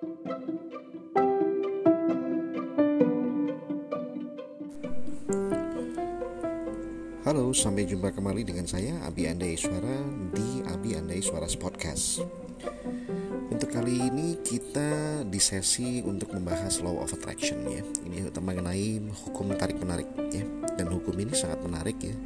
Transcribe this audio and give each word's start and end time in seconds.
Halo, 0.00 0.08
sampai 7.52 7.84
jumpa 7.84 8.08
kembali 8.08 8.48
dengan 8.48 8.64
saya 8.64 8.96
Abi 9.04 9.28
Andai 9.28 9.60
Suara 9.60 10.00
di 10.32 10.64
Abi 10.72 10.96
Andai 10.96 11.20
Suara 11.20 11.44
Podcast. 11.52 12.24
Untuk 13.52 13.68
kali 13.68 14.00
ini 14.08 14.40
kita 14.40 15.20
di 15.28 15.36
sesi 15.36 16.00
untuk 16.00 16.32
membahas 16.32 16.80
law 16.80 17.04
of 17.04 17.12
attraction 17.12 17.60
ya. 17.68 17.84
Ini 17.84 18.32
mengenai 18.32 19.04
hukum 19.04 19.52
tarik 19.52 19.76
menarik 19.84 20.08
ya. 20.32 20.48
Dan 20.80 20.96
hukum 20.96 21.12
ini 21.20 21.36
sangat 21.36 21.60
menarik 21.60 22.00
ya. 22.00 22.16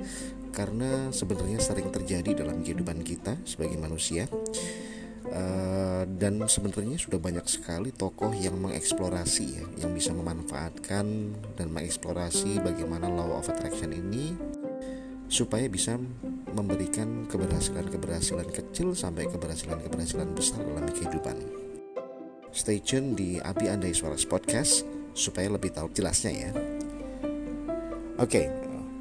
Karena 0.54 1.11
sebenarnya 1.11 1.59
sering 1.59 1.91
terjadi 1.91 2.38
dalam 2.38 2.62
kehidupan 2.62 3.02
kita 3.02 3.34
sebagai 3.43 3.82
manusia. 3.82 4.30
Uh, 5.25 6.04
dan 6.20 6.45
sebenarnya 6.45 7.00
sudah 7.00 7.16
banyak 7.16 7.48
sekali 7.48 7.88
tokoh 7.96 8.29
yang 8.36 8.61
mengeksplorasi 8.61 9.44
ya, 9.57 9.64
yang 9.80 9.96
bisa 9.96 10.12
memanfaatkan 10.12 11.32
dan 11.57 11.66
mengeksplorasi 11.72 12.61
bagaimana 12.61 13.08
law 13.08 13.40
of 13.40 13.49
attraction 13.49 13.89
ini 13.96 14.36
supaya 15.32 15.64
bisa 15.64 15.96
memberikan 16.52 17.25
keberhasilan-keberhasilan 17.25 18.52
kecil 18.52 18.93
sampai 18.93 19.25
keberhasilan-keberhasilan 19.32 20.29
besar 20.36 20.61
dalam 20.61 20.93
kehidupan. 20.93 21.41
Stay 22.52 22.85
tune 22.85 23.16
di 23.16 23.41
Abi 23.41 23.72
Andai 23.72 23.96
Suara 23.96 24.21
Podcast 24.29 24.85
supaya 25.16 25.49
lebih 25.49 25.72
tahu 25.72 25.88
jelasnya 25.96 26.32
ya. 26.36 26.50
Oke, 28.21 28.44
okay, 28.44 28.46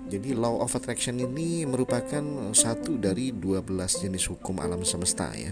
jadi 0.08 0.40
law 0.40 0.64
of 0.64 0.72
attraction 0.72 1.20
ini 1.20 1.68
merupakan 1.68 2.24
satu 2.56 2.96
dari 2.96 3.36
12 3.36 4.08
jenis 4.08 4.32
hukum 4.32 4.64
alam 4.64 4.88
semesta 4.88 5.28
ya 5.36 5.52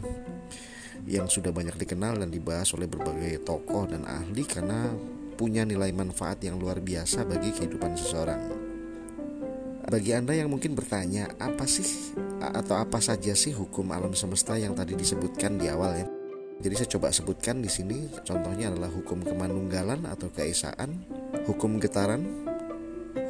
yang 1.10 1.26
sudah 1.26 1.50
banyak 1.50 1.74
dikenal 1.78 2.22
dan 2.22 2.30
dibahas 2.30 2.74
oleh 2.78 2.86
berbagai 2.86 3.42
tokoh 3.42 3.90
dan 3.90 4.06
ahli 4.06 4.46
karena 4.46 4.94
punya 5.38 5.66
nilai 5.66 5.90
manfaat 5.90 6.38
yang 6.46 6.62
luar 6.62 6.78
biasa 6.78 7.26
bagi 7.26 7.50
kehidupan 7.50 7.98
seseorang. 7.98 8.42
Bagi 9.92 10.14
Anda 10.14 10.38
yang 10.38 10.54
mungkin 10.54 10.78
bertanya, 10.78 11.28
apa 11.42 11.66
sih 11.66 12.16
atau 12.40 12.78
apa 12.78 13.02
saja 13.02 13.34
sih 13.34 13.52
hukum 13.52 13.90
alam 13.92 14.14
semesta 14.14 14.56
yang 14.56 14.78
tadi 14.78 14.94
disebutkan 14.94 15.58
di 15.58 15.68
awal 15.68 15.98
ya? 15.98 16.08
Jadi 16.62 16.74
saya 16.78 16.90
coba 16.94 17.10
sebutkan 17.10 17.60
di 17.60 17.68
sini 17.68 18.06
contohnya 18.22 18.70
adalah 18.70 18.94
hukum 18.94 19.26
kemanunggalan 19.26 20.06
atau 20.06 20.30
keesaan, 20.30 21.02
hukum 21.50 21.82
getaran, 21.82 22.22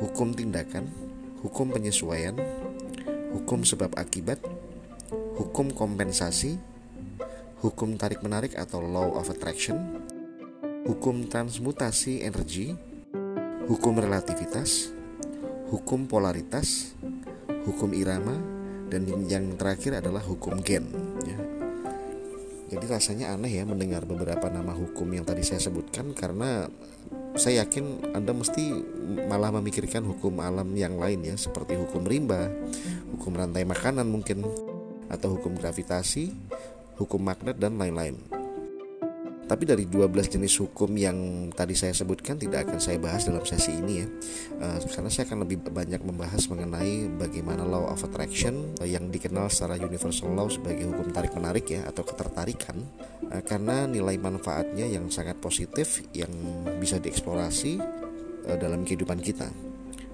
hukum 0.04 0.36
tindakan, 0.36 0.92
hukum 1.40 1.72
penyesuaian, 1.72 2.36
hukum 3.32 3.64
sebab 3.64 3.96
akibat, 3.96 4.44
hukum 5.40 5.72
kompensasi, 5.72 6.60
hukum 7.62 7.94
tarik-menarik 7.96 8.58
atau 8.58 8.82
law 8.82 9.14
of 9.16 9.30
attraction, 9.30 9.78
hukum 10.90 11.30
transmutasi 11.30 12.26
energi, 12.26 12.74
hukum 13.70 14.02
relativitas, 14.02 14.90
hukum 15.70 16.10
polaritas, 16.10 16.98
hukum 17.70 17.94
irama, 17.94 18.34
dan 18.90 19.06
yang 19.30 19.54
terakhir 19.56 20.02
adalah 20.02 20.26
hukum 20.26 20.58
gen. 20.66 20.90
Ya. 21.24 21.38
Jadi 22.76 22.86
rasanya 22.90 23.36
aneh 23.36 23.62
ya 23.62 23.64
mendengar 23.68 24.08
beberapa 24.10 24.50
nama 24.50 24.74
hukum 24.74 25.06
yang 25.14 25.28
tadi 25.28 25.44
saya 25.44 25.62
sebutkan 25.62 26.16
karena 26.18 26.66
saya 27.36 27.64
yakin 27.64 28.16
Anda 28.16 28.36
mesti 28.36 28.64
malah 29.28 29.56
memikirkan 29.56 30.04
hukum 30.04 30.40
alam 30.44 30.68
yang 30.76 31.00
lain 31.00 31.24
ya 31.24 31.36
seperti 31.38 31.80
hukum 31.80 32.04
rimba, 32.04 32.52
hukum 33.16 33.38
rantai 33.38 33.64
makanan 33.68 34.08
mungkin 34.08 34.44
atau 35.12 35.36
hukum 35.36 35.56
gravitasi, 35.60 36.32
hukum 37.02 37.26
magnet 37.26 37.58
dan 37.58 37.76
lain-lain. 37.82 38.42
Tapi 39.52 39.68
dari 39.68 39.84
12 39.84 40.32
jenis 40.32 40.64
hukum 40.64 40.96
yang 40.96 41.52
tadi 41.52 41.76
saya 41.76 41.92
sebutkan 41.92 42.40
tidak 42.40 42.72
akan 42.72 42.80
saya 42.80 42.96
bahas 43.04 43.28
dalam 43.28 43.44
sesi 43.44 43.76
ini 43.76 44.00
ya. 44.00 44.08
Uh, 44.64 44.80
Karena 44.88 45.12
saya 45.12 45.28
akan 45.28 45.44
lebih 45.44 45.60
banyak 45.68 46.00
membahas 46.08 46.48
mengenai 46.48 47.12
bagaimana 47.20 47.68
law 47.68 47.92
of 47.92 48.00
attraction 48.00 48.72
uh, 48.80 48.88
Yang 48.88 49.20
dikenal 49.20 49.52
secara 49.52 49.76
universal 49.76 50.32
law 50.32 50.48
sebagai 50.48 50.88
hukum 50.88 51.12
tarik-menarik 51.12 51.68
ya 51.68 51.84
atau 51.84 52.08
ketertarikan. 52.08 52.80
Uh, 53.28 53.44
Karena 53.44 53.84
nilai 53.92 54.16
manfaatnya 54.16 54.88
yang 54.88 55.12
sangat 55.12 55.36
positif 55.44 56.00
yang 56.16 56.32
bisa 56.80 57.04
dieksplorasi 57.04 57.76
uh, 58.48 58.56
dalam 58.56 58.88
kehidupan 58.88 59.20
kita. 59.20 59.52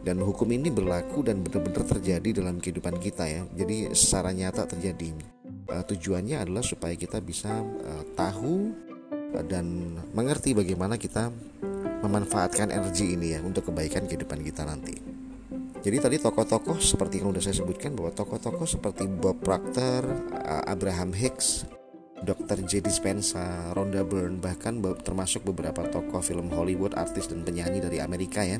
Dan 0.01 0.17
hukum 0.17 0.49
ini 0.49 0.73
berlaku 0.73 1.21
dan 1.21 1.45
benar-benar 1.45 1.85
terjadi 1.85 2.41
dalam 2.41 2.57
kehidupan 2.57 2.97
kita 2.97 3.29
ya. 3.29 3.45
Jadi 3.53 3.93
secara 3.93 4.33
nyata 4.33 4.65
terjadi 4.65 5.36
uh, 5.69 5.83
tujuannya 5.83 6.43
adalah 6.43 6.63
supaya 6.63 6.95
kita 6.95 7.19
bisa 7.21 7.61
uh, 7.61 8.03
tahu 8.15 8.73
dan 9.47 9.95
mengerti 10.15 10.55
bagaimana 10.55 10.95
kita 10.95 11.29
memanfaatkan 11.99 12.71
energi 12.71 13.13
ini 13.13 13.35
ya 13.35 13.39
untuk 13.43 13.69
kebaikan 13.69 14.07
kehidupan 14.07 14.39
kita 14.39 14.63
nanti. 14.63 14.95
Jadi 15.83 15.97
tadi 16.03 16.17
tokoh-tokoh 16.19 16.79
seperti 16.81 17.21
yang 17.21 17.31
sudah 17.31 17.43
saya 17.43 17.57
sebutkan 17.63 17.93
bahwa 17.93 18.11
tokoh-tokoh 18.11 18.67
seperti 18.67 19.07
Bob 19.07 19.39
Proctor, 19.43 20.03
Abraham 20.67 21.13
Hicks, 21.13 21.63
Dr. 22.25 22.65
J. 22.65 22.81
Dispenza, 22.81 23.71
Rhonda 23.77 24.01
Byrne, 24.01 24.41
bahkan 24.41 24.81
termasuk 25.05 25.45
beberapa 25.45 25.85
tokoh 25.85 26.19
film 26.19 26.49
Hollywood, 26.49 26.97
artis 26.97 27.29
dan 27.29 27.45
penyanyi 27.45 27.79
dari 27.79 28.01
Amerika 28.01 28.41
ya, 28.41 28.57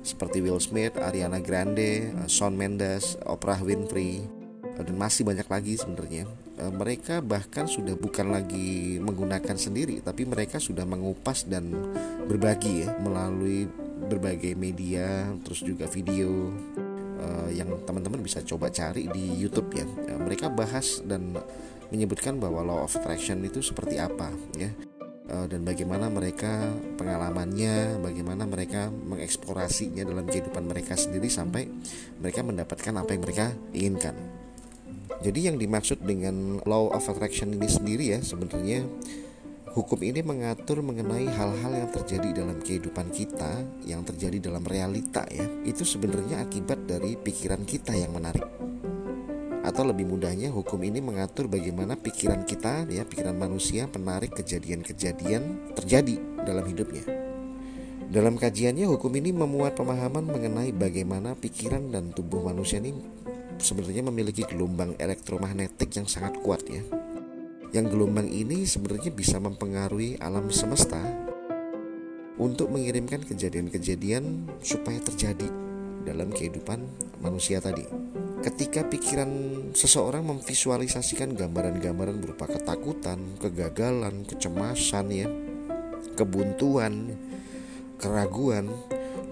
seperti 0.00 0.40
Will 0.40 0.62
Smith, 0.62 0.96
Ariana 0.96 1.44
Grande, 1.44 2.14
Shawn 2.24 2.56
Mendes, 2.56 3.20
Oprah 3.28 3.60
Winfrey, 3.60 4.24
dan 4.84 4.96
masih 4.96 5.24
banyak 5.24 5.48
lagi 5.48 5.80
sebenarnya. 5.80 6.28
E, 6.60 6.64
mereka 6.68 7.24
bahkan 7.24 7.64
sudah 7.64 7.96
bukan 7.96 8.28
lagi 8.28 9.00
menggunakan 9.00 9.56
sendiri 9.56 10.04
tapi 10.04 10.28
mereka 10.28 10.60
sudah 10.60 10.84
mengupas 10.84 11.48
dan 11.48 11.72
berbagi 12.28 12.84
ya 12.84 12.92
melalui 13.00 13.64
berbagai 13.96 14.52
media 14.54 15.32
terus 15.40 15.64
juga 15.64 15.88
video 15.88 16.52
uh, 17.16 17.48
yang 17.50 17.68
teman-teman 17.88 18.20
bisa 18.20 18.44
coba 18.44 18.68
cari 18.68 19.08
di 19.08 19.40
YouTube 19.40 19.72
ya. 19.72 19.86
Uh, 19.88 20.20
mereka 20.20 20.52
bahas 20.52 21.00
dan 21.02 21.34
menyebutkan 21.88 22.36
bahwa 22.36 22.60
law 22.62 22.84
of 22.84 22.92
attraction 22.92 23.40
itu 23.42 23.64
seperti 23.64 23.96
apa 23.96 24.30
ya. 24.56 24.70
Dan 25.26 25.66
bagaimana 25.66 26.06
mereka 26.06 26.70
pengalamannya 27.02 27.98
bagaimana 27.98 28.46
mereka 28.46 28.94
mengeksplorasinya 28.94 30.06
dalam 30.06 30.22
kehidupan 30.22 30.70
mereka 30.70 30.94
sendiri 30.94 31.26
sampai 31.26 31.66
mereka 32.22 32.46
mendapatkan 32.46 32.94
apa 32.94 33.10
yang 33.10 33.22
mereka 33.26 33.46
inginkan 33.74 34.35
jadi 35.22 35.52
yang 35.52 35.56
dimaksud 35.56 36.02
dengan 36.02 36.62
law 36.68 36.92
of 36.92 37.06
attraction 37.08 37.54
ini 37.54 37.68
sendiri 37.70 38.14
ya 38.14 38.20
sebenarnya 38.20 38.86
hukum 39.76 40.00
ini 40.00 40.24
mengatur 40.24 40.80
mengenai 40.80 41.28
hal-hal 41.28 41.72
yang 41.76 41.90
terjadi 41.92 42.40
dalam 42.40 42.56
kehidupan 42.64 43.12
kita, 43.12 43.60
yang 43.84 44.00
terjadi 44.08 44.48
dalam 44.48 44.64
realita 44.64 45.28
ya. 45.28 45.44
Itu 45.68 45.84
sebenarnya 45.84 46.48
akibat 46.48 46.88
dari 46.88 47.12
pikiran 47.20 47.60
kita 47.68 47.92
yang 47.92 48.16
menarik. 48.16 48.48
Atau 49.60 49.84
lebih 49.84 50.08
mudahnya 50.08 50.48
hukum 50.48 50.80
ini 50.80 51.04
mengatur 51.04 51.44
bagaimana 51.44 51.92
pikiran 51.92 52.48
kita 52.48 52.88
ya, 52.88 53.04
pikiran 53.04 53.36
manusia 53.36 53.84
menarik 53.92 54.32
kejadian-kejadian 54.32 55.76
terjadi 55.76 56.24
dalam 56.48 56.64
hidupnya. 56.64 57.04
Dalam 58.08 58.40
kajiannya 58.40 58.88
hukum 58.88 59.12
ini 59.18 59.34
memuat 59.34 59.76
pemahaman 59.76 60.24
mengenai 60.24 60.72
bagaimana 60.72 61.36
pikiran 61.36 61.92
dan 61.92 62.16
tubuh 62.16 62.40
manusia 62.40 62.80
ini 62.80 62.96
sebenarnya 63.58 64.04
memiliki 64.06 64.44
gelombang 64.44 64.96
elektromagnetik 65.00 65.92
yang 65.96 66.08
sangat 66.08 66.38
kuat 66.40 66.64
ya. 66.68 66.82
Yang 67.74 67.96
gelombang 67.96 68.30
ini 68.30 68.64
sebenarnya 68.64 69.12
bisa 69.12 69.36
mempengaruhi 69.42 70.16
alam 70.22 70.48
semesta 70.48 71.00
untuk 72.36 72.72
mengirimkan 72.72 73.24
kejadian-kejadian 73.24 74.48
supaya 74.60 75.00
terjadi 75.00 75.48
dalam 76.06 76.30
kehidupan 76.30 76.84
manusia 77.20 77.58
tadi. 77.58 77.82
Ketika 78.44 78.86
pikiran 78.86 79.28
seseorang 79.74 80.22
memvisualisasikan 80.22 81.34
gambaran-gambaran 81.34 82.22
berupa 82.22 82.46
ketakutan, 82.46 83.18
kegagalan, 83.42 84.22
kecemasan 84.22 85.06
ya, 85.10 85.26
kebuntuan, 86.14 87.16
keraguan 87.98 88.70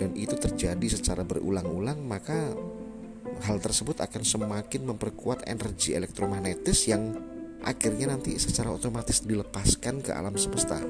dan 0.00 0.10
itu 0.18 0.34
terjadi 0.34 0.98
secara 0.98 1.22
berulang-ulang 1.22 2.02
maka 2.02 2.50
hal 3.44 3.60
tersebut 3.60 4.00
akan 4.00 4.22
semakin 4.24 4.82
memperkuat 4.88 5.44
energi 5.44 5.92
elektromagnetis 5.92 6.88
yang 6.88 7.12
akhirnya 7.60 8.12
nanti 8.12 8.36
secara 8.40 8.72
otomatis 8.72 9.20
dilepaskan 9.24 10.00
ke 10.00 10.12
alam 10.12 10.36
semesta 10.40 10.80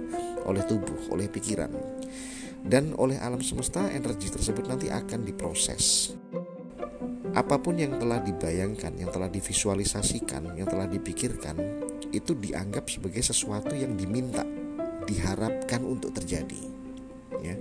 oleh 0.47 0.63
tubuh, 0.67 1.11
oleh 1.11 1.27
pikiran. 1.27 1.71
Dan 2.65 2.97
oleh 2.97 3.21
alam 3.21 3.45
semesta 3.45 3.93
energi 3.93 4.33
tersebut 4.33 4.65
nanti 4.65 4.89
akan 4.89 5.21
diproses. 5.27 6.17
Apa 7.35 7.59
pun 7.59 7.77
yang 7.77 7.99
telah 7.99 8.23
dibayangkan, 8.23 8.95
yang 8.95 9.11
telah 9.11 9.29
divisualisasikan, 9.29 10.55
yang 10.55 10.71
telah 10.71 10.87
dipikirkan 10.87 11.59
itu 12.15 12.33
dianggap 12.39 12.87
sebagai 12.87 13.21
sesuatu 13.21 13.75
yang 13.75 13.99
diminta, 13.99 14.47
diharapkan 15.05 15.83
untuk 15.83 16.15
terjadi. 16.15 16.63
Ya. 17.43 17.59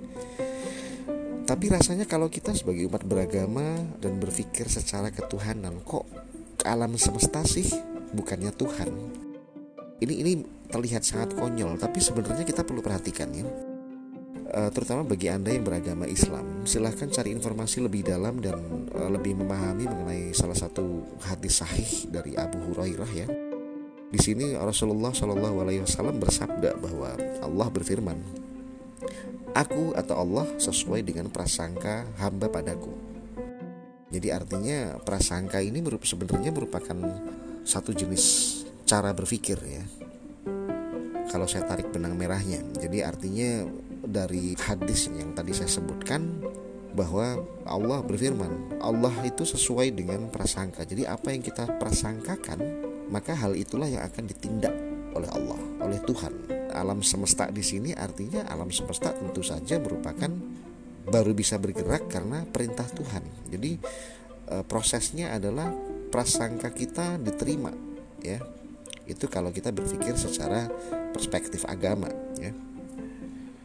Tapi 1.44 1.68
rasanya 1.68 2.08
kalau 2.08 2.32
kita 2.32 2.56
sebagai 2.56 2.88
umat 2.88 3.04
beragama 3.04 3.76
dan 4.00 4.16
berpikir 4.16 4.72
secara 4.72 5.12
ketuhanan 5.12 5.84
kok 5.84 6.08
ke 6.56 6.64
alam 6.64 6.96
semesta 6.96 7.44
sih? 7.44 7.68
Bukannya 8.16 8.56
Tuhan. 8.56 8.92
ini 10.04 10.20
ini 10.20 10.34
terlihat 10.68 11.08
sangat 11.08 11.32
konyol 11.32 11.80
tapi 11.80 12.04
sebenarnya 12.04 12.44
kita 12.44 12.64
perlu 12.64 12.80
perhatikan 12.80 13.32
ya. 13.32 13.48
Uh, 14.54 14.70
terutama 14.70 15.02
bagi 15.08 15.32
anda 15.34 15.50
yang 15.50 15.66
beragama 15.66 16.06
Islam 16.06 16.68
silahkan 16.68 17.10
cari 17.10 17.34
informasi 17.34 17.82
lebih 17.82 18.06
dalam 18.06 18.38
dan 18.38 18.60
uh, 18.94 19.10
lebih 19.10 19.34
memahami 19.40 19.88
mengenai 19.88 20.30
salah 20.36 20.54
satu 20.54 21.08
hadis 21.26 21.64
sahih 21.64 22.08
dari 22.12 22.36
Abu 22.36 22.60
Hurairah 22.72 23.12
ya. 23.16 23.28
Di 24.14 24.20
sini 24.22 24.54
Rasulullah 24.54 25.10
Shallallahu 25.10 25.58
Alaihi 25.66 25.82
Wasallam 25.82 26.22
bersabda 26.22 26.78
bahwa 26.78 27.18
Allah 27.42 27.68
berfirman, 27.74 28.22
Aku 29.54 29.94
atau 29.94 30.18
Allah 30.18 30.50
sesuai 30.58 31.06
dengan 31.06 31.30
prasangka 31.30 32.10
hamba 32.18 32.50
padaku. 32.50 32.90
Jadi 34.10 34.34
artinya 34.34 34.98
prasangka 34.98 35.62
ini 35.62 35.78
sebenarnya 36.02 36.50
merupakan 36.50 36.98
satu 37.62 37.94
jenis 37.94 38.26
cara 38.86 39.14
berpikir 39.14 39.58
ya. 39.62 39.86
Kalau 41.30 41.46
saya 41.46 41.70
tarik 41.70 41.94
benang 41.94 42.18
merahnya, 42.18 42.66
jadi 42.78 43.10
artinya 43.10 43.66
dari 44.02 44.58
hadis 44.58 45.10
yang 45.14 45.38
tadi 45.38 45.54
saya 45.54 45.70
sebutkan 45.70 46.42
bahwa 46.94 47.42
Allah 47.66 48.02
berfirman, 48.06 48.82
Allah 48.82 49.14
itu 49.26 49.46
sesuai 49.46 49.94
dengan 49.94 50.30
prasangka. 50.34 50.86
Jadi 50.86 51.06
apa 51.06 51.30
yang 51.34 51.42
kita 51.42 51.78
prasangkakan 51.82 52.90
maka 53.14 53.38
hal 53.38 53.54
itulah 53.54 53.86
yang 53.86 54.02
akan 54.02 54.26
ditindak 54.26 54.93
oleh 55.14 55.30
Allah, 55.30 55.60
oleh 55.82 56.00
Tuhan. 56.04 56.34
Alam 56.74 57.06
semesta 57.06 57.48
di 57.54 57.62
sini 57.62 57.94
artinya 57.94 58.50
alam 58.50 58.74
semesta 58.74 59.14
tentu 59.14 59.46
saja 59.46 59.78
merupakan 59.78 60.30
baru 61.06 61.32
bisa 61.38 61.62
bergerak 61.62 62.10
karena 62.10 62.48
perintah 62.50 62.88
Tuhan. 62.90 63.24
Jadi 63.54 63.78
e, 64.50 64.56
prosesnya 64.66 65.36
adalah 65.38 65.70
prasangka 66.10 66.74
kita 66.74 67.22
diterima, 67.22 67.70
ya. 68.26 68.42
Itu 69.04 69.28
kalau 69.28 69.52
kita 69.52 69.76
berpikir 69.76 70.16
secara 70.16 70.72
perspektif 71.12 71.68
agama, 71.68 72.10
ya. 72.40 72.56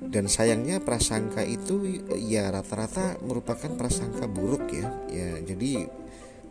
Dan 0.09 0.25
sayangnya 0.25 0.81
prasangka 0.81 1.45
itu 1.45 1.85
ya 2.17 2.49
rata-rata 2.49 3.21
merupakan 3.21 3.69
prasangka 3.77 4.25
buruk 4.25 4.73
ya. 4.73 4.89
Ya, 5.12 5.31
jadi 5.45 5.85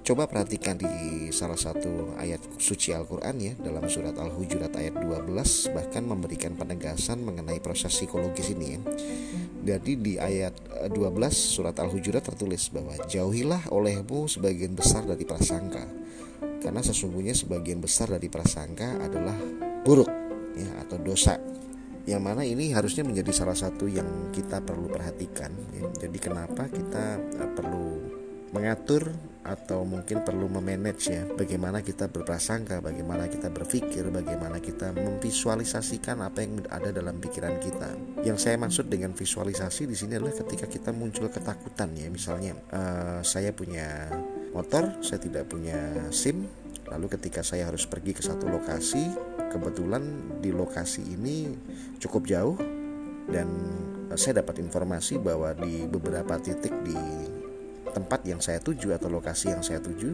Coba 0.07 0.23
perhatikan 0.23 0.79
di 0.79 0.87
salah 1.35 1.59
satu 1.59 2.15
ayat 2.15 2.39
suci 2.55 2.95
Al-Quran 2.95 3.35
ya 3.43 3.53
Dalam 3.59 3.91
surat 3.91 4.15
Al-Hujurat 4.15 4.71
ayat 4.79 4.95
12 5.03 5.27
Bahkan 5.75 6.03
memberikan 6.07 6.55
penegasan 6.55 7.27
mengenai 7.27 7.59
proses 7.59 7.91
psikologis 7.91 8.55
ini 8.55 8.79
ya 8.79 8.79
Jadi 9.75 9.99
di 9.99 10.15
ayat 10.15 10.55
12 10.95 10.95
surat 11.35 11.75
Al-Hujurat 11.75 12.23
tertulis 12.23 12.71
bahwa 12.71 12.95
Jauhilah 13.03 13.67
olehmu 13.67 14.31
sebagian 14.31 14.79
besar 14.79 15.03
dari 15.03 15.27
prasangka 15.27 15.83
Karena 16.63 16.79
sesungguhnya 16.79 17.35
sebagian 17.35 17.83
besar 17.83 18.07
dari 18.07 18.31
prasangka 18.31 19.03
adalah 19.03 19.35
buruk 19.83 20.07
ya 20.55 20.87
atau 20.87 21.03
dosa 21.03 21.35
yang 22.07 22.23
mana 22.23 22.47
ini 22.47 22.71
harusnya 22.71 23.03
menjadi 23.03 23.35
salah 23.35 23.53
satu 23.53 23.85
yang 23.91 24.31
kita 24.31 24.63
perlu 24.63 24.87
perhatikan 24.87 25.51
ya. 25.75 26.07
jadi 26.07 26.17
kenapa 26.17 26.71
kita 26.71 27.19
eh, 27.19 27.51
perlu 27.51 27.87
mengatur 28.55 29.11
atau 29.47 29.87
mungkin 29.87 30.27
perlu 30.27 30.51
memanage 30.51 31.07
ya 31.07 31.23
bagaimana 31.23 31.79
kita 31.79 32.11
berprasangka, 32.11 32.83
bagaimana 32.83 33.31
kita 33.31 33.47
berpikir, 33.47 34.11
bagaimana 34.11 34.59
kita 34.59 34.91
memvisualisasikan 34.91 36.19
apa 36.19 36.43
yang 36.43 36.67
ada 36.67 36.91
dalam 36.91 37.15
pikiran 37.23 37.55
kita. 37.63 37.95
Yang 38.27 38.37
saya 38.43 38.59
maksud 38.59 38.91
dengan 38.91 39.15
visualisasi 39.15 39.87
di 39.87 39.95
sini 39.95 40.19
adalah 40.19 40.35
ketika 40.35 40.67
kita 40.67 40.91
muncul 40.91 41.31
ketakutan 41.31 41.95
ya, 41.95 42.11
misalnya 42.11 42.59
uh, 42.75 43.23
saya 43.23 43.55
punya 43.55 44.11
motor, 44.51 44.99
saya 44.99 45.23
tidak 45.23 45.47
punya 45.47 45.79
SIM, 46.11 46.43
lalu 46.91 47.07
ketika 47.15 47.39
saya 47.39 47.71
harus 47.71 47.87
pergi 47.87 48.11
ke 48.11 48.21
satu 48.21 48.51
lokasi, 48.51 49.15
kebetulan 49.47 50.03
di 50.43 50.51
lokasi 50.51 51.07
ini 51.07 51.55
cukup 52.03 52.27
jauh 52.27 52.59
dan 53.31 53.47
saya 54.15 54.43
dapat 54.43 54.63
informasi 54.63 55.19
bahwa 55.19 55.51
di 55.55 55.83
beberapa 55.87 56.39
titik 56.39 56.71
di 56.83 56.95
tempat 57.97 58.21
yang 58.29 58.37
saya 58.37 58.61
tuju 58.61 58.93
atau 58.93 59.09
lokasi 59.09 59.49
yang 59.49 59.65
saya 59.65 59.81
tuju 59.81 60.13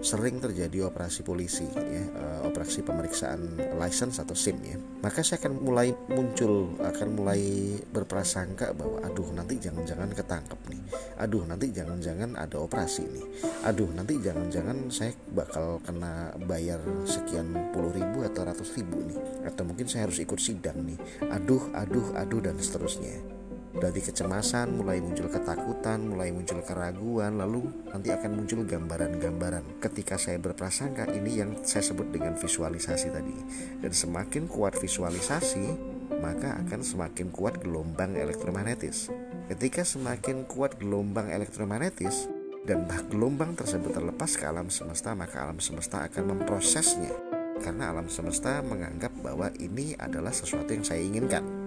sering 0.00 0.40
terjadi 0.40 0.88
operasi 0.88 1.20
polisi 1.20 1.68
ya 1.68 2.04
uh, 2.16 2.40
operasi 2.48 2.80
pemeriksaan 2.80 3.60
license 3.76 4.16
atau 4.16 4.32
SIM 4.32 4.56
ya. 4.64 4.80
Maka 5.04 5.20
saya 5.20 5.44
akan 5.44 5.60
mulai 5.60 5.92
muncul 6.08 6.72
akan 6.80 7.08
mulai 7.12 7.76
berprasangka 7.92 8.72
bahwa 8.72 9.04
aduh 9.04 9.28
nanti 9.36 9.60
jangan-jangan 9.60 10.08
ketangkep 10.16 10.60
nih. 10.72 10.82
Aduh 11.20 11.44
nanti 11.44 11.68
jangan-jangan 11.68 12.34
ada 12.40 12.56
operasi 12.56 13.04
nih. 13.04 13.26
Aduh 13.68 13.92
nanti 13.92 14.16
jangan-jangan 14.18 14.88
saya 14.88 15.12
bakal 15.36 15.84
kena 15.84 16.32
bayar 16.48 16.80
sekian 17.04 17.52
puluh 17.76 17.92
ribu 17.92 18.24
atau 18.24 18.48
ratus 18.48 18.72
ribu 18.74 19.04
nih. 19.04 19.18
Atau 19.44 19.68
mungkin 19.68 19.84
saya 19.84 20.08
harus 20.08 20.16
ikut 20.18 20.40
sidang 20.40 20.80
nih. 20.82 20.98
Aduh 21.28 21.68
aduh 21.76 22.16
aduh 22.16 22.40
dan 22.40 22.56
seterusnya 22.56 23.37
dari 23.76 24.00
kecemasan, 24.00 24.80
mulai 24.80 25.04
muncul 25.04 25.28
ketakutan, 25.28 26.00
mulai 26.08 26.32
muncul 26.32 26.64
keraguan, 26.64 27.36
lalu 27.36 27.68
nanti 27.92 28.08
akan 28.08 28.40
muncul 28.40 28.64
gambaran-gambaran. 28.64 29.76
Ketika 29.84 30.16
saya 30.16 30.40
berprasangka, 30.40 31.12
ini 31.12 31.44
yang 31.44 31.50
saya 31.68 31.84
sebut 31.84 32.08
dengan 32.08 32.32
visualisasi 32.40 33.12
tadi. 33.12 33.36
Dan 33.84 33.92
semakin 33.92 34.48
kuat 34.48 34.72
visualisasi, 34.80 35.76
maka 36.16 36.56
akan 36.64 36.80
semakin 36.80 37.28
kuat 37.28 37.60
gelombang 37.60 38.16
elektromagnetis. 38.16 39.12
Ketika 39.52 39.84
semakin 39.84 40.48
kuat 40.48 40.80
gelombang 40.80 41.28
elektromagnetis 41.28 42.28
dan 42.64 42.88
bah 42.88 43.04
gelombang 43.12 43.52
tersebut 43.52 43.92
terlepas 43.92 44.32
ke 44.32 44.44
alam 44.48 44.72
semesta, 44.72 45.12
maka 45.12 45.44
alam 45.44 45.60
semesta 45.60 46.08
akan 46.08 46.36
memprosesnya. 46.36 47.12
Karena 47.58 47.90
alam 47.90 48.06
semesta 48.06 48.62
menganggap 48.62 49.10
bahwa 49.18 49.50
ini 49.58 49.92
adalah 49.98 50.30
sesuatu 50.30 50.70
yang 50.70 50.86
saya 50.86 51.02
inginkan 51.02 51.57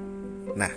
Nah, 0.56 0.71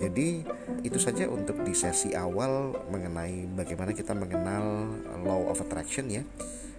jadi 0.00 0.44
itu 0.82 0.98
saja 0.98 1.28
untuk 1.28 1.60
di 1.64 1.76
sesi 1.76 2.16
awal 2.16 2.72
mengenai 2.88 3.48
bagaimana 3.52 3.92
kita 3.92 4.16
mengenal 4.16 4.88
law 5.24 5.52
of 5.52 5.60
attraction 5.60 6.08
ya. 6.08 6.24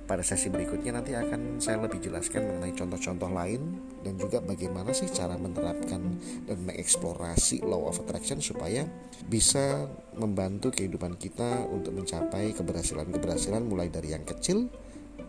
Pada 0.03 0.19
sesi 0.19 0.51
berikutnya 0.51 0.99
nanti 0.99 1.15
akan 1.15 1.63
saya 1.63 1.79
lebih 1.79 2.03
jelaskan 2.03 2.43
mengenai 2.43 2.75
contoh-contoh 2.75 3.31
lain 3.31 3.79
dan 4.03 4.19
juga 4.19 4.43
bagaimana 4.43 4.91
sih 4.91 5.07
cara 5.07 5.39
menerapkan 5.39 6.19
dan 6.43 6.57
mengeksplorasi 6.67 7.63
law 7.63 7.87
of 7.87 8.03
attraction 8.03 8.43
supaya 8.43 8.83
bisa 9.31 9.87
membantu 10.19 10.75
kehidupan 10.75 11.15
kita 11.15 11.63
untuk 11.71 11.95
mencapai 11.95 12.51
keberhasilan-keberhasilan 12.51 13.63
mulai 13.63 13.87
dari 13.87 14.11
yang 14.11 14.27
kecil 14.27 14.67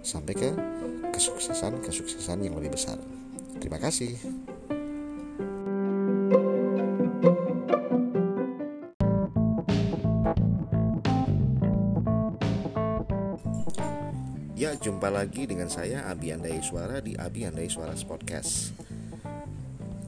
sampai 0.03 0.35
ke 0.35 0.51
kesuksesan-kesuksesan 1.15 2.43
yang 2.43 2.59
lebih 2.59 2.75
besar. 2.75 2.99
Terima 3.62 3.79
kasih. 3.79 4.19
Jumpa 14.84 15.08
lagi 15.08 15.48
dengan 15.48 15.72
saya 15.72 16.05
Abi 16.12 16.29
Andai 16.29 16.60
Suara 16.60 17.00
di 17.00 17.17
Abi 17.17 17.48
Andai 17.48 17.72
Suara 17.72 17.96
Podcast. 18.05 18.76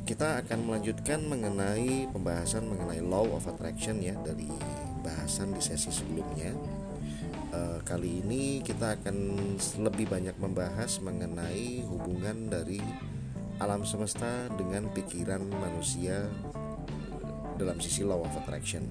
Kita 0.05 0.45
akan 0.45 0.69
melanjutkan 0.69 1.25
mengenai 1.25 2.05
pembahasan 2.13 2.69
mengenai 2.69 3.01
Law 3.01 3.25
of 3.41 3.49
Attraction 3.49 4.05
ya 4.05 4.13
dari 4.21 4.45
bahasan 5.01 5.57
di 5.57 5.65
sesi 5.65 5.89
sebelumnya. 5.89 6.53
E, 7.57 7.81
kali 7.89 8.21
ini 8.21 8.61
kita 8.61 9.01
akan 9.01 9.17
lebih 9.81 10.13
banyak 10.13 10.37
membahas 10.37 11.01
mengenai 11.01 11.81
hubungan 11.89 12.53
dari 12.53 12.85
alam 13.57 13.81
semesta 13.89 14.53
dengan 14.61 14.93
pikiran 14.93 15.41
manusia 15.57 16.29
dalam 17.57 17.81
sisi 17.81 18.05
Law 18.05 18.29
of 18.29 18.37
Attraction. 18.45 18.85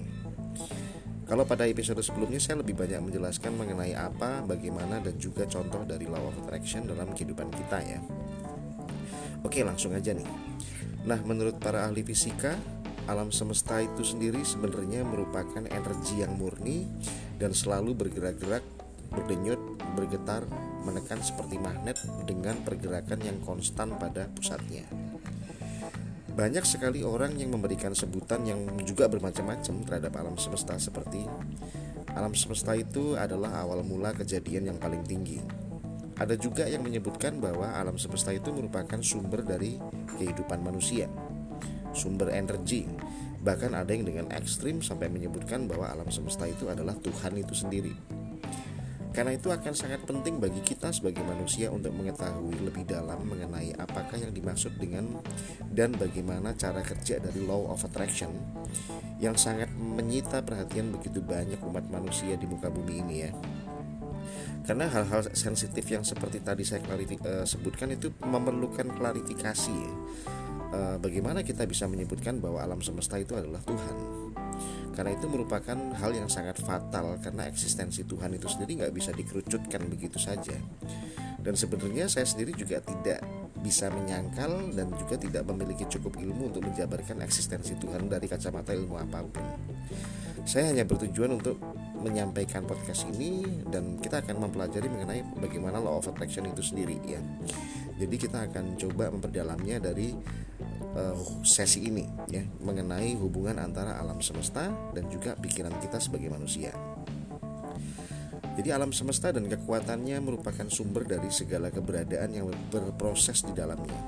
Kalau 1.26 1.42
pada 1.42 1.66
episode 1.66 1.98
sebelumnya 2.06 2.38
saya 2.38 2.62
lebih 2.62 2.78
banyak 2.78 3.02
menjelaskan 3.02 3.58
mengenai 3.58 3.98
apa, 3.98 4.46
bagaimana 4.46 5.02
dan 5.02 5.18
juga 5.18 5.42
contoh 5.50 5.82
dari 5.82 6.06
law 6.06 6.22
of 6.22 6.38
attraction 6.46 6.86
dalam 6.86 7.10
kehidupan 7.10 7.50
kita 7.50 7.82
ya. 7.82 7.98
Oke, 9.42 9.66
langsung 9.66 9.90
aja 9.98 10.14
nih. 10.14 10.26
Nah, 11.02 11.18
menurut 11.26 11.58
para 11.58 11.82
ahli 11.82 12.06
fisika, 12.06 12.54
alam 13.10 13.34
semesta 13.34 13.82
itu 13.82 14.06
sendiri 14.06 14.46
sebenarnya 14.46 15.02
merupakan 15.02 15.66
energi 15.66 16.22
yang 16.22 16.38
murni 16.38 16.86
dan 17.42 17.50
selalu 17.50 18.06
bergerak-gerak, 18.06 18.62
berdenyut, 19.10 19.58
bergetar, 19.98 20.46
menekan 20.86 21.18
seperti 21.26 21.58
magnet 21.58 21.98
dengan 22.22 22.54
pergerakan 22.62 23.18
yang 23.18 23.38
konstan 23.42 23.98
pada 23.98 24.30
pusatnya. 24.30 24.86
Banyak 26.36 26.68
sekali 26.68 27.00
orang 27.00 27.32
yang 27.40 27.56
memberikan 27.56 27.96
sebutan 27.96 28.44
yang 28.44 28.60
juga 28.84 29.08
bermacam-macam 29.08 29.74
terhadap 29.88 30.12
alam 30.20 30.36
semesta 30.36 30.76
seperti 30.76 31.24
alam 32.16 32.32
semesta 32.32 32.72
itu 32.72 33.12
adalah 33.12 33.60
awal 33.60 33.84
mula 33.84 34.16
kejadian 34.16 34.72
yang 34.72 34.78
paling 34.80 35.04
tinggi. 35.04 35.36
Ada 36.16 36.32
juga 36.40 36.64
yang 36.64 36.80
menyebutkan 36.80 37.36
bahwa 37.44 37.76
alam 37.76 38.00
semesta 38.00 38.32
itu 38.32 38.48
merupakan 38.56 38.96
sumber 39.04 39.44
dari 39.44 39.76
kehidupan 40.16 40.64
manusia, 40.64 41.12
sumber 41.92 42.32
energi. 42.32 42.88
Bahkan 43.44 43.76
ada 43.76 43.92
yang 43.92 44.08
dengan 44.08 44.32
ekstrim 44.32 44.80
sampai 44.80 45.12
menyebutkan 45.12 45.68
bahwa 45.68 45.92
alam 45.92 46.08
semesta 46.08 46.48
itu 46.48 46.72
adalah 46.72 46.96
Tuhan 46.96 47.36
itu 47.36 47.52
sendiri. 47.52 47.92
Karena 49.16 49.32
itu 49.32 49.48
akan 49.48 49.72
sangat 49.72 50.04
penting 50.04 50.36
bagi 50.36 50.60
kita 50.60 50.92
sebagai 50.92 51.24
manusia 51.24 51.72
untuk 51.72 51.88
mengetahui 51.96 52.60
lebih 52.60 52.84
dalam 52.84 53.24
mengenai 53.24 53.72
apakah 53.80 54.20
yang 54.20 54.28
dimaksud 54.28 54.76
dengan 54.76 55.24
dan 55.72 55.96
bagaimana 55.96 56.52
cara 56.52 56.84
kerja 56.84 57.16
dari 57.16 57.40
law 57.40 57.72
of 57.72 57.80
attraction 57.88 58.28
yang 59.16 59.32
sangat 59.32 59.72
menyita 59.72 60.44
perhatian 60.44 60.92
begitu 60.92 61.24
banyak 61.24 61.56
umat 61.64 61.88
manusia 61.88 62.36
di 62.36 62.44
muka 62.44 62.68
bumi 62.68 62.94
ini 63.00 63.16
ya. 63.24 63.32
Karena 64.68 64.84
hal-hal 64.84 65.32
sensitif 65.32 65.88
yang 65.88 66.04
seperti 66.04 66.44
tadi 66.44 66.68
saya 66.68 66.84
klarifik, 66.84 67.24
uh, 67.24 67.48
sebutkan 67.48 67.96
itu 67.96 68.12
memerlukan 68.20 68.92
klarifikasi 68.92 69.72
ya. 69.72 69.94
Bagaimana 70.76 71.40
kita 71.40 71.64
bisa 71.64 71.88
menyebutkan 71.88 72.36
bahwa 72.36 72.60
alam 72.60 72.84
semesta 72.84 73.16
itu 73.16 73.32
adalah 73.32 73.64
Tuhan? 73.64 74.25
Karena 74.96 75.12
itu 75.12 75.28
merupakan 75.28 75.76
hal 75.76 76.10
yang 76.16 76.28
sangat 76.32 76.56
fatal 76.64 77.20
karena 77.20 77.44
eksistensi 77.46 78.08
Tuhan 78.08 78.32
itu 78.32 78.48
sendiri 78.48 78.80
nggak 78.80 78.94
bisa 78.96 79.12
dikerucutkan 79.12 79.84
begitu 79.92 80.16
saja. 80.16 80.56
Dan 81.36 81.54
sebenarnya 81.54 82.08
saya 82.08 82.24
sendiri 82.24 82.56
juga 82.56 82.80
tidak 82.80 83.20
bisa 83.60 83.92
menyangkal 83.92 84.72
dan 84.72 84.90
juga 84.96 85.20
tidak 85.20 85.44
memiliki 85.46 85.84
cukup 85.86 86.16
ilmu 86.18 86.54
untuk 86.54 86.64
menjabarkan 86.64 87.22
eksistensi 87.22 87.76
Tuhan 87.76 88.08
dari 88.08 88.26
kacamata 88.26 88.72
ilmu 88.72 88.96
apa 88.96 89.20
pun. 89.26 89.46
Saya 90.46 90.70
hanya 90.70 90.86
bertujuan 90.86 91.42
untuk 91.42 91.58
menyampaikan 91.98 92.62
podcast 92.62 93.10
ini 93.10 93.42
dan 93.66 93.98
kita 93.98 94.22
akan 94.22 94.46
mempelajari 94.46 94.86
mengenai 94.86 95.20
bagaimana 95.42 95.82
law 95.82 95.98
of 95.98 96.06
attraction 96.06 96.46
itu 96.46 96.62
sendiri 96.62 97.02
ya. 97.02 97.18
Jadi 97.98 98.14
kita 98.14 98.46
akan 98.46 98.78
coba 98.78 99.10
memperdalamnya 99.10 99.82
dari 99.82 100.14
uh, 100.96 101.16
sesi 101.44 101.84
ini 101.86 102.08
ya 102.32 102.42
mengenai 102.64 103.14
hubungan 103.20 103.60
antara 103.60 104.00
alam 104.00 104.18
semesta 104.24 104.72
dan 104.96 105.04
juga 105.12 105.36
pikiran 105.36 105.76
kita 105.78 106.00
sebagai 106.00 106.32
manusia. 106.32 106.72
Jadi 108.56 108.72
alam 108.72 108.88
semesta 108.88 109.28
dan 109.36 109.44
kekuatannya 109.52 110.16
merupakan 110.24 110.64
sumber 110.72 111.04
dari 111.04 111.28
segala 111.28 111.68
keberadaan 111.68 112.32
yang 112.32 112.48
berproses 112.72 113.44
di 113.44 113.52
dalamnya. 113.52 114.00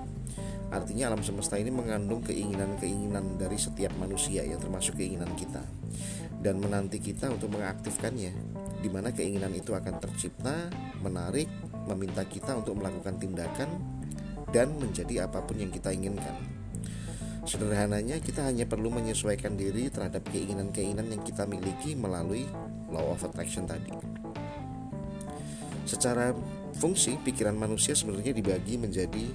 Artinya 0.73 1.13
alam 1.13 1.21
semesta 1.21 1.61
ini 1.61 1.69
mengandung 1.69 2.25
keinginan-keinginan 2.25 3.37
dari 3.37 3.61
setiap 3.61 3.93
manusia 4.01 4.45
ya 4.45 4.57
termasuk 4.57 5.01
keinginan 5.01 5.33
kita 5.37 5.65
dan 6.45 6.61
menanti 6.61 7.01
kita 7.01 7.29
untuk 7.29 7.57
mengaktifkannya 7.57 8.33
di 8.79 8.89
mana 8.89 9.11
keinginan 9.11 9.53
itu 9.53 9.75
akan 9.75 9.99
tercipta, 9.99 10.71
menarik, 11.03 11.51
meminta 11.89 12.23
kita 12.25 12.57
untuk 12.57 12.79
melakukan 12.79 13.17
tindakan 13.19 13.69
dan 14.49 14.73
menjadi 14.81 15.29
apa 15.29 15.45
pun 15.45 15.61
yang 15.61 15.73
kita 15.73 15.93
inginkan. 15.93 16.58
Sederhananya, 17.49 18.21
kita 18.21 18.45
hanya 18.45 18.69
perlu 18.69 18.93
menyesuaikan 18.93 19.57
diri 19.57 19.89
terhadap 19.89 20.21
keinginan-keinginan 20.29 21.09
yang 21.09 21.25
kita 21.25 21.49
miliki 21.49 21.97
melalui 21.97 22.45
law 22.93 23.17
of 23.17 23.25
attraction 23.25 23.65
tadi. 23.65 23.89
Secara 25.89 26.37
fungsi, 26.77 27.17
pikiran 27.17 27.57
manusia 27.57 27.97
sebenarnya 27.97 28.37
dibagi 28.37 28.77
menjadi 28.77 29.33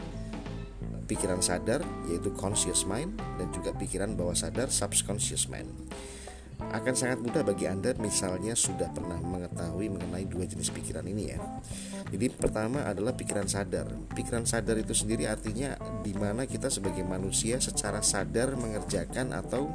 pikiran 1.10 1.42
sadar, 1.42 1.82
yaitu 2.06 2.30
conscious 2.38 2.86
mind, 2.86 3.18
dan 3.42 3.50
juga 3.50 3.74
pikiran 3.74 4.14
bawah 4.14 4.38
sadar, 4.38 4.70
subconscious 4.70 5.50
mind 5.50 5.74
akan 6.72 6.94
sangat 6.96 7.20
mudah 7.20 7.44
bagi 7.44 7.68
Anda 7.68 7.92
misalnya 8.00 8.56
sudah 8.56 8.88
pernah 8.96 9.20
mengetahui 9.20 9.92
mengenai 9.92 10.24
dua 10.30 10.48
jenis 10.48 10.72
pikiran 10.72 11.04
ini 11.04 11.36
ya. 11.36 11.40
Jadi 12.14 12.30
pertama 12.30 12.86
adalah 12.86 13.18
pikiran 13.18 13.50
sadar. 13.50 13.90
Pikiran 14.14 14.46
sadar 14.46 14.78
itu 14.78 14.94
sendiri 14.94 15.26
artinya 15.28 15.76
di 16.06 16.14
mana 16.14 16.48
kita 16.48 16.70
sebagai 16.70 17.02
manusia 17.04 17.58
secara 17.60 18.00
sadar 18.06 18.54
mengerjakan 18.56 19.34
atau 19.34 19.74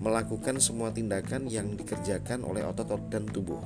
melakukan 0.00 0.58
semua 0.58 0.92
tindakan 0.92 1.48
yang 1.48 1.76
dikerjakan 1.76 2.42
oleh 2.42 2.64
otot-otot 2.64 3.12
dan 3.12 3.24
tubuh. 3.28 3.60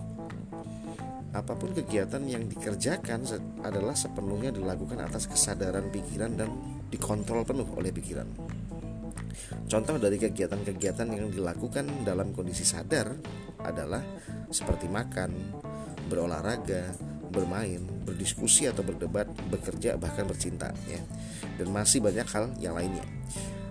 Apa 1.30 1.54
pun 1.54 1.70
kegiatan 1.70 2.26
yang 2.26 2.50
dikerjakan 2.50 3.22
adalah 3.62 3.94
sepenuhnya 3.94 4.50
dilakukan 4.50 4.98
atas 4.98 5.30
kesadaran 5.30 5.86
pikiran 5.94 6.34
dan 6.34 6.50
dikontrol 6.90 7.46
penuh 7.46 7.70
oleh 7.78 7.94
pikiran. 7.94 8.26
Contoh 9.66 9.96
dari 9.96 10.16
kegiatan-kegiatan 10.18 11.08
yang 11.10 11.28
dilakukan 11.30 12.06
dalam 12.06 12.34
kondisi 12.34 12.66
sadar 12.66 13.14
adalah 13.62 14.02
seperti 14.50 14.90
makan, 14.90 15.30
berolahraga, 16.10 16.94
bermain, 17.30 17.80
berdiskusi 18.02 18.66
atau 18.66 18.82
berdebat, 18.82 19.30
bekerja 19.48 19.94
bahkan 19.94 20.26
bercinta 20.26 20.74
ya. 20.90 21.00
Dan 21.56 21.70
masih 21.70 22.02
banyak 22.02 22.26
hal 22.26 22.50
yang 22.58 22.74
lainnya. 22.74 23.06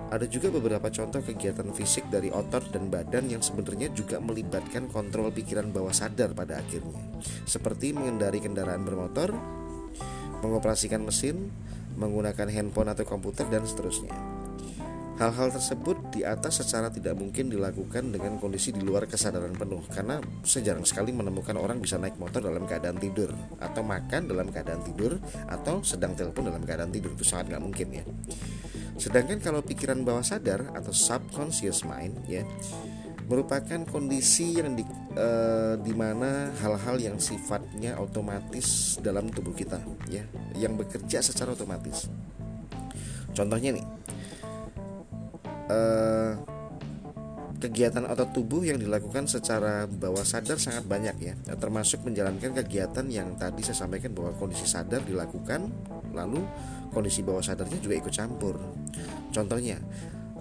Ada 0.10 0.25
juga 0.25 0.50
beberapa 0.50 0.89
contoh 0.89 1.22
kegiatan 1.22 1.70
fisik 1.70 2.10
dari 2.10 2.34
otot 2.34 2.74
dan 2.74 2.89
badan 2.89 3.30
yang 3.30 3.46
sebenarnya 3.46 3.94
juga 3.94 4.18
melibatkan 4.18 4.89
kontrol 4.89 5.30
pikiran 5.30 5.70
bawah 5.70 5.94
sadar 5.94 6.34
pada 6.34 6.58
akhirnya. 6.58 6.98
Seperti 7.46 7.94
mengendari 7.94 8.42
kendaraan 8.42 8.82
bermotor, 8.82 9.38
mengoperasikan 10.42 11.06
mesin, 11.06 11.54
menggunakan 11.94 12.50
handphone 12.50 12.89
atau 12.89 13.06
komputer 13.06 13.46
dan 13.54 13.70
seterusnya. 13.70 14.38
Hal-hal 15.19 15.51
tersebut 15.51 16.15
di 16.15 16.23
atas 16.23 16.63
secara 16.63 16.88
tidak 16.88 17.19
mungkin 17.19 17.51
dilakukan 17.51 18.07
dengan 18.15 18.39
kondisi 18.39 18.71
di 18.71 18.79
luar 18.79 19.03
kesadaran 19.03 19.51
penuh 19.51 19.83
karena 19.91 20.23
sejarang 20.47 20.88
sekali 20.88 21.11
menemukan 21.11 21.59
orang 21.59 21.83
bisa 21.83 21.99
naik 21.99 22.15
motor 22.15 22.39
dalam 22.39 22.63
keadaan 22.63 22.95
tidur 22.95 23.35
atau 23.59 23.83
makan 23.83 24.31
dalam 24.31 24.47
keadaan 24.47 24.79
tidur 24.79 25.19
atau 25.51 25.83
sedang 25.83 26.15
telepon 26.15 26.47
dalam 26.47 26.63
keadaan 26.63 26.88
tidur 26.95 27.11
itu 27.19 27.27
sangat 27.27 27.51
nggak 27.51 27.63
mungkin 27.67 27.88
ya. 27.99 28.03
Sedangkan 28.95 29.43
kalau 29.43 29.59
pikiran 29.59 30.07
bawah 30.07 30.23
sadar 30.23 30.71
atau 30.71 30.95
subconscious 30.95 31.83
mind 31.83 32.15
ya 32.23 32.47
merupakan 33.27 33.83
kondisi 33.91 34.55
yang 34.55 34.71
di, 34.71 34.88
uh, 35.19 35.75
mana 35.99 36.55
hal-hal 36.63 36.95
yang 36.95 37.19
sifatnya 37.19 37.99
otomatis 37.99 38.95
dalam 39.03 39.27
tubuh 39.27 39.51
kita 39.51 39.83
ya 40.07 40.23
yang 40.55 40.79
bekerja 40.79 41.19
secara 41.19 41.59
otomatis. 41.59 42.07
Contohnya 43.35 43.75
nih 43.75 43.85
eh, 45.69 46.31
kegiatan 47.59 48.07
otot 48.07 48.31
tubuh 48.31 48.63
yang 48.63 48.79
dilakukan 48.79 49.27
secara 49.27 49.83
bawah 49.85 50.23
sadar 50.23 50.55
sangat 50.55 50.88
banyak 50.88 51.15
ya. 51.19 51.33
Termasuk 51.59 52.07
menjalankan 52.07 52.55
kegiatan 52.63 53.05
yang 53.11 53.35
tadi 53.35 53.61
saya 53.61 53.85
sampaikan 53.85 54.15
bahwa 54.15 54.31
kondisi 54.39 54.63
sadar 54.63 55.03
dilakukan 55.03 55.67
lalu 56.15 56.41
kondisi 56.95 57.21
bawah 57.21 57.43
sadarnya 57.43 57.77
juga 57.83 57.99
ikut 57.99 58.13
campur. 58.15 58.55
Contohnya 59.35 59.77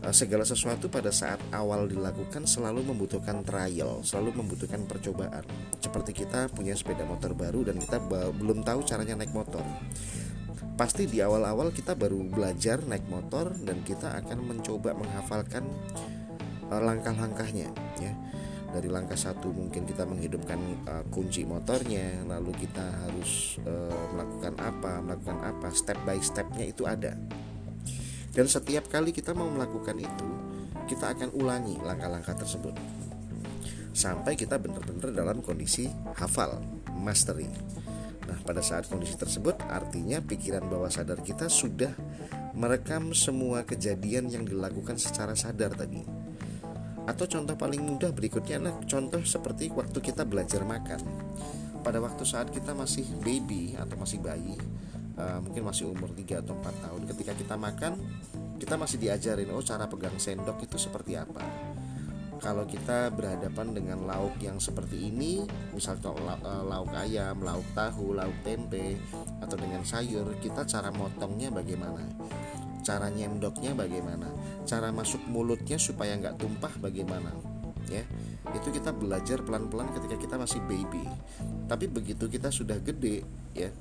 eh, 0.01 0.15
segala 0.15 0.47
sesuatu 0.47 0.87
pada 0.87 1.11
saat 1.11 1.43
awal 1.51 1.91
dilakukan 1.91 2.47
selalu 2.47 2.87
membutuhkan 2.87 3.43
trial, 3.43 4.01
selalu 4.07 4.39
membutuhkan 4.39 4.87
percobaan. 4.87 5.43
Seperti 5.83 6.25
kita 6.25 6.49
punya 6.55 6.79
sepeda 6.79 7.03
motor 7.03 7.35
baru 7.35 7.67
dan 7.67 7.83
kita 7.83 7.99
belum 8.39 8.63
tahu 8.63 8.87
caranya 8.87 9.19
naik 9.19 9.35
motor 9.35 9.67
pasti 10.79 11.11
di 11.11 11.19
awal-awal 11.19 11.75
kita 11.75 11.99
baru 11.99 12.23
belajar 12.23 12.79
naik 12.87 13.11
motor 13.11 13.51
dan 13.67 13.83
kita 13.83 14.15
akan 14.23 14.47
mencoba 14.47 14.95
menghafalkan 14.95 15.67
uh, 16.71 16.79
langkah-langkahnya 16.79 17.75
ya. 17.99 18.15
Dari 18.69 18.87
langkah 18.87 19.19
satu 19.19 19.51
mungkin 19.51 19.89
kita 19.89 20.07
menghidupkan 20.07 20.61
uh, 20.87 21.05
kunci 21.11 21.43
motornya 21.43 22.23
lalu 22.31 22.55
kita 22.63 22.85
harus 23.03 23.59
uh, 23.67 24.07
melakukan 24.15 24.55
apa 24.63 24.93
melakukan 25.03 25.39
apa 25.43 25.69
step 25.75 25.99
by 26.07 26.23
stepnya 26.23 26.71
itu 26.71 26.87
ada. 26.87 27.19
Dan 28.31 28.47
setiap 28.47 28.87
kali 28.87 29.11
kita 29.11 29.35
mau 29.35 29.51
melakukan 29.51 29.99
itu 29.99 30.29
kita 30.87 31.11
akan 31.11 31.35
ulangi 31.35 31.75
langkah-langkah 31.83 32.39
tersebut. 32.39 32.79
Sampai 33.91 34.39
kita 34.39 34.63
benar-benar 34.63 35.11
dalam 35.11 35.43
kondisi 35.43 35.91
hafal 36.15 36.63
mastery 36.95 37.51
Nah, 38.29 38.39
pada 38.45 38.61
saat 38.61 38.85
kondisi 38.87 39.17
tersebut 39.17 39.57
artinya 39.73 40.21
pikiran 40.21 40.69
bawah 40.69 40.93
sadar 40.93 41.25
kita 41.25 41.49
sudah 41.49 41.91
merekam 42.53 43.17
semua 43.17 43.65
kejadian 43.65 44.29
yang 44.29 44.45
dilakukan 44.45 45.01
secara 45.01 45.33
sadar 45.33 45.73
tadi. 45.73 46.05
Atau 47.09 47.25
contoh 47.25 47.57
paling 47.57 47.81
mudah 47.81 48.13
berikutnya 48.13 48.61
adalah 48.61 48.77
contoh 48.85 49.25
seperti 49.25 49.73
waktu 49.73 49.97
kita 49.97 50.29
belajar 50.29 50.61
makan. 50.61 51.01
Pada 51.81 52.05
waktu 52.05 52.21
saat 52.29 52.53
kita 52.53 52.77
masih 52.77 53.09
baby 53.25 53.73
atau 53.81 53.97
masih 53.97 54.21
bayi, 54.21 54.61
uh, 55.17 55.41
mungkin 55.41 55.65
masih 55.65 55.89
umur 55.89 56.13
3 56.13 56.45
atau 56.45 56.53
4 56.53 56.85
tahun, 56.85 57.03
ketika 57.09 57.33
kita 57.33 57.57
makan, 57.57 57.97
kita 58.59 58.75
masih 58.75 58.99
diajarin 59.01 59.49
oh 59.55 59.63
cara 59.63 59.87
pegang 59.87 60.19
sendok 60.19 60.67
itu 60.67 60.77
seperti 60.77 61.15
apa 61.15 61.41
kalau 62.39 62.65
kita 62.65 63.11
berhadapan 63.11 63.75
dengan 63.75 64.07
lauk 64.07 64.39
yang 64.39 64.63
seperti 64.63 65.11
ini, 65.11 65.43
misalnya 65.75 66.15
eh, 66.15 66.63
lauk 66.65 66.91
ayam, 66.95 67.43
lauk 67.43 67.67
tahu, 67.75 68.15
lauk 68.15 68.35
tempe, 68.47 68.99
atau 69.43 69.57
dengan 69.59 69.83
sayur, 69.83 70.39
kita 70.39 70.63
cara 70.65 70.95
motongnya 70.95 71.51
bagaimana? 71.51 72.07
Cara 72.87 73.11
nyendoknya 73.11 73.75
bagaimana? 73.75 74.31
Cara 74.65 74.95
masuk 74.95 75.27
mulutnya 75.27 75.77
supaya 75.77 76.15
nggak 76.15 76.39
tumpah 76.39 76.73
bagaimana? 76.79 77.35
Ya, 77.91 78.05
itu 78.55 78.69
kita 78.71 78.93
belajar 78.93 79.43
pelan-pelan 79.43 79.91
ketika 79.97 80.17
kita 80.21 80.35
masih 80.39 80.61
baby. 80.69 81.05
Tapi 81.67 81.89
begitu 81.89 82.29
kita 82.31 82.53
sudah 82.53 82.79
gede, 82.79 83.25
ya, 83.57 83.73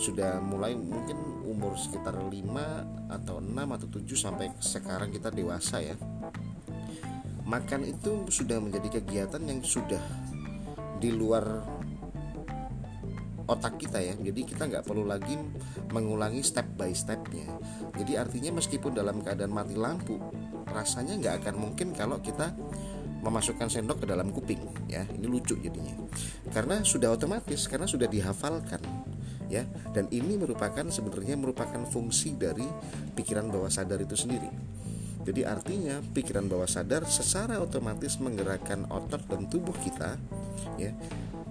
sudah 0.00 0.40
mulai 0.40 0.72
mungkin 0.72 1.18
umur 1.44 1.76
sekitar 1.76 2.16
5 2.16 2.32
atau 3.10 3.42
6 3.42 3.76
atau 3.76 3.88
7 3.90 4.06
sampai 4.16 4.46
sekarang 4.62 5.10
kita 5.12 5.28
dewasa 5.34 5.82
ya 5.82 5.98
makan 7.50 7.82
itu 7.82 8.30
sudah 8.30 8.62
menjadi 8.62 9.02
kegiatan 9.02 9.42
yang 9.42 9.58
sudah 9.66 9.98
di 11.02 11.10
luar 11.10 11.66
otak 13.50 13.82
kita 13.82 13.98
ya. 13.98 14.14
Jadi 14.14 14.46
kita 14.46 14.70
nggak 14.70 14.86
perlu 14.86 15.02
lagi 15.02 15.34
mengulangi 15.90 16.46
step 16.46 16.78
by 16.78 16.94
stepnya. 16.94 17.50
Jadi 17.98 18.14
artinya 18.14 18.62
meskipun 18.62 18.94
dalam 18.94 19.18
keadaan 19.18 19.50
mati 19.50 19.74
lampu 19.74 20.14
rasanya 20.70 21.18
nggak 21.18 21.34
akan 21.42 21.54
mungkin 21.58 21.90
kalau 21.90 22.22
kita 22.22 22.54
memasukkan 23.20 23.66
sendok 23.66 24.06
ke 24.06 24.06
dalam 24.06 24.30
kuping 24.30 24.62
ya. 24.86 25.02
Ini 25.10 25.26
lucu 25.26 25.58
jadinya. 25.58 25.98
Karena 26.54 26.86
sudah 26.86 27.10
otomatis 27.10 27.66
karena 27.66 27.90
sudah 27.90 28.06
dihafalkan 28.06 28.78
ya. 29.50 29.66
Dan 29.90 30.06
ini 30.14 30.38
merupakan 30.38 30.86
sebenarnya 30.86 31.34
merupakan 31.34 31.82
fungsi 31.90 32.38
dari 32.38 32.64
pikiran 33.18 33.50
bawah 33.50 33.68
sadar 33.68 33.98
itu 33.98 34.14
sendiri 34.14 34.78
jadi 35.24 35.52
artinya 35.52 36.00
pikiran 36.16 36.48
bawah 36.48 36.68
sadar 36.68 37.04
secara 37.04 37.60
otomatis 37.60 38.16
menggerakkan 38.16 38.88
otot 38.88 39.20
dan 39.28 39.46
tubuh 39.46 39.76
kita 39.76 40.16
ya 40.80 40.92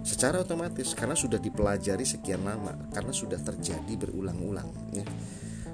secara 0.00 0.40
otomatis 0.40 0.96
karena 0.96 1.12
sudah 1.12 1.36
dipelajari 1.36 2.08
sekian 2.08 2.42
lama 2.44 2.72
karena 2.90 3.12
sudah 3.12 3.36
terjadi 3.40 3.92
berulang-ulang 4.00 4.68
ya. 4.96 5.04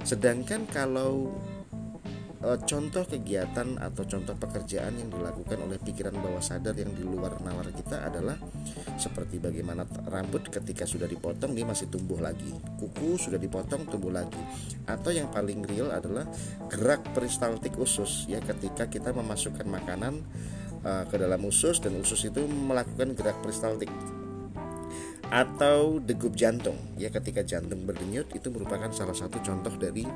Sedangkan 0.02 0.66
kalau 0.70 1.34
e, 2.40 2.48
contoh 2.64 3.04
kegiatan 3.06 3.78
atau 3.80 4.02
contoh 4.04 4.34
pekerjaan 4.36 4.96
yang 4.96 5.08
dilakukan 5.12 5.58
oleh 5.62 5.78
pikiran 5.80 6.16
bawah 6.18 6.42
sadar 6.42 6.76
yang 6.76 6.92
di 6.92 7.04
luar 7.04 7.38
nalar 7.40 7.70
kita 7.72 8.04
adalah 8.06 8.36
seperti 8.96 9.40
bagaimana 9.40 9.84
rambut 10.08 10.48
ketika 10.48 10.88
sudah 10.88 11.08
dipotong 11.08 11.52
dia 11.52 11.64
masih 11.68 11.88
tumbuh 11.92 12.20
lagi, 12.20 12.52
kuku 12.80 13.20
sudah 13.20 13.36
dipotong 13.36 13.88
tumbuh 13.88 14.12
lagi, 14.12 14.40
atau 14.88 15.12
yang 15.12 15.28
paling 15.28 15.64
real 15.68 15.92
adalah 15.92 16.24
gerak 16.72 17.04
peristaltik 17.12 17.76
usus 17.76 18.24
ya 18.26 18.40
ketika 18.40 18.88
kita 18.88 19.12
memasukkan 19.12 19.68
makanan 19.68 20.24
uh, 20.86 21.04
ke 21.08 21.16
dalam 21.20 21.42
usus 21.44 21.82
dan 21.82 21.96
usus 21.98 22.24
itu 22.26 22.44
melakukan 22.46 23.12
gerak 23.18 23.36
peristaltik. 23.42 23.90
Atau 25.26 25.98
degup 25.98 26.38
jantung 26.38 26.78
ya 26.94 27.10
ketika 27.10 27.42
jantung 27.42 27.82
berdenyut 27.82 28.30
itu 28.30 28.46
merupakan 28.46 28.86
salah 28.94 29.14
satu 29.14 29.42
contoh 29.42 29.74
dari 29.74 30.06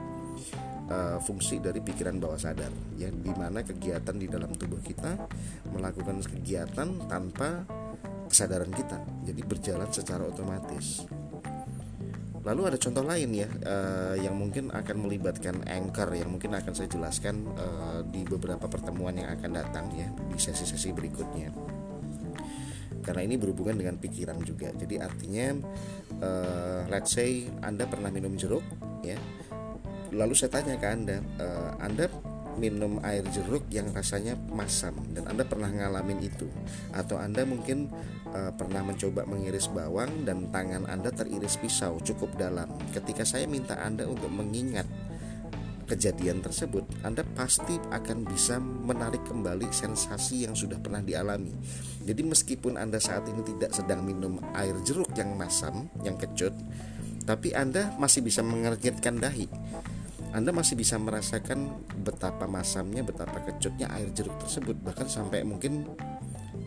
uh, 0.91 1.19
fungsi 1.23 1.63
dari 1.63 1.79
pikiran 1.81 2.19
bawah 2.19 2.37
sadar. 2.37 2.71
Yang 2.99 3.15
di 3.23 3.33
mana 3.33 3.63
kegiatan 3.63 4.17
di 4.19 4.27
dalam 4.27 4.51
tubuh 4.53 4.83
kita 4.83 5.17
melakukan 5.71 6.21
kegiatan 6.27 7.09
tanpa 7.09 7.65
kesadaran 8.27 8.71
kita. 8.71 8.99
Jadi 9.27 9.41
berjalan 9.47 9.89
secara 9.91 10.27
otomatis. 10.27 11.07
Lalu 12.41 12.73
ada 12.73 12.79
contoh 12.81 13.05
lain 13.05 13.31
ya 13.37 13.49
uh, 13.69 14.17
yang 14.17 14.33
mungkin 14.33 14.73
akan 14.73 14.97
melibatkan 15.05 15.61
anchor 15.69 16.09
yang 16.17 16.33
mungkin 16.33 16.57
akan 16.57 16.73
saya 16.73 16.89
jelaskan 16.89 17.45
uh, 17.53 18.01
di 18.09 18.25
beberapa 18.25 18.65
pertemuan 18.65 19.13
yang 19.21 19.29
akan 19.37 19.61
datang 19.61 19.93
ya 19.93 20.09
di 20.09 20.41
sesi-sesi 20.41 20.97
berikutnya. 20.97 21.53
Karena 23.05 23.29
ini 23.29 23.37
berhubungan 23.37 23.77
dengan 23.77 23.97
pikiran 24.01 24.41
juga. 24.41 24.73
Jadi 24.73 24.97
artinya 24.97 25.53
uh, 26.25 26.89
let's 26.89 27.13
say 27.13 27.45
anda 27.61 27.85
pernah 27.85 28.09
minum 28.09 28.33
jeruk 28.41 28.65
ya 29.05 29.21
lalu 30.11 30.35
saya 30.35 30.61
tanya 30.61 30.76
ke 30.76 30.87
anda 30.87 31.19
uh, 31.38 31.75
anda 31.81 32.07
minum 32.59 33.00
air 33.07 33.25
jeruk 33.33 33.64
yang 33.73 33.88
rasanya 33.95 34.37
masam 34.52 34.93
dan 35.17 35.25
anda 35.31 35.47
pernah 35.47 35.71
ngalamin 35.71 36.21
itu 36.21 36.50
atau 36.93 37.17
anda 37.17 37.47
mungkin 37.47 37.88
uh, 38.35 38.52
pernah 38.52 38.85
mencoba 38.85 39.25
mengiris 39.25 39.71
bawang 39.71 40.29
dan 40.29 40.50
tangan 40.52 40.85
anda 40.90 41.09
teriris 41.09 41.57
pisau 41.57 41.97
cukup 42.05 42.35
dalam 42.37 42.69
ketika 42.93 43.25
saya 43.25 43.49
minta 43.49 43.79
anda 43.81 44.05
untuk 44.05 44.29
mengingat 44.29 44.85
kejadian 45.90 46.38
tersebut, 46.38 46.87
Anda 47.02 47.26
pasti 47.35 47.75
akan 47.75 48.23
bisa 48.23 48.62
menarik 48.62 49.26
kembali 49.26 49.75
sensasi 49.75 50.47
yang 50.47 50.55
sudah 50.55 50.79
pernah 50.79 51.02
dialami. 51.02 51.50
Jadi 52.07 52.23
meskipun 52.23 52.79
Anda 52.79 53.02
saat 53.02 53.26
ini 53.26 53.43
tidak 53.43 53.75
sedang 53.75 54.07
minum 54.07 54.38
air 54.55 54.79
jeruk 54.87 55.11
yang 55.19 55.35
masam, 55.35 55.90
yang 56.07 56.14
kecut, 56.14 56.55
tapi 57.26 57.50
Anda 57.59 57.90
masih 57.99 58.23
bisa 58.23 58.47
mengernyitkan 58.47 59.19
dahi. 59.19 59.50
Anda 60.31 60.55
masih 60.55 60.79
bisa 60.79 60.95
merasakan 60.95 61.83
betapa 62.07 62.47
masamnya, 62.47 63.03
betapa 63.03 63.43
kecutnya 63.43 63.91
air 63.91 64.15
jeruk 64.15 64.39
tersebut, 64.39 64.79
bahkan 64.79 65.11
sampai 65.11 65.43
mungkin 65.43 65.91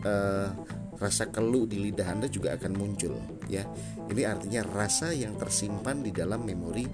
uh, 0.04 0.52
rasa 1.00 1.32
keluh 1.32 1.64
di 1.64 1.80
lidah 1.80 2.12
Anda 2.12 2.28
juga 2.28 2.52
akan 2.60 2.72
muncul, 2.76 3.16
ya. 3.48 3.64
Ini 4.04 4.22
artinya 4.28 4.60
rasa 4.68 5.16
yang 5.16 5.40
tersimpan 5.40 6.04
di 6.04 6.12
dalam 6.12 6.44
memori 6.44 6.84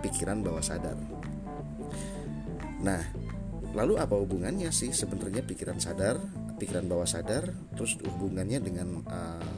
pikiran 0.00 0.40
bawah 0.40 0.64
sadar. 0.64 0.96
Nah, 2.80 3.02
lalu 3.76 4.00
apa 4.00 4.16
hubungannya 4.16 4.72
sih 4.72 4.96
sebenarnya 4.96 5.44
pikiran 5.44 5.76
sadar, 5.76 6.16
pikiran 6.56 6.88
bawah 6.88 7.04
sadar, 7.04 7.44
terus 7.76 8.00
hubungannya 8.00 8.56
dengan 8.64 9.04
uh, 9.04 9.52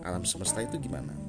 alam 0.00 0.24
semesta 0.24 0.64
itu 0.64 0.80
gimana? 0.80 1.27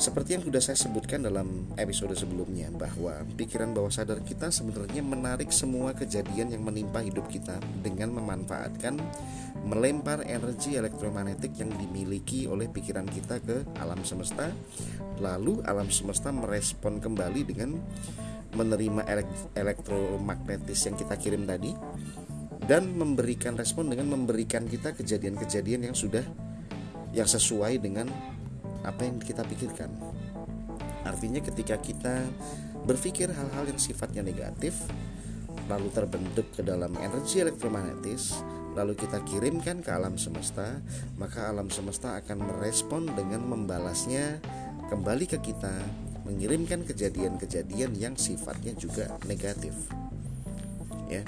Seperti 0.00 0.32
yang 0.32 0.40
sudah 0.48 0.64
saya 0.64 0.80
sebutkan 0.80 1.20
dalam 1.20 1.76
episode 1.76 2.16
sebelumnya 2.16 2.72
bahwa 2.72 3.20
pikiran 3.36 3.76
bawah 3.76 3.92
sadar 3.92 4.24
kita 4.24 4.48
sebenarnya 4.48 5.04
menarik 5.04 5.52
semua 5.52 5.92
kejadian 5.92 6.56
yang 6.56 6.64
menimpa 6.64 7.04
hidup 7.04 7.28
kita 7.28 7.60
dengan 7.84 8.16
memanfaatkan 8.16 8.96
melempar 9.68 10.24
energi 10.24 10.80
elektromagnetik 10.80 11.52
yang 11.60 11.68
dimiliki 11.76 12.48
oleh 12.48 12.72
pikiran 12.72 13.04
kita 13.12 13.44
ke 13.44 13.60
alam 13.76 14.00
semesta. 14.00 14.48
Lalu 15.20 15.60
alam 15.68 15.92
semesta 15.92 16.32
merespon 16.32 16.96
kembali 16.96 17.44
dengan 17.44 17.76
menerima 18.56 19.04
elektromagnetis 19.52 20.80
yang 20.88 20.96
kita 20.96 21.20
kirim 21.20 21.44
tadi 21.44 21.76
dan 22.64 22.88
memberikan 22.96 23.52
respon 23.52 23.92
dengan 23.92 24.16
memberikan 24.16 24.64
kita 24.64 24.96
kejadian-kejadian 24.96 25.92
yang 25.92 25.96
sudah 25.96 26.24
yang 27.12 27.28
sesuai 27.28 27.76
dengan 27.84 28.08
apa 28.84 29.06
yang 29.06 29.20
kita 29.20 29.44
pikirkan. 29.44 29.90
Artinya 31.04 31.40
ketika 31.40 31.80
kita 31.80 32.24
berpikir 32.84 33.28
hal-hal 33.32 33.68
yang 33.68 33.80
sifatnya 33.80 34.24
negatif 34.24 34.76
lalu 35.68 35.88
terbentuk 35.94 36.50
ke 36.54 36.66
dalam 36.66 36.96
energi 36.98 37.44
elektromagnetis 37.44 38.42
lalu 38.74 38.94
kita 38.94 39.18
kirimkan 39.26 39.82
ke 39.82 39.90
alam 39.90 40.14
semesta, 40.14 40.78
maka 41.18 41.50
alam 41.50 41.66
semesta 41.74 42.14
akan 42.22 42.38
merespon 42.38 43.10
dengan 43.18 43.42
membalasnya 43.42 44.38
kembali 44.86 45.26
ke 45.26 45.38
kita 45.42 45.74
mengirimkan 46.22 46.86
kejadian-kejadian 46.86 47.98
yang 47.98 48.14
sifatnya 48.14 48.70
juga 48.78 49.10
negatif. 49.26 49.74
Ya. 51.10 51.26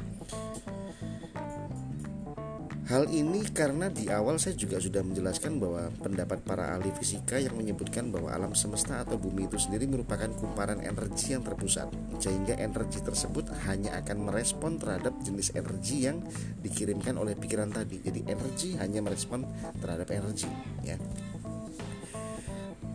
Hal 2.92 3.08
ini 3.08 3.40
karena 3.56 3.88
di 3.88 4.12
awal 4.12 4.36
saya 4.36 4.52
juga 4.52 4.76
sudah 4.76 5.00
menjelaskan 5.00 5.56
bahwa 5.56 5.88
pendapat 6.04 6.44
para 6.44 6.76
ahli 6.76 6.92
fisika 6.92 7.40
yang 7.40 7.56
menyebutkan 7.56 8.12
bahwa 8.12 8.28
alam 8.28 8.52
semesta 8.52 9.00
atau 9.00 9.16
bumi 9.16 9.48
itu 9.48 9.56
sendiri 9.56 9.88
merupakan 9.88 10.28
kumparan 10.28 10.84
energi 10.84 11.32
yang 11.32 11.40
terpusat 11.40 11.88
sehingga 12.20 12.52
energi 12.60 13.00
tersebut 13.00 13.48
hanya 13.64 13.96
akan 13.96 14.28
merespon 14.28 14.76
terhadap 14.76 15.16
jenis 15.24 15.56
energi 15.56 16.04
yang 16.04 16.20
dikirimkan 16.60 17.16
oleh 17.16 17.32
pikiran 17.32 17.72
tadi. 17.72 18.04
Jadi 18.04 18.28
energi 18.28 18.76
hanya 18.76 19.00
merespon 19.00 19.40
terhadap 19.80 20.12
energi 20.12 20.52
ya. 20.84 21.00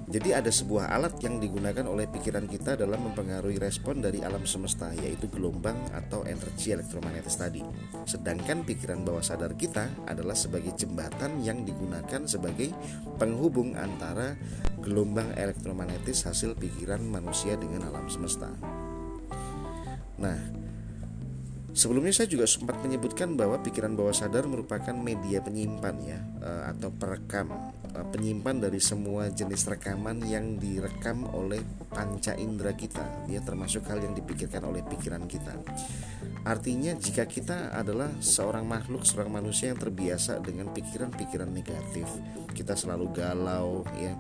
Jadi 0.08 0.32
ada 0.32 0.48
sebuah 0.48 0.88
alat 0.88 1.20
yang 1.20 1.36
digunakan 1.44 1.84
oleh 1.84 2.08
pikiran 2.08 2.48
kita 2.48 2.80
dalam 2.80 3.12
mempengaruhi 3.12 3.60
respon 3.60 4.00
dari 4.00 4.24
alam 4.24 4.48
semesta 4.48 4.88
yaitu 4.96 5.28
gelombang 5.28 5.76
atau 5.92 6.24
energi 6.24 6.72
elektromagnetis 6.72 7.36
tadi. 7.36 7.60
Sedangkan 8.08 8.64
pikiran 8.64 9.04
bawah 9.04 9.20
sadar 9.20 9.52
kita 9.60 10.08
adalah 10.08 10.32
sebagai 10.32 10.72
jembatan 10.80 11.44
yang 11.44 11.68
digunakan 11.68 12.24
sebagai 12.24 12.72
penghubung 13.20 13.76
antara 13.76 14.40
gelombang 14.80 15.28
elektromagnetis 15.36 16.24
hasil 16.24 16.56
pikiran 16.56 17.04
manusia 17.04 17.60
dengan 17.60 17.92
alam 17.92 18.08
semesta. 18.08 18.48
Nah, 20.24 20.40
Sebelumnya 21.78 22.10
saya 22.10 22.26
juga 22.26 22.50
sempat 22.50 22.82
menyebutkan 22.82 23.38
bahwa 23.38 23.62
pikiran 23.62 23.94
bawah 23.94 24.10
sadar 24.10 24.50
merupakan 24.50 24.98
media 24.98 25.46
penyimpan 25.46 25.96
ya 26.02 26.18
eh, 26.42 26.64
atau 26.74 26.90
perekam 26.90 27.54
eh, 27.94 28.02
penyimpan 28.02 28.66
dari 28.66 28.82
semua 28.82 29.30
jenis 29.30 29.70
rekaman 29.70 30.26
yang 30.26 30.58
direkam 30.58 31.30
oleh 31.30 31.62
panca 31.94 32.34
indera 32.34 32.74
kita 32.74 33.30
ya 33.30 33.46
termasuk 33.46 33.86
hal 33.94 34.02
yang 34.02 34.18
dipikirkan 34.18 34.66
oleh 34.66 34.82
pikiran 34.90 35.30
kita. 35.30 35.54
Artinya 36.50 36.98
jika 36.98 37.30
kita 37.30 37.70
adalah 37.70 38.10
seorang 38.26 38.66
makhluk, 38.66 39.06
seorang 39.06 39.38
manusia 39.38 39.70
yang 39.70 39.78
terbiasa 39.78 40.42
dengan 40.42 40.74
pikiran-pikiran 40.74 41.52
negatif, 41.54 42.10
kita 42.58 42.74
selalu 42.74 43.14
galau 43.14 43.86
ya 44.02 44.18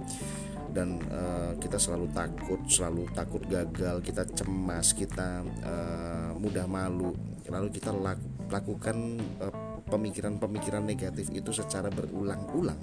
dan 0.77 1.01
uh, 1.09 1.57
kita 1.57 1.81
selalu 1.81 2.11
takut, 2.13 2.61
selalu 2.69 3.09
takut 3.15 3.41
gagal, 3.49 4.03
kita 4.05 4.29
cemas, 4.29 4.93
kita 4.93 5.41
uh, 5.63 6.35
mudah 6.37 6.67
malu, 6.67 7.15
lalu 7.47 7.71
kita 7.73 7.95
lakukan 8.47 8.97
uh, 9.43 9.77
pemikiran-pemikiran 9.87 10.83
negatif 10.83 11.31
itu 11.31 11.55
secara 11.55 11.87
berulang-ulang, 11.87 12.79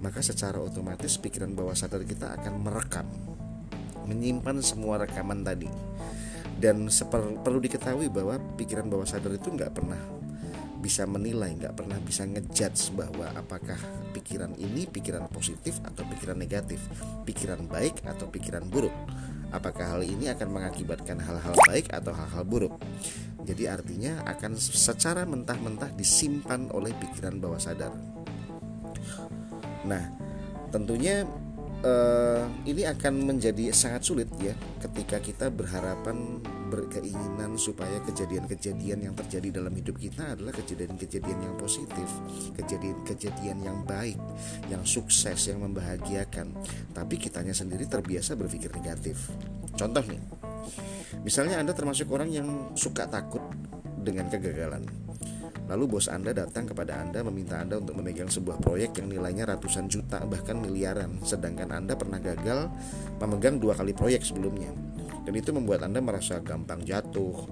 maka 0.00 0.22
secara 0.22 0.62
otomatis 0.62 1.18
pikiran 1.18 1.52
bawah 1.52 1.74
sadar 1.74 2.06
kita 2.06 2.30
akan 2.38 2.62
merekam, 2.62 3.06
menyimpan 4.06 4.62
semua 4.62 5.02
rekaman 5.02 5.42
tadi. 5.42 5.68
Dan 6.62 6.86
perlu 7.42 7.58
diketahui 7.58 8.06
bahwa 8.06 8.38
pikiran 8.54 8.86
bawah 8.86 9.06
sadar 9.06 9.34
itu 9.34 9.50
nggak 9.50 9.74
pernah 9.74 9.98
bisa 10.82 11.06
menilai, 11.06 11.54
nggak 11.58 11.78
pernah 11.78 11.98
bisa 12.02 12.26
ngejudge 12.26 12.94
bahwa 12.98 13.30
apakah 13.38 13.78
pikiran 14.10 14.54
ini 14.58 14.86
pikiran 14.90 15.30
positif 15.30 15.78
atau 15.86 16.02
pikiran 16.06 16.34
negatif, 16.34 16.82
pikiran 17.22 17.66
baik 17.70 18.02
atau 18.02 18.26
pikiran 18.26 18.66
buruk. 18.66 18.94
Apakah 19.54 19.94
hal 19.94 20.02
ini 20.02 20.26
akan 20.32 20.48
mengakibatkan 20.48 21.22
hal-hal 21.22 21.54
baik 21.68 21.92
atau 21.94 22.10
hal-hal 22.10 22.42
buruk? 22.42 22.74
Jadi 23.42 23.66
artinya 23.66 24.22
akan 24.26 24.54
secara 24.58 25.26
mentah-mentah 25.26 25.90
disimpan 25.98 26.70
oleh 26.70 26.94
pikiran 26.94 27.42
bawah 27.42 27.58
sadar. 27.58 27.90
Nah, 29.82 30.04
tentunya 30.70 31.26
uh, 31.82 32.46
ini 32.64 32.86
akan 32.86 33.34
menjadi 33.34 33.74
sangat 33.74 34.02
sulit 34.06 34.30
ya 34.38 34.54
ketika 34.78 35.18
kita 35.18 35.46
berharapan 35.50 36.38
berkeinginan 36.72 37.60
supaya 37.60 38.00
kejadian-kejadian 38.08 39.04
yang 39.10 39.14
terjadi 39.18 39.60
dalam 39.60 39.76
hidup 39.76 40.00
kita 40.00 40.32
adalah 40.32 40.56
kejadian-kejadian 40.56 41.38
yang 41.44 41.54
positif, 41.60 42.08
kejadian-kejadian 42.56 43.60
yang 43.60 43.84
baik, 43.84 44.16
yang 44.72 44.80
sukses, 44.88 45.52
yang 45.52 45.60
membahagiakan. 45.60 46.56
Tapi 46.96 47.14
kitanya 47.20 47.52
sendiri 47.52 47.84
terbiasa 47.84 48.40
berpikir 48.40 48.72
negatif. 48.72 49.28
Contoh 49.76 50.00
nih, 50.08 50.22
misalnya 51.22 51.58
Anda 51.58 51.72
termasuk 51.76 52.10
orang 52.10 52.30
yang 52.32 52.48
suka 52.74 53.08
takut 53.08 53.42
dengan 54.02 54.26
kegagalan. 54.28 54.82
Lalu 55.70 55.84
bos 55.88 56.10
Anda 56.10 56.34
datang 56.34 56.66
kepada 56.66 56.98
Anda 56.98 57.22
meminta 57.22 57.62
Anda 57.62 57.78
untuk 57.78 57.96
memegang 58.02 58.28
sebuah 58.28 58.58
proyek 58.60 58.98
yang 58.98 59.08
nilainya 59.08 59.46
ratusan 59.46 59.86
juta 59.86 60.20
bahkan 60.26 60.58
miliaran. 60.58 61.22
Sedangkan 61.22 61.70
Anda 61.70 61.94
pernah 61.94 62.18
gagal 62.18 62.68
memegang 63.22 63.62
dua 63.62 63.78
kali 63.78 63.94
proyek 63.94 64.26
sebelumnya. 64.26 64.68
Dan 65.22 65.32
itu 65.38 65.54
membuat 65.54 65.86
Anda 65.86 66.02
merasa 66.02 66.42
gampang 66.42 66.82
jatuh, 66.82 67.46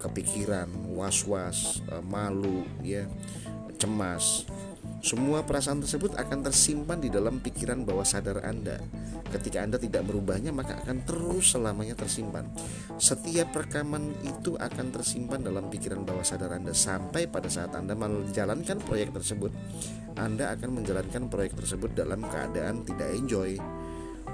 kepikiran, 0.00 0.96
was-was, 0.96 1.84
eh, 1.92 2.00
malu, 2.00 2.64
ya, 2.80 3.04
cemas 3.76 4.48
semua 5.02 5.42
perasaan 5.42 5.82
tersebut 5.82 6.14
akan 6.14 6.46
tersimpan 6.46 7.02
di 7.02 7.10
dalam 7.10 7.42
pikiran 7.42 7.82
bawah 7.82 8.06
sadar 8.06 8.38
Anda. 8.46 8.78
Ketika 9.34 9.66
Anda 9.66 9.74
tidak 9.74 10.06
merubahnya, 10.06 10.54
maka 10.54 10.78
akan 10.78 11.02
terus 11.02 11.58
selamanya 11.58 11.98
tersimpan. 11.98 12.46
Setiap 13.02 13.50
rekaman 13.50 14.14
itu 14.22 14.54
akan 14.54 14.94
tersimpan 14.94 15.42
dalam 15.42 15.66
pikiran 15.66 16.06
bawah 16.06 16.22
sadar 16.22 16.54
Anda 16.54 16.70
sampai 16.70 17.26
pada 17.26 17.50
saat 17.50 17.74
Anda 17.74 17.98
menjalankan 17.98 18.78
proyek 18.86 19.10
tersebut. 19.10 19.50
Anda 20.14 20.54
akan 20.54 20.70
menjalankan 20.78 21.26
proyek 21.26 21.58
tersebut 21.58 21.98
dalam 21.98 22.22
keadaan 22.22 22.86
tidak 22.86 23.10
enjoy, 23.10 23.58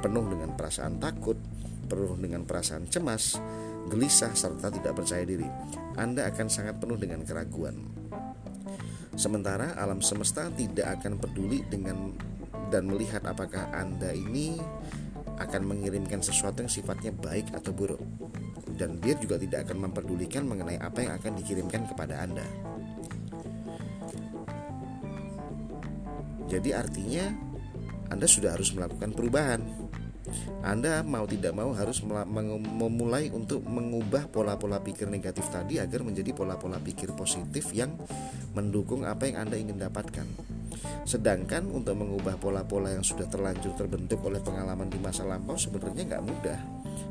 penuh 0.04 0.24
dengan 0.28 0.52
perasaan 0.52 1.00
takut, 1.00 1.40
penuh 1.88 2.12
dengan 2.20 2.44
perasaan 2.44 2.84
cemas, 2.92 3.40
gelisah 3.88 4.36
serta 4.36 4.68
tidak 4.68 4.92
percaya 4.92 5.24
diri. 5.24 5.48
Anda 5.96 6.28
akan 6.28 6.46
sangat 6.52 6.76
penuh 6.76 7.00
dengan 7.00 7.24
keraguan. 7.24 8.07
Sementara 9.18 9.74
alam 9.74 9.98
semesta 9.98 10.46
tidak 10.54 11.02
akan 11.02 11.18
peduli 11.18 11.66
dengan 11.66 12.14
dan 12.70 12.86
melihat 12.86 13.26
apakah 13.26 13.66
Anda 13.74 14.14
ini 14.14 14.62
akan 15.42 15.66
mengirimkan 15.66 16.22
sesuatu 16.22 16.62
yang 16.62 16.70
sifatnya 16.70 17.10
baik 17.10 17.50
atau 17.50 17.74
buruk. 17.74 17.98
Dan 18.78 19.02
dia 19.02 19.18
juga 19.18 19.34
tidak 19.34 19.66
akan 19.66 19.90
memperdulikan 19.90 20.46
mengenai 20.46 20.78
apa 20.78 21.02
yang 21.02 21.12
akan 21.18 21.34
dikirimkan 21.34 21.90
kepada 21.90 22.22
Anda. 22.22 22.46
Jadi 26.46 26.70
artinya 26.70 27.26
Anda 28.14 28.30
sudah 28.30 28.54
harus 28.54 28.70
melakukan 28.70 29.18
perubahan 29.18 29.87
anda 30.64 31.00
mau 31.06 31.24
tidak 31.24 31.54
mau 31.54 31.70
harus 31.72 32.02
memulai 32.02 33.30
untuk 33.30 33.62
mengubah 33.64 34.28
pola-pola 34.28 34.82
pikir 34.82 35.08
negatif 35.08 35.48
tadi 35.48 35.78
agar 35.78 36.02
menjadi 36.02 36.34
pola-pola 36.34 36.76
pikir 36.82 37.14
positif 37.14 37.70
yang 37.72 37.94
mendukung 38.52 39.06
apa 39.06 39.30
yang 39.30 39.46
Anda 39.46 39.56
ingin 39.56 39.78
dapatkan. 39.78 40.26
Sedangkan 41.08 41.66
untuk 41.72 41.96
mengubah 41.98 42.36
pola-pola 42.36 42.92
yang 42.92 43.06
sudah 43.06 43.26
terlanjur 43.26 43.74
terbentuk 43.74 44.20
oleh 44.26 44.42
pengalaman 44.42 44.90
di 44.92 45.00
masa 45.00 45.24
lampau 45.24 45.56
sebenarnya 45.56 46.04
nggak 46.04 46.24
mudah 46.26 46.60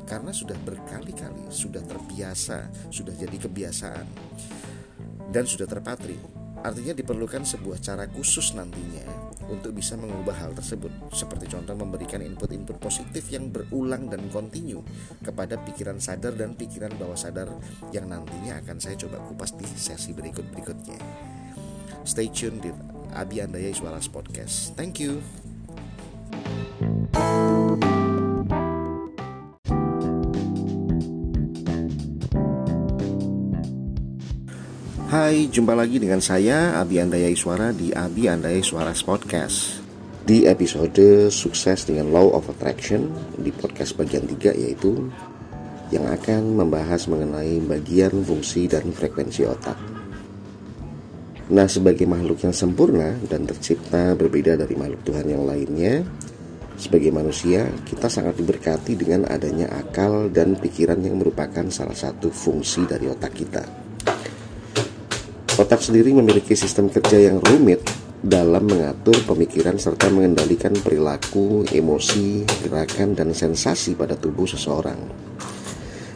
karena 0.08 0.32
sudah 0.32 0.56
berkali-kali, 0.64 1.52
sudah 1.52 1.84
terbiasa, 1.84 2.68
sudah 2.88 3.12
jadi 3.12 3.36
kebiasaan 3.36 4.06
dan 5.34 5.44
sudah 5.44 5.68
terpatri. 5.68 6.16
Artinya 6.58 6.96
diperlukan 6.96 7.46
sebuah 7.46 7.78
cara 7.78 8.10
khusus 8.10 8.50
nantinya 8.56 9.27
untuk 9.48 9.74
bisa 9.74 9.96
mengubah 9.96 10.36
hal 10.36 10.52
tersebut. 10.54 10.92
Seperti 11.12 11.48
contoh 11.48 11.74
memberikan 11.74 12.20
input-input 12.20 12.76
positif 12.78 13.26
yang 13.32 13.48
berulang 13.48 14.06
dan 14.12 14.28
kontinu 14.28 14.84
kepada 15.24 15.56
pikiran 15.60 15.98
sadar 15.98 16.36
dan 16.36 16.54
pikiran 16.54 16.92
bawah 16.96 17.16
sadar 17.16 17.48
yang 17.90 18.08
nantinya 18.08 18.60
akan 18.60 18.78
saya 18.78 18.96
coba 19.00 19.20
kupas 19.24 19.56
di 19.56 19.64
sesi 19.64 20.12
berikut-berikutnya. 20.12 21.00
Stay 22.04 22.28
tune 22.32 22.60
di 22.60 22.70
Abi 23.16 23.40
Andaya 23.40 23.72
Suara 23.72 24.00
Podcast. 24.12 24.76
Thank 24.76 25.00
you 25.00 25.47
Hai, 35.28 35.44
jumpa 35.52 35.76
lagi 35.76 36.00
dengan 36.00 36.24
saya 36.24 36.80
Abi 36.80 37.04
Andaya 37.04 37.28
Suara 37.36 37.68
di 37.68 37.92
Abi 37.92 38.32
Andaya 38.32 38.64
Suara 38.64 38.96
Podcast. 38.96 39.76
Di 40.24 40.48
episode 40.48 41.28
sukses 41.28 41.84
dengan 41.84 42.08
Law 42.16 42.32
of 42.32 42.48
Attraction 42.48 43.12
di 43.36 43.52
podcast 43.52 43.92
bagian 44.00 44.24
3 44.24 44.56
yaitu 44.56 45.12
yang 45.92 46.08
akan 46.08 46.56
membahas 46.64 47.12
mengenai 47.12 47.60
bagian 47.60 48.24
fungsi 48.24 48.72
dan 48.72 48.88
frekuensi 48.88 49.44
otak. 49.44 49.76
Nah, 51.52 51.68
sebagai 51.68 52.08
makhluk 52.08 52.48
yang 52.48 52.56
sempurna 52.56 53.12
dan 53.28 53.44
tercipta 53.44 54.16
berbeda 54.16 54.56
dari 54.56 54.80
makhluk 54.80 55.12
Tuhan 55.12 55.28
yang 55.28 55.44
lainnya, 55.44 56.08
sebagai 56.80 57.12
manusia, 57.12 57.68
kita 57.84 58.08
sangat 58.08 58.32
diberkati 58.40 58.96
dengan 58.96 59.28
adanya 59.28 59.76
akal 59.76 60.32
dan 60.32 60.56
pikiran 60.56 61.04
yang 61.04 61.20
merupakan 61.20 61.68
salah 61.68 61.92
satu 61.92 62.32
fungsi 62.32 62.88
dari 62.88 63.12
otak 63.12 63.36
kita. 63.36 63.87
Otak 65.58 65.82
sendiri 65.82 66.14
memiliki 66.14 66.54
sistem 66.54 66.86
kerja 66.86 67.18
yang 67.18 67.42
rumit 67.42 67.82
dalam 68.22 68.62
mengatur 68.62 69.18
pemikiran 69.26 69.74
serta 69.74 70.06
mengendalikan 70.06 70.70
perilaku, 70.70 71.66
emosi, 71.66 72.46
gerakan, 72.62 73.18
dan 73.18 73.34
sensasi 73.34 73.98
pada 73.98 74.14
tubuh 74.14 74.46
seseorang. 74.46 75.02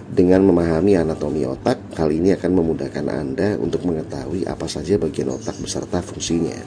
Dengan 0.06 0.46
memahami 0.46 0.94
anatomi 0.94 1.42
otak, 1.42 1.98
hal 1.98 2.14
ini 2.14 2.38
akan 2.38 2.52
memudahkan 2.54 3.06
Anda 3.10 3.58
untuk 3.58 3.82
mengetahui 3.82 4.46
apa 4.46 4.70
saja 4.70 4.94
bagian 4.94 5.34
otak 5.34 5.58
beserta 5.58 5.98
fungsinya. 5.98 6.62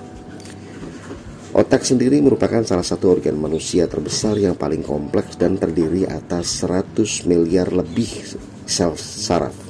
Otak 1.55 1.88
sendiri 1.88 2.19
merupakan 2.19 2.59
salah 2.67 2.83
satu 2.83 3.15
organ 3.15 3.39
manusia 3.39 3.88
terbesar 3.88 4.35
yang 4.35 4.59
paling 4.59 4.83
kompleks 4.83 5.39
dan 5.39 5.55
terdiri 5.55 6.03
atas 6.11 6.59
100 6.67 7.23
miliar 7.23 7.71
lebih 7.71 8.35
sel 8.67 8.99
saraf 8.99 9.64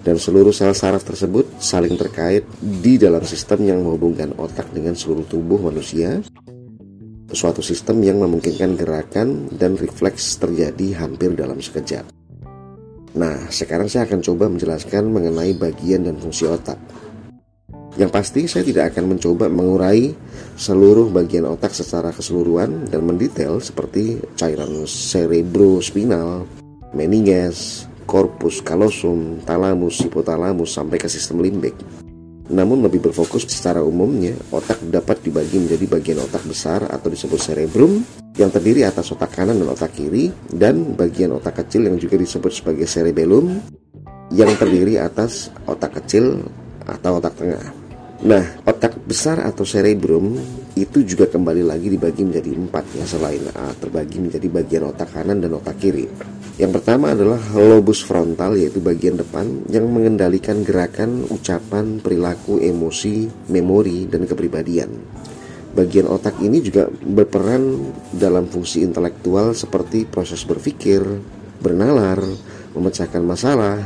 dan 0.00 0.16
seluruh 0.16 0.52
sel 0.52 0.72
saraf 0.72 1.04
tersebut 1.04 1.60
saling 1.60 1.96
terkait 1.96 2.48
di 2.60 2.96
dalam 2.96 3.20
sistem 3.24 3.64
yang 3.68 3.84
menghubungkan 3.84 4.32
otak 4.40 4.72
dengan 4.72 4.96
seluruh 4.96 5.28
tubuh 5.28 5.60
manusia 5.60 6.24
suatu 7.30 7.62
sistem 7.62 8.02
yang 8.02 8.18
memungkinkan 8.18 8.74
gerakan 8.74 9.46
dan 9.54 9.78
refleks 9.78 10.34
terjadi 10.40 10.98
hampir 10.98 11.30
dalam 11.38 11.62
sekejap. 11.62 12.02
Nah, 13.10 13.50
sekarang 13.50 13.90
saya 13.90 14.06
akan 14.06 14.22
coba 14.22 14.46
menjelaskan 14.50 15.10
mengenai 15.10 15.54
bagian 15.58 16.06
dan 16.06 16.18
fungsi 16.18 16.46
otak. 16.46 16.78
Yang 17.98 18.10
pasti 18.14 18.40
saya 18.46 18.62
tidak 18.62 18.94
akan 18.94 19.18
mencoba 19.18 19.50
mengurai 19.50 20.14
seluruh 20.54 21.10
bagian 21.10 21.42
otak 21.50 21.74
secara 21.74 22.14
keseluruhan 22.14 22.86
dan 22.86 23.02
mendetail 23.02 23.58
seperti 23.58 24.22
cairan 24.38 24.86
cerebrospinal, 24.86 26.46
meninges, 26.94 27.89
korpus 28.10 28.58
kalosum, 28.66 29.38
talamus, 29.46 30.02
hipotalamus 30.02 30.74
sampai 30.74 30.98
ke 30.98 31.06
sistem 31.06 31.38
limbik. 31.46 31.78
Namun 32.50 32.82
lebih 32.82 32.98
berfokus 32.98 33.46
secara 33.46 33.78
umumnya, 33.78 34.34
otak 34.50 34.82
dapat 34.90 35.22
dibagi 35.22 35.62
menjadi 35.62 35.86
bagian 35.86 36.18
otak 36.26 36.42
besar 36.42 36.82
atau 36.90 37.06
disebut 37.06 37.38
cerebrum 37.38 38.02
yang 38.34 38.50
terdiri 38.50 38.82
atas 38.82 39.14
otak 39.14 39.30
kanan 39.30 39.62
dan 39.62 39.70
otak 39.70 39.94
kiri 39.94 40.34
dan 40.50 40.98
bagian 40.98 41.38
otak 41.38 41.62
kecil 41.62 41.86
yang 41.86 41.94
juga 41.94 42.18
disebut 42.18 42.50
sebagai 42.50 42.90
cerebellum 42.90 43.62
yang 44.34 44.50
terdiri 44.58 44.98
atas 44.98 45.54
otak 45.70 46.02
kecil 46.02 46.42
atau 46.90 47.22
otak 47.22 47.38
tengah. 47.38 47.79
Nah, 48.20 48.44
otak 48.68 49.00
besar 49.08 49.40
atau 49.40 49.64
cerebrum 49.64 50.36
itu 50.76 51.00
juga 51.08 51.24
kembali 51.24 51.64
lagi 51.64 51.88
dibagi 51.88 52.20
menjadi 52.20 52.52
empat 52.52 52.84
ya 52.92 53.08
selain 53.08 53.40
A 53.56 53.72
terbagi 53.72 54.20
menjadi 54.20 54.44
bagian 54.44 54.92
otak 54.92 55.16
kanan 55.16 55.40
dan 55.40 55.56
otak 55.56 55.80
kiri. 55.80 56.04
Yang 56.60 56.76
pertama 56.76 57.16
adalah 57.16 57.40
lobus 57.56 58.04
frontal 58.04 58.60
yaitu 58.60 58.76
bagian 58.76 59.16
depan 59.16 59.64
yang 59.72 59.88
mengendalikan 59.88 60.60
gerakan, 60.60 61.24
ucapan, 61.32 61.96
perilaku, 61.96 62.60
emosi, 62.60 63.48
memori, 63.48 64.04
dan 64.04 64.28
kepribadian. 64.28 64.92
Bagian 65.72 66.04
otak 66.04 66.44
ini 66.44 66.60
juga 66.60 66.92
berperan 66.92 67.88
dalam 68.12 68.44
fungsi 68.52 68.84
intelektual 68.84 69.56
seperti 69.56 70.04
proses 70.04 70.44
berpikir, 70.44 71.00
bernalar, 71.64 72.20
memecahkan 72.76 73.24
masalah, 73.24 73.80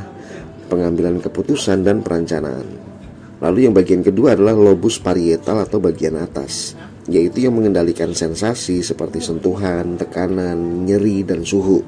pengambilan 0.66 1.22
keputusan, 1.22 1.86
dan 1.86 2.02
perencanaan. 2.02 2.83
Lalu 3.44 3.68
yang 3.68 3.76
bagian 3.76 4.00
kedua 4.00 4.32
adalah 4.32 4.56
lobus 4.56 4.96
parietal 4.96 5.68
atau 5.68 5.76
bagian 5.76 6.16
atas, 6.16 6.72
yaitu 7.04 7.44
yang 7.44 7.52
mengendalikan 7.52 8.16
sensasi 8.16 8.80
seperti 8.80 9.20
sentuhan, 9.20 10.00
tekanan, 10.00 10.88
nyeri, 10.88 11.20
dan 11.28 11.44
suhu. 11.44 11.84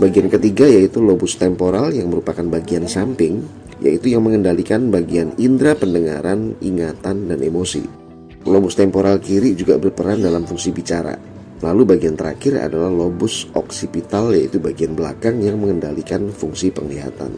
Bagian 0.00 0.32
ketiga 0.32 0.64
yaitu 0.64 1.04
lobus 1.04 1.36
temporal 1.36 1.92
yang 1.92 2.08
merupakan 2.08 2.46
bagian 2.48 2.88
samping, 2.88 3.44
yaitu 3.84 4.16
yang 4.16 4.24
mengendalikan 4.24 4.88
bagian 4.88 5.36
indera 5.36 5.76
pendengaran, 5.76 6.56
ingatan, 6.64 7.28
dan 7.28 7.36
emosi. 7.36 7.84
Lobus 8.48 8.72
temporal 8.72 9.20
kiri 9.20 9.52
juga 9.52 9.76
berperan 9.76 10.24
dalam 10.24 10.48
fungsi 10.48 10.72
bicara. 10.72 11.12
Lalu 11.60 11.84
bagian 11.84 12.16
terakhir 12.16 12.64
adalah 12.64 12.88
lobus 12.88 13.44
oksipital 13.52 14.32
yaitu 14.32 14.56
bagian 14.56 14.96
belakang 14.96 15.42
yang 15.44 15.60
mengendalikan 15.60 16.32
fungsi 16.32 16.72
penglihatan. 16.72 17.34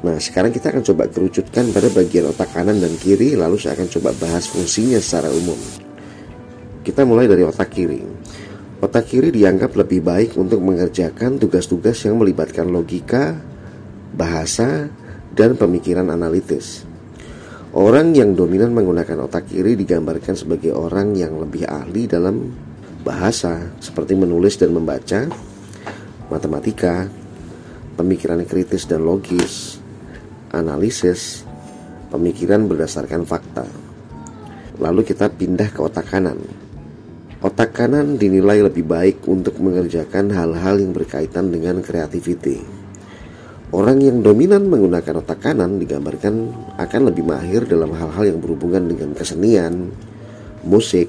Nah, 0.00 0.16
sekarang 0.16 0.48
kita 0.48 0.72
akan 0.72 0.80
coba 0.80 1.12
kerucutkan 1.12 1.68
pada 1.76 1.92
bagian 1.92 2.32
otak 2.32 2.56
kanan 2.56 2.80
dan 2.80 2.96
kiri 2.96 3.36
lalu 3.36 3.60
saya 3.60 3.76
akan 3.76 3.88
coba 4.00 4.16
bahas 4.16 4.48
fungsinya 4.48 4.96
secara 4.96 5.28
umum. 5.28 5.60
Kita 6.80 7.04
mulai 7.04 7.28
dari 7.28 7.44
otak 7.44 7.68
kiri. 7.68 8.00
Otak 8.80 9.12
kiri 9.12 9.28
dianggap 9.28 9.76
lebih 9.76 10.00
baik 10.00 10.40
untuk 10.40 10.64
mengerjakan 10.64 11.36
tugas-tugas 11.36 12.00
yang 12.08 12.16
melibatkan 12.16 12.72
logika, 12.72 13.36
bahasa, 14.16 14.88
dan 15.36 15.60
pemikiran 15.60 16.08
analitis. 16.08 16.88
Orang 17.76 18.16
yang 18.16 18.32
dominan 18.32 18.72
menggunakan 18.72 19.28
otak 19.28 19.52
kiri 19.52 19.76
digambarkan 19.76 20.32
sebagai 20.32 20.72
orang 20.72 21.12
yang 21.12 21.36
lebih 21.36 21.68
ahli 21.68 22.08
dalam 22.08 22.48
bahasa 23.04 23.68
seperti 23.84 24.16
menulis 24.16 24.56
dan 24.56 24.72
membaca, 24.72 25.28
matematika, 26.32 27.04
pemikiran 28.00 28.40
kritis 28.48 28.88
dan 28.88 29.04
logis, 29.04 29.76
analisis, 30.50 31.46
pemikiran 32.10 32.66
berdasarkan 32.66 33.22
fakta. 33.22 33.66
Lalu 34.82 35.06
kita 35.06 35.30
pindah 35.30 35.70
ke 35.70 35.80
otak 35.80 36.10
kanan. 36.10 36.40
Otak 37.40 37.72
kanan 37.72 38.20
dinilai 38.20 38.60
lebih 38.60 38.84
baik 38.84 39.24
untuk 39.24 39.56
mengerjakan 39.64 40.28
hal-hal 40.28 40.76
yang 40.76 40.92
berkaitan 40.92 41.48
dengan 41.48 41.80
kreativiti. 41.80 42.60
Orang 43.70 44.02
yang 44.02 44.20
dominan 44.20 44.66
menggunakan 44.66 45.24
otak 45.24 45.46
kanan 45.46 45.78
digambarkan 45.78 46.52
akan 46.76 47.00
lebih 47.08 47.24
mahir 47.24 47.64
dalam 47.64 47.94
hal-hal 47.94 48.34
yang 48.34 48.38
berhubungan 48.42 48.90
dengan 48.90 49.14
kesenian, 49.14 49.94
musik, 50.66 51.08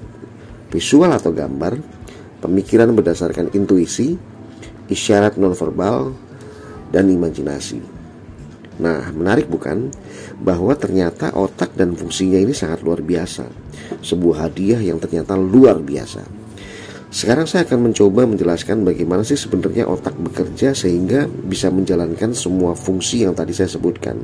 visual 0.72 1.12
atau 1.12 1.36
gambar, 1.36 1.82
pemikiran 2.40 2.96
berdasarkan 2.96 3.52
intuisi, 3.52 4.16
isyarat 4.88 5.36
nonverbal, 5.36 6.16
dan 6.96 7.12
imajinasi. 7.12 7.91
Nah, 8.80 9.12
menarik 9.12 9.52
bukan? 9.52 9.92
Bahwa 10.40 10.72
ternyata 10.80 11.36
otak 11.36 11.76
dan 11.76 11.98
fungsinya 11.98 12.40
ini 12.40 12.56
sangat 12.56 12.86
luar 12.86 13.04
biasa. 13.04 13.50
Sebuah 14.00 14.48
hadiah 14.48 14.80
yang 14.80 15.02
ternyata 15.02 15.36
luar 15.36 15.84
biasa. 15.84 16.24
Sekarang 17.12 17.44
saya 17.44 17.68
akan 17.68 17.92
mencoba 17.92 18.24
menjelaskan 18.24 18.88
bagaimana 18.88 19.28
sih 19.28 19.36
sebenarnya 19.36 19.84
otak 19.84 20.16
bekerja 20.16 20.72
sehingga 20.72 21.28
bisa 21.28 21.68
menjalankan 21.68 22.32
semua 22.32 22.72
fungsi 22.72 23.28
yang 23.28 23.36
tadi 23.36 23.52
saya 23.52 23.68
sebutkan. 23.68 24.16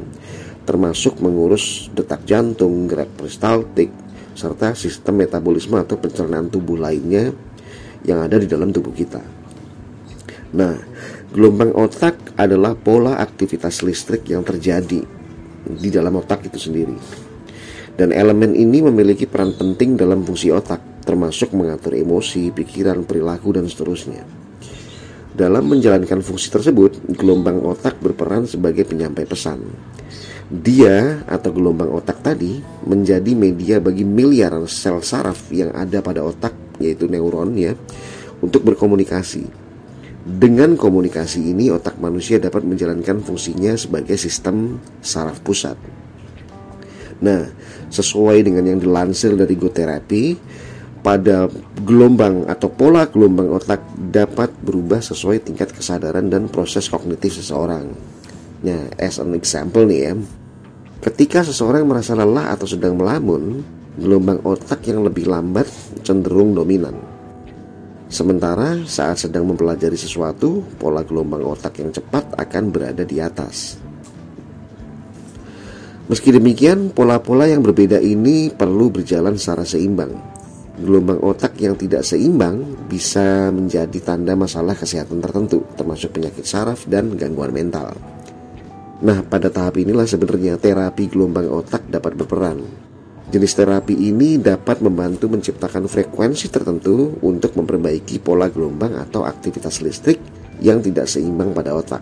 Termasuk 0.63 1.19
mengurus 1.19 1.91
detak 1.91 2.23
jantung, 2.23 2.87
gerak 2.87 3.11
peristaltik, 3.19 3.91
serta 4.31 4.71
sistem 4.71 5.19
metabolisme 5.19 5.75
atau 5.75 5.99
pencernaan 5.99 6.47
tubuh 6.47 6.79
lainnya 6.79 7.35
yang 8.07 8.23
ada 8.23 8.39
di 8.39 8.47
dalam 8.47 8.71
tubuh 8.71 8.95
kita. 8.95 9.19
Nah, 10.55 10.79
gelombang 11.37 11.69
otak 11.77 12.33
adalah 12.33 12.73
pola 12.73 13.21
aktivitas 13.21 13.85
listrik 13.85 14.25
yang 14.25 14.41
terjadi 14.41 15.05
di 15.69 15.89
dalam 15.93 16.17
otak 16.17 16.49
itu 16.49 16.57
sendiri. 16.57 16.97
Dan 17.93 18.09
elemen 18.09 18.57
ini 18.57 18.81
memiliki 18.81 19.29
peran 19.29 19.53
penting 19.53 19.93
dalam 19.93 20.25
fungsi 20.25 20.49
otak, 20.49 21.05
termasuk 21.05 21.53
mengatur 21.53 21.93
emosi, 21.93 22.49
pikiran, 22.49 23.05
perilaku, 23.05 23.53
dan 23.53 23.69
seterusnya. 23.69 24.25
Dalam 25.37 25.69
menjalankan 25.69 26.25
fungsi 26.25 26.49
tersebut, 26.49 27.05
gelombang 27.13 27.61
otak 27.61 28.01
berperan 28.01 28.49
sebagai 28.49 28.89
penyampai 28.89 29.29
pesan. 29.29 29.61
Dia 30.49 31.21
atau 31.29 31.53
gelombang 31.53 31.93
otak 31.93 32.25
tadi 32.25 32.65
menjadi 32.89 33.37
media 33.37 33.77
bagi 33.77 34.01
miliaran 34.01 34.65
sel 34.65 35.05
saraf 35.05 35.53
yang 35.53 35.69
ada 35.77 36.01
pada 36.01 36.25
otak 36.25 36.81
yaitu 36.81 37.05
neuron 37.05 37.53
ya 37.53 37.77
untuk 38.41 38.65
berkomunikasi. 38.65 39.66
Dengan 40.27 40.75
komunikasi 40.75 41.39
ini 41.39 41.71
otak 41.71 42.03
manusia 42.03 42.35
dapat 42.35 42.67
menjalankan 42.67 43.23
fungsinya 43.23 43.79
sebagai 43.79 44.19
sistem 44.19 44.75
saraf 44.99 45.39
pusat. 45.39 45.79
Nah, 47.23 47.47
sesuai 47.87 48.43
dengan 48.43 48.67
yang 48.67 48.83
dilansir 48.83 49.39
dari 49.39 49.55
Go 49.55 49.71
Therapy, 49.71 50.35
pada 50.99 51.47
gelombang 51.87 52.43
atau 52.51 52.67
pola 52.67 53.07
gelombang 53.07 53.55
otak 53.55 53.79
dapat 53.95 54.51
berubah 54.59 54.99
sesuai 54.99 55.47
tingkat 55.47 55.71
kesadaran 55.71 56.27
dan 56.27 56.51
proses 56.51 56.91
kognitif 56.91 57.39
seseorang. 57.39 57.87
Nah, 58.67 58.91
as 58.99 59.23
an 59.23 59.31
example 59.31 59.87
nih 59.87 60.11
ya, 60.11 60.13
ketika 61.07 61.47
seseorang 61.47 61.87
merasa 61.87 62.19
lelah 62.19 62.51
atau 62.51 62.67
sedang 62.67 62.99
melamun, 62.99 63.63
gelombang 63.95 64.43
otak 64.43 64.83
yang 64.91 65.07
lebih 65.07 65.31
lambat 65.31 65.71
cenderung 66.03 66.51
dominan. 66.51 67.06
Sementara 68.07 68.79
saat 68.87 69.19
sedang 69.19 69.43
mempelajari 69.51 69.99
sesuatu, 69.99 70.63
pola 70.79 71.03
gelombang 71.03 71.43
otak 71.43 71.83
yang 71.83 71.91
cepat 71.91 72.39
akan 72.39 72.63
berada 72.71 73.03
di 73.03 73.19
atas. 73.19 73.75
Meski 76.07 76.31
demikian, 76.31 76.95
pola-pola 76.95 77.51
yang 77.51 77.59
berbeda 77.59 77.99
ini 77.99 78.47
perlu 78.47 78.87
berjalan 78.87 79.35
secara 79.35 79.67
seimbang. 79.67 80.15
Gelombang 80.79 81.19
otak 81.19 81.59
yang 81.59 81.75
tidak 81.75 82.07
seimbang 82.07 82.63
bisa 82.87 83.51
menjadi 83.51 83.99
tanda 83.99 84.31
masalah 84.39 84.71
kesehatan 84.71 85.19
tertentu, 85.19 85.67
termasuk 85.75 86.15
penyakit 86.15 86.47
saraf 86.47 86.87
dan 86.87 87.11
gangguan 87.19 87.51
mental. 87.51 87.91
Nah, 89.03 89.19
pada 89.19 89.51
tahap 89.51 89.83
inilah 89.83 90.07
sebenarnya 90.07 90.55
terapi 90.55 91.11
gelombang 91.11 91.51
otak 91.51 91.91
dapat 91.91 92.15
berperan. 92.15 92.86
Jenis 93.27 93.59
terapi 93.59 93.91
ini 93.91 94.39
dapat 94.39 94.79
membantu 94.79 95.27
menciptakan 95.27 95.91
frekuensi 95.91 96.47
tertentu 96.47 97.19
untuk 97.19 97.59
memperbaiki 97.59 98.23
pola 98.23 98.47
gelombang 98.47 98.95
atau 98.95 99.27
aktivitas 99.27 99.83
listrik 99.83 100.23
yang 100.63 100.79
tidak 100.79 101.11
seimbang 101.11 101.51
pada 101.51 101.75
otak. 101.75 101.99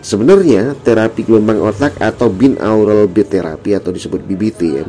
Sebenarnya, 0.00 0.72
terapi 0.80 1.28
gelombang 1.28 1.60
otak 1.60 2.00
atau 2.00 2.32
binaural 2.32 3.04
beat 3.04 3.28
therapy 3.28 3.76
atau 3.76 3.92
disebut 3.92 4.24
BBT 4.24 4.60
ya, 4.80 4.86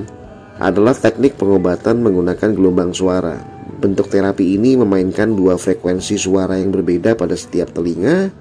adalah 0.63 0.95
teknik 0.95 1.35
pengobatan 1.35 1.99
menggunakan 1.99 2.55
gelombang 2.55 2.95
suara. 2.95 3.35
Bentuk 3.83 4.07
terapi 4.07 4.55
ini 4.55 4.79
memainkan 4.79 5.35
dua 5.35 5.59
frekuensi 5.59 6.15
suara 6.15 6.55
yang 6.55 6.71
berbeda 6.71 7.19
pada 7.19 7.35
setiap 7.35 7.75
telinga 7.75 8.31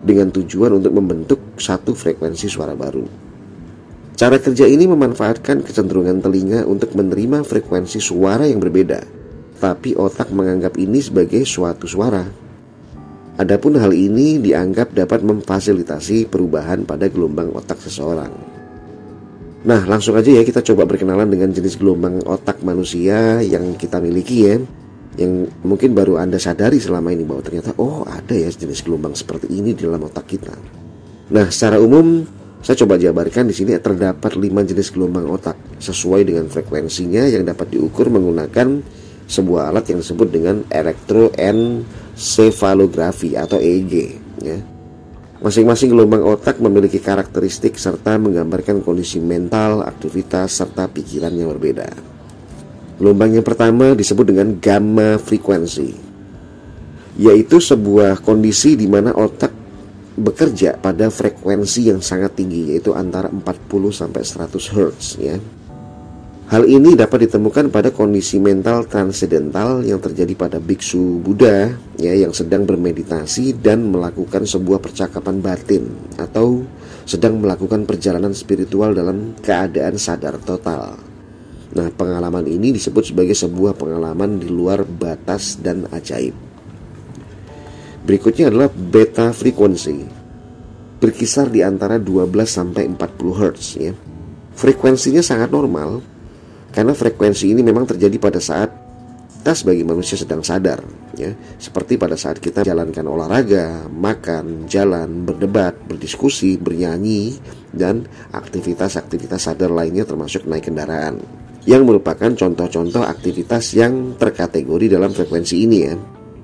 dengan 0.00 0.32
tujuan 0.32 0.80
untuk 0.80 0.96
membentuk 0.96 1.60
satu 1.60 1.92
frekuensi 1.92 2.48
suara 2.48 2.72
baru. 2.72 3.29
Cara 4.20 4.36
kerja 4.36 4.68
ini 4.68 4.84
memanfaatkan 4.84 5.64
kecenderungan 5.64 6.20
telinga 6.20 6.68
untuk 6.68 6.92
menerima 6.92 7.40
frekuensi 7.40 8.04
suara 8.04 8.44
yang 8.44 8.60
berbeda, 8.60 9.00
tapi 9.56 9.96
otak 9.96 10.28
menganggap 10.28 10.76
ini 10.76 11.00
sebagai 11.00 11.40
suatu 11.48 11.88
suara. 11.88 12.28
Adapun 13.40 13.80
hal 13.80 13.96
ini 13.96 14.36
dianggap 14.36 14.92
dapat 14.92 15.24
memfasilitasi 15.24 16.28
perubahan 16.28 16.84
pada 16.84 17.08
gelombang 17.08 17.48
otak 17.56 17.80
seseorang. 17.80 18.28
Nah, 19.64 19.88
langsung 19.88 20.12
aja 20.20 20.28
ya 20.28 20.44
kita 20.44 20.60
coba 20.68 20.84
berkenalan 20.84 21.32
dengan 21.32 21.56
jenis 21.56 21.80
gelombang 21.80 22.20
otak 22.28 22.60
manusia 22.60 23.40
yang 23.40 23.72
kita 23.80 24.04
miliki 24.04 24.44
ya 24.44 24.60
yang 25.16 25.48
mungkin 25.64 25.96
baru 25.96 26.20
Anda 26.20 26.36
sadari 26.36 26.76
selama 26.76 27.16
ini 27.16 27.24
bahwa 27.24 27.40
ternyata 27.40 27.72
oh 27.80 28.04
ada 28.04 28.36
ya 28.36 28.52
jenis 28.52 28.84
gelombang 28.84 29.16
seperti 29.16 29.48
ini 29.48 29.72
di 29.72 29.88
dalam 29.88 30.04
otak 30.04 30.28
kita. 30.28 30.52
Nah, 31.32 31.48
secara 31.48 31.80
umum 31.80 32.28
saya 32.60 32.76
coba 32.84 33.00
jabarkan 33.00 33.48
di 33.48 33.56
sini 33.56 33.72
terdapat 33.80 34.36
lima 34.36 34.60
jenis 34.60 34.92
gelombang 34.92 35.24
otak 35.32 35.56
sesuai 35.80 36.28
dengan 36.28 36.44
frekuensinya 36.52 37.24
yang 37.24 37.48
dapat 37.48 37.72
diukur 37.72 38.12
menggunakan 38.12 38.84
sebuah 39.24 39.72
alat 39.72 39.88
yang 39.88 40.04
disebut 40.04 40.28
dengan 40.28 40.68
elektroencephalografi 40.68 43.40
atau 43.40 43.56
EEG 43.56 43.94
ya. 44.44 44.60
Masing-masing 45.40 45.88
gelombang 45.88 46.20
otak 46.20 46.60
memiliki 46.60 47.00
karakteristik 47.00 47.80
serta 47.80 48.20
menggambarkan 48.20 48.84
kondisi 48.84 49.24
mental, 49.24 49.80
aktivitas, 49.80 50.52
serta 50.52 50.84
pikiran 50.84 51.32
yang 51.32 51.48
berbeda. 51.56 51.88
Gelombang 53.00 53.32
yang 53.32 53.40
pertama 53.40 53.96
disebut 53.96 54.28
dengan 54.28 54.60
gamma 54.60 55.16
frekuensi, 55.16 55.96
yaitu 57.16 57.56
sebuah 57.56 58.20
kondisi 58.20 58.76
di 58.76 58.84
mana 58.84 59.16
otak 59.16 59.49
bekerja 60.20 60.76
pada 60.76 61.08
frekuensi 61.08 61.88
yang 61.88 62.04
sangat 62.04 62.36
tinggi 62.36 62.76
yaitu 62.76 62.92
antara 62.92 63.32
40 63.32 63.44
sampai 63.90 64.22
100 64.22 64.52
Hz 64.52 65.06
ya. 65.18 65.36
Hal 66.50 66.66
ini 66.66 66.98
dapat 66.98 67.30
ditemukan 67.30 67.70
pada 67.70 67.94
kondisi 67.94 68.42
mental 68.42 68.82
transendental 68.90 69.86
yang 69.86 70.02
terjadi 70.02 70.34
pada 70.34 70.58
biksu 70.58 71.22
Buddha 71.22 71.70
ya 71.94 72.10
yang 72.10 72.34
sedang 72.34 72.66
bermeditasi 72.66 73.62
dan 73.62 73.86
melakukan 73.86 74.42
sebuah 74.42 74.82
percakapan 74.82 75.38
batin 75.38 75.86
atau 76.18 76.66
sedang 77.06 77.38
melakukan 77.38 77.86
perjalanan 77.86 78.34
spiritual 78.34 78.98
dalam 78.98 79.38
keadaan 79.38 79.94
sadar 79.94 80.42
total. 80.42 80.98
Nah, 81.70 81.86
pengalaman 81.94 82.50
ini 82.50 82.74
disebut 82.74 83.14
sebagai 83.14 83.38
sebuah 83.38 83.78
pengalaman 83.78 84.42
di 84.42 84.50
luar 84.50 84.82
batas 84.82 85.54
dan 85.62 85.86
ajaib. 85.94 86.49
Berikutnya 88.10 88.50
adalah 88.50 88.66
beta 88.66 89.30
frekuensi. 89.30 90.02
Berkisar 90.98 91.46
di 91.46 91.62
antara 91.62 91.94
12 91.94 92.26
sampai 92.42 92.90
40 92.90 93.38
Hz 93.38 93.68
ya. 93.78 93.94
Frekuensinya 94.50 95.22
sangat 95.22 95.54
normal 95.54 96.02
karena 96.74 96.90
frekuensi 96.90 97.54
ini 97.54 97.62
memang 97.62 97.86
terjadi 97.86 98.18
pada 98.18 98.42
saat 98.42 98.66
kita 99.40 99.54
sebagai 99.54 99.86
manusia 99.86 100.18
sedang 100.18 100.44
sadar 100.44 100.84
ya 101.16 101.32
seperti 101.56 101.96
pada 101.96 102.12
saat 102.12 102.42
kita 102.44 102.60
jalankan 102.60 103.08
olahraga 103.08 103.88
makan 103.88 104.68
jalan 104.68 105.24
berdebat 105.24 105.80
berdiskusi 105.88 106.60
bernyanyi 106.60 107.40
dan 107.72 108.04
aktivitas-aktivitas 108.36 109.48
sadar 109.48 109.72
lainnya 109.72 110.04
termasuk 110.04 110.44
naik 110.44 110.68
kendaraan 110.68 111.24
yang 111.64 111.88
merupakan 111.88 112.28
contoh-contoh 112.36 113.00
aktivitas 113.00 113.72
yang 113.80 114.12
terkategori 114.20 114.92
dalam 114.92 115.08
frekuensi 115.08 115.56
ini 115.64 115.78
ya 115.88 115.96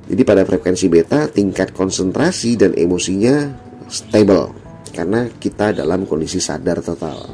jadi 0.07 0.23
pada 0.23 0.47
frekuensi 0.47 0.87
beta 0.87 1.27
tingkat 1.27 1.75
konsentrasi 1.75 2.55
dan 2.55 2.79
emosinya 2.79 3.51
stable. 3.91 4.55
Karena 4.95 5.27
kita 5.29 5.75
dalam 5.75 6.07
kondisi 6.07 6.39
sadar 6.39 6.79
total. 6.79 7.27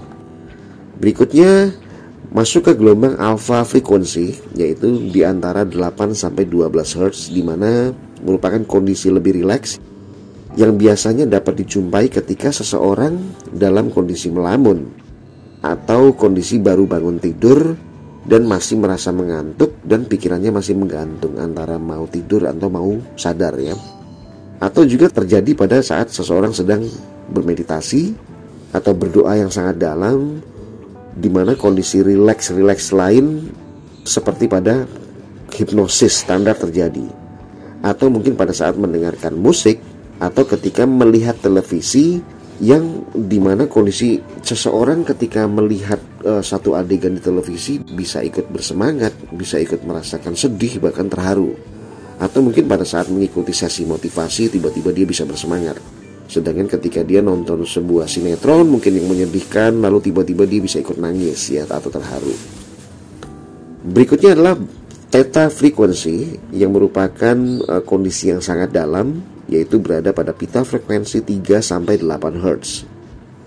Berikutnya 0.97 1.69
masuk 2.33 2.73
ke 2.73 2.73
gelombang 2.73 3.21
alpha 3.21 3.61
frekuensi 3.61 4.57
yaitu 4.57 5.13
di 5.13 5.21
antara 5.21 5.69
8 5.69 6.17
sampai 6.17 6.49
12 6.49 6.73
Hz 6.73 7.29
di 7.29 7.45
mana 7.45 7.93
merupakan 8.25 8.65
kondisi 8.65 9.13
lebih 9.13 9.37
rileks 9.45 9.77
yang 10.57 10.81
biasanya 10.81 11.29
dapat 11.29 11.65
dijumpai 11.65 12.09
ketika 12.09 12.49
seseorang 12.49 13.21
dalam 13.53 13.93
kondisi 13.93 14.33
melamun 14.33 14.89
atau 15.61 16.17
kondisi 16.17 16.57
baru 16.57 16.89
bangun 16.89 17.21
tidur 17.21 17.77
dan 18.25 18.49
masih 18.49 18.81
merasa 18.81 19.13
mengantuk 19.13 19.72
dan 19.93 20.09
pikirannya 20.09 20.49
masih 20.49 20.73
menggantung 20.73 21.37
antara 21.37 21.77
mau 21.77 22.09
tidur 22.09 22.49
atau 22.49 22.73
mau 22.73 22.97
sadar 23.13 23.61
ya. 23.61 23.77
Atau 24.57 24.89
juga 24.89 25.13
terjadi 25.13 25.53
pada 25.53 25.85
saat 25.85 26.09
seseorang 26.09 26.57
sedang 26.57 26.81
bermeditasi 27.29 28.17
atau 28.73 28.97
berdoa 28.97 29.37
yang 29.37 29.53
sangat 29.53 29.77
dalam 29.77 30.41
di 31.13 31.29
mana 31.29 31.53
kondisi 31.61 32.01
rileks-rileks 32.01 32.97
lain 32.97 33.53
seperti 34.01 34.49
pada 34.49 34.89
hipnosis 35.53 36.25
standar 36.25 36.57
terjadi 36.57 37.05
atau 37.85 38.09
mungkin 38.09 38.33
pada 38.33 38.57
saat 38.57 38.81
mendengarkan 38.81 39.37
musik 39.37 39.77
atau 40.17 40.49
ketika 40.49 40.89
melihat 40.89 41.37
televisi 41.37 42.25
yang 42.61 43.09
di 43.15 43.41
mana 43.41 43.71
kondisi 43.71 44.21
seseorang 44.45 45.07
ketika 45.09 45.49
melihat 45.49 45.99
uh, 46.27 46.45
satu 46.45 46.77
adegan 46.77 47.17
di 47.17 47.23
televisi 47.25 47.81
bisa 47.81 48.21
ikut 48.21 48.53
bersemangat, 48.53 49.17
bisa 49.33 49.57
ikut 49.57 49.81
merasakan 49.87 50.37
sedih 50.37 50.83
bahkan 50.83 51.09
terharu 51.09 51.57
atau 52.21 52.45
mungkin 52.45 52.69
pada 52.69 52.85
saat 52.85 53.09
mengikuti 53.09 53.51
sesi 53.57 53.89
motivasi 53.89 54.53
tiba-tiba 54.53 54.95
dia 54.95 55.09
bisa 55.09 55.25
bersemangat 55.27 56.03
Sedangkan 56.33 56.65
ketika 56.65 57.05
dia 57.05 57.21
nonton 57.21 57.61
sebuah 57.61 58.09
sinetron 58.09 58.65
mungkin 58.65 58.97
yang 58.97 59.05
menyedihkan 59.05 59.85
lalu 59.85 60.09
tiba-tiba 60.09 60.49
dia 60.49 60.65
bisa 60.65 60.81
ikut 60.81 60.97
nangis 60.97 61.53
ya 61.53 61.69
atau 61.69 61.93
terharu. 61.93 62.33
Berikutnya 63.85 64.33
adalah 64.33 64.57
theta 65.13 65.53
frekuensi 65.53 66.41
yang 66.57 66.73
merupakan 66.73 67.37
uh, 67.69 67.85
kondisi 67.85 68.33
yang 68.33 68.41
sangat 68.41 68.73
dalam 68.73 69.21
yaitu 69.45 69.77
berada 69.77 70.17
pada 70.17 70.33
pita 70.33 70.65
frekuensi 70.65 71.21
3 71.21 71.61
sampai 71.61 72.01
8 72.01 72.41
Hz. 72.41 72.89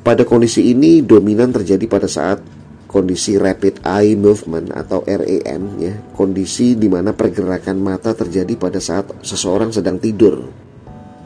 Pada 0.06 0.22
kondisi 0.22 0.70
ini 0.70 1.02
dominan 1.02 1.50
terjadi 1.50 1.90
pada 1.90 2.06
saat 2.06 2.38
kondisi 2.86 3.42
rapid 3.42 3.82
eye 3.82 4.14
movement 4.14 4.70
atau 4.78 5.02
REM 5.02 5.82
ya, 5.82 5.94
kondisi 6.14 6.78
di 6.78 6.86
mana 6.86 7.18
pergerakan 7.18 7.82
mata 7.82 8.14
terjadi 8.14 8.54
pada 8.54 8.78
saat 8.78 9.26
seseorang 9.26 9.74
sedang 9.74 9.98
tidur 9.98 10.46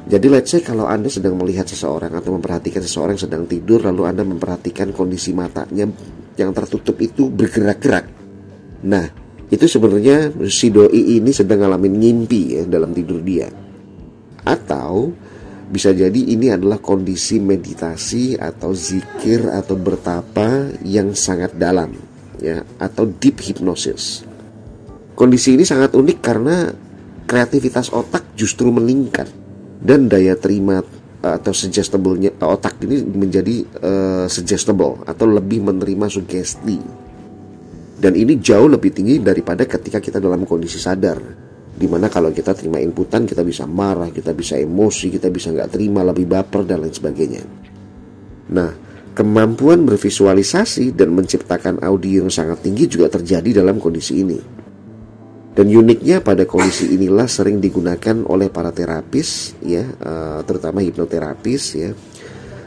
jadi 0.09 0.25
let's 0.25 0.49
say 0.49 0.65
kalau 0.65 0.89
Anda 0.89 1.05
sedang 1.05 1.37
melihat 1.37 1.69
seseorang 1.69 2.09
atau 2.17 2.33
memperhatikan 2.33 2.81
seseorang 2.81 3.13
sedang 3.13 3.45
tidur 3.45 3.85
lalu 3.85 4.09
Anda 4.09 4.25
memperhatikan 4.25 4.89
kondisi 4.89 5.37
matanya 5.37 5.85
yang 6.33 6.49
tertutup 6.49 6.97
itu 6.97 7.29
bergerak-gerak. 7.29 8.09
Nah, 8.89 9.05
itu 9.49 9.65
sebenarnya 9.65 10.29
si 10.45 10.69
doi 10.69 11.17
ini 11.17 11.33
sedang 11.33 11.65
ngalamin 11.65 11.97
ngimpi 11.97 12.41
ya 12.53 12.63
dalam 12.69 12.93
tidur 12.93 13.17
dia. 13.25 13.49
Atau 14.45 15.13
bisa 15.69 15.89
jadi 15.89 16.17
ini 16.17 16.53
adalah 16.53 16.77
kondisi 16.77 17.41
meditasi 17.41 18.37
atau 18.37 18.73
zikir 18.73 19.49
atau 19.49 19.73
bertapa 19.77 20.77
yang 20.85 21.13
sangat 21.17 21.57
dalam 21.57 21.93
ya 22.37 22.61
atau 22.77 23.09
deep 23.09 23.41
hypnosis. 23.41 24.21
Kondisi 25.17 25.57
ini 25.57 25.65
sangat 25.65 25.97
unik 25.97 26.19
karena 26.21 26.69
kreativitas 27.25 27.89
otak 27.89 28.37
justru 28.37 28.69
meningkat 28.69 29.29
dan 29.81 30.05
daya 30.09 30.37
terima 30.37 30.81
eh, 31.25 31.33
atau 31.37 31.53
suggestible 31.53 32.17
otak 32.41 32.81
ini 32.85 33.03
menjadi 33.05 33.55
uh, 33.81 34.25
suggestible 34.25 35.03
atau 35.05 35.25
lebih 35.27 35.61
menerima 35.61 36.05
sugesti 36.07 37.08
dan 37.99 38.15
ini 38.15 38.39
jauh 38.39 38.71
lebih 38.71 38.95
tinggi 38.95 39.19
daripada 39.19 39.67
ketika 39.67 39.99
kita 39.99 40.23
dalam 40.23 40.47
kondisi 40.47 40.79
sadar. 40.79 41.19
Di 41.79 41.87
mana 41.87 42.11
kalau 42.11 42.31
kita 42.31 42.51
terima 42.51 42.79
inputan 42.79 43.23
kita 43.23 43.39
bisa 43.39 43.63
marah 43.63 44.11
kita 44.11 44.35
bisa 44.35 44.59
emosi 44.59 45.15
kita 45.15 45.31
bisa 45.31 45.51
nggak 45.55 45.71
terima 45.71 46.03
lebih 46.03 46.27
baper 46.27 46.67
dan 46.67 46.83
lain 46.83 46.91
sebagainya. 46.91 47.43
Nah 48.51 48.71
kemampuan 49.15 49.87
bervisualisasi 49.87 50.95
dan 50.95 51.15
menciptakan 51.15 51.83
audio 51.83 52.23
yang 52.23 52.31
sangat 52.31 52.63
tinggi 52.63 52.87
juga 52.87 53.11
terjadi 53.11 53.63
dalam 53.63 53.79
kondisi 53.79 54.23
ini. 54.23 54.39
Dan 55.55 55.75
uniknya 55.75 56.23
pada 56.23 56.47
kondisi 56.47 56.87
inilah 56.95 57.27
sering 57.27 57.59
digunakan 57.59 58.15
oleh 58.31 58.47
para 58.47 58.71
terapis 58.71 59.59
ya, 59.59 59.83
uh, 59.83 60.39
terutama 60.47 60.79
hipnoterapis 60.79 61.61
ya, 61.75 61.91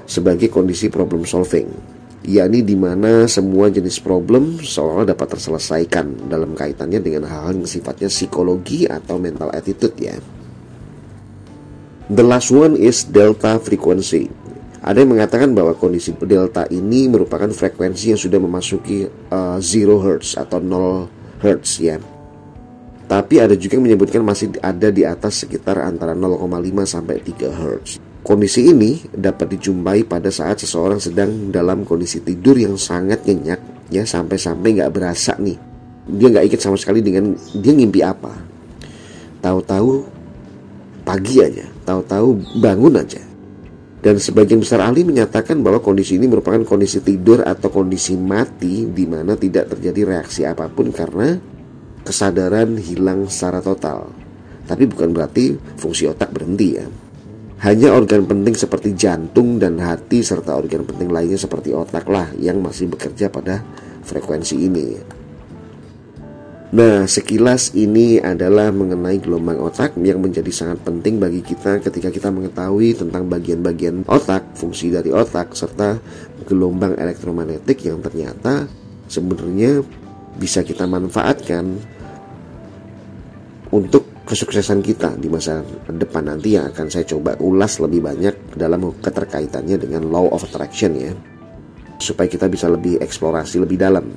sebagai 0.04 0.52
kondisi 0.52 0.92
problem 0.92 1.24
solving, 1.24 1.72
yakni 2.22 2.62
di 2.62 2.78
mana 2.78 3.26
semua 3.26 3.70
jenis 3.70 3.98
problem 3.98 4.62
seolah 4.62 5.06
dapat 5.06 5.36
terselesaikan 5.36 6.30
dalam 6.30 6.54
kaitannya 6.54 7.02
dengan 7.02 7.26
hal-hal 7.26 7.62
yang 7.62 7.70
sifatnya 7.70 8.06
psikologi 8.06 8.86
atau 8.86 9.18
mental 9.18 9.50
attitude 9.50 9.96
ya. 9.98 10.16
The 12.12 12.24
last 12.26 12.50
one 12.50 12.78
is 12.78 13.06
delta 13.06 13.58
frequency. 13.58 14.30
Ada 14.82 15.06
yang 15.06 15.14
mengatakan 15.14 15.54
bahwa 15.54 15.78
kondisi 15.78 16.10
delta 16.18 16.66
ini 16.70 17.06
merupakan 17.06 17.48
frekuensi 17.50 18.14
yang 18.14 18.20
sudah 18.20 18.42
memasuki 18.42 19.06
uh, 19.30 19.62
zero 19.62 20.02
hertz 20.02 20.34
atau 20.34 20.58
0 20.58 21.06
hertz 21.38 21.78
ya 21.78 22.02
tapi 23.12 23.44
ada 23.44 23.52
juga 23.52 23.76
yang 23.76 23.84
menyebutkan 23.92 24.24
masih 24.24 24.56
ada 24.64 24.88
di 24.88 25.04
atas 25.04 25.44
sekitar 25.44 25.84
antara 25.84 26.16
0,5 26.16 26.48
sampai 26.88 27.20
3 27.20 27.52
Hz. 27.52 28.11
Kondisi 28.22 28.70
ini 28.70 29.02
dapat 29.10 29.58
dijumpai 29.58 30.06
pada 30.06 30.30
saat 30.30 30.62
seseorang 30.62 31.02
sedang 31.02 31.50
dalam 31.50 31.82
kondisi 31.82 32.22
tidur 32.22 32.54
yang 32.54 32.78
sangat 32.78 33.26
nyenyak 33.26 33.90
ya 33.92 34.08
sampai-sampai 34.08 34.80
nggak 34.80 34.92
berasa 34.94 35.36
nih 35.36 35.58
dia 36.08 36.26
nggak 36.32 36.46
ikut 36.48 36.60
sama 36.62 36.80
sekali 36.80 37.04
dengan 37.04 37.36
dia 37.54 37.72
ngimpi 37.76 38.00
apa 38.00 38.32
tahu-tahu 39.44 40.02
pagi 41.04 41.44
aja 41.44 41.68
tahu-tahu 41.84 42.58
bangun 42.58 42.96
aja 42.98 43.20
dan 44.02 44.18
sebagian 44.18 44.64
besar 44.64 44.82
ahli 44.82 45.06
menyatakan 45.06 45.62
bahwa 45.62 45.78
kondisi 45.78 46.18
ini 46.18 46.26
merupakan 46.26 46.58
kondisi 46.66 46.98
tidur 47.04 47.46
atau 47.46 47.70
kondisi 47.70 48.18
mati 48.18 48.90
di 48.90 49.04
mana 49.06 49.38
tidak 49.38 49.76
terjadi 49.76 50.18
reaksi 50.18 50.42
apa 50.42 50.66
pun 50.66 50.90
karena 50.90 51.38
kesadaran 52.02 52.82
hilang 52.82 53.30
secara 53.30 53.62
total. 53.62 54.10
Tapi 54.66 54.90
bukan 54.90 55.14
berarti 55.14 55.54
fungsi 55.78 56.10
otak 56.10 56.34
berhenti 56.34 56.68
ya. 56.74 56.82
Hanya 57.62 57.94
organ 57.94 58.26
penting 58.26 58.58
seperti 58.58 58.90
jantung 58.98 59.62
dan 59.62 59.78
hati 59.78 60.18
serta 60.18 60.58
organ 60.58 60.82
penting 60.82 61.14
lainnya 61.14 61.38
seperti 61.38 61.70
otak 61.70 62.10
lah 62.10 62.26
yang 62.34 62.58
masih 62.58 62.90
bekerja 62.90 63.30
pada 63.30 63.62
frekuensi 64.02 64.58
ini. 64.58 64.98
Nah, 66.74 67.06
sekilas 67.06 67.76
ini 67.78 68.18
adalah 68.18 68.74
mengenai 68.74 69.22
gelombang 69.22 69.62
otak 69.62 69.94
yang 70.02 70.18
menjadi 70.18 70.50
sangat 70.50 70.82
penting 70.82 71.22
bagi 71.22 71.38
kita 71.44 71.78
ketika 71.84 72.10
kita 72.10 72.34
mengetahui 72.34 72.98
tentang 72.98 73.30
bagian-bagian 73.30 74.08
otak, 74.10 74.58
fungsi 74.58 74.90
dari 74.90 75.14
otak, 75.14 75.54
serta 75.54 76.02
gelombang 76.48 76.98
elektromagnetik 76.98 77.86
yang 77.86 78.02
ternyata 78.02 78.66
sebenarnya 79.06 79.86
bisa 80.34 80.66
kita 80.66 80.88
manfaatkan 80.88 81.78
untuk 83.70 84.11
kesuksesan 84.22 84.80
kita 84.80 85.18
di 85.18 85.26
masa 85.26 85.62
depan 85.90 86.30
nanti 86.30 86.54
yang 86.54 86.70
akan 86.70 86.86
saya 86.88 87.06
coba 87.06 87.34
ulas 87.42 87.82
lebih 87.82 88.02
banyak 88.02 88.54
dalam 88.54 88.94
keterkaitannya 89.02 89.76
dengan 89.76 90.06
law 90.08 90.30
of 90.30 90.46
attraction 90.46 90.94
ya 90.94 91.12
supaya 92.02 92.26
kita 92.26 92.50
bisa 92.50 92.66
lebih 92.66 92.98
eksplorasi 92.98 93.62
lebih 93.62 93.78
dalam 93.78 94.10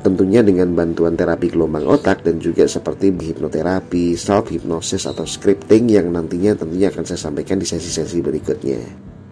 tentunya 0.00 0.40
dengan 0.40 0.72
bantuan 0.72 1.12
terapi 1.12 1.52
gelombang 1.52 1.84
otak 1.84 2.24
dan 2.24 2.40
juga 2.40 2.64
seperti 2.64 3.12
hipnoterapi, 3.12 4.16
self 4.16 4.48
hypnosis 4.48 5.04
atau 5.04 5.28
scripting 5.28 5.92
yang 5.92 6.08
nantinya 6.08 6.56
tentunya 6.56 6.88
akan 6.88 7.04
saya 7.04 7.20
sampaikan 7.20 7.60
di 7.60 7.68
sesi-sesi 7.68 8.24
berikutnya. 8.24 8.80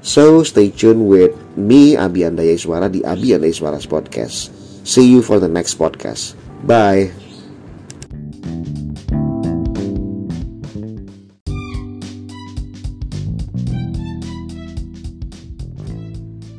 So 0.04 0.46
stay 0.46 0.70
tuned 0.70 1.08
with 1.08 1.34
me 1.58 1.98
Abi 1.98 2.22
Andaya 2.22 2.54
Suara 2.54 2.86
di 2.86 3.02
Abi 3.02 3.34
Andaya 3.34 3.50
Suara 3.50 3.80
Podcast. 3.82 4.52
See 4.86 5.08
you 5.08 5.24
for 5.24 5.42
the 5.42 5.50
next 5.50 5.76
podcast. 5.76 6.38
Bye. 6.64 7.27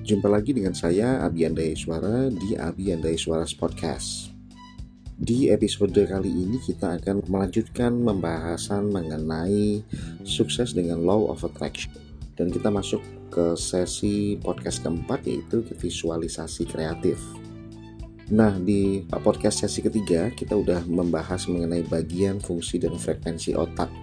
Jumpa 0.10 0.26
lagi 0.26 0.58
dengan 0.58 0.74
saya 0.74 1.22
Abi 1.22 1.46
Andai 1.46 1.78
Suara 1.78 2.34
di 2.34 2.58
Abi 2.58 2.90
Andai 2.90 3.14
Suara 3.14 3.46
Podcast. 3.46 4.34
Di 5.14 5.54
episode 5.54 6.02
kali 6.02 6.34
ini 6.34 6.58
kita 6.58 6.98
akan 6.98 7.30
melanjutkan 7.30 7.94
pembahasan 7.94 8.90
mengenai 8.90 9.86
sukses 10.26 10.74
dengan 10.74 11.06
Law 11.06 11.30
of 11.30 11.46
Attraction. 11.46 11.94
Dan 12.34 12.50
kita 12.50 12.74
masuk 12.74 13.06
ke 13.30 13.54
sesi 13.54 14.34
podcast 14.42 14.82
keempat 14.82 15.30
yaitu 15.30 15.62
visualisasi 15.78 16.66
kreatif. 16.66 17.22
Nah, 18.34 18.58
di 18.58 19.06
podcast 19.14 19.62
sesi 19.62 19.86
ketiga 19.86 20.34
kita 20.34 20.58
udah 20.58 20.90
membahas 20.90 21.46
mengenai 21.46 21.86
bagian 21.86 22.42
fungsi 22.42 22.82
dan 22.82 22.98
frekuensi 22.98 23.54
otak. 23.54 23.94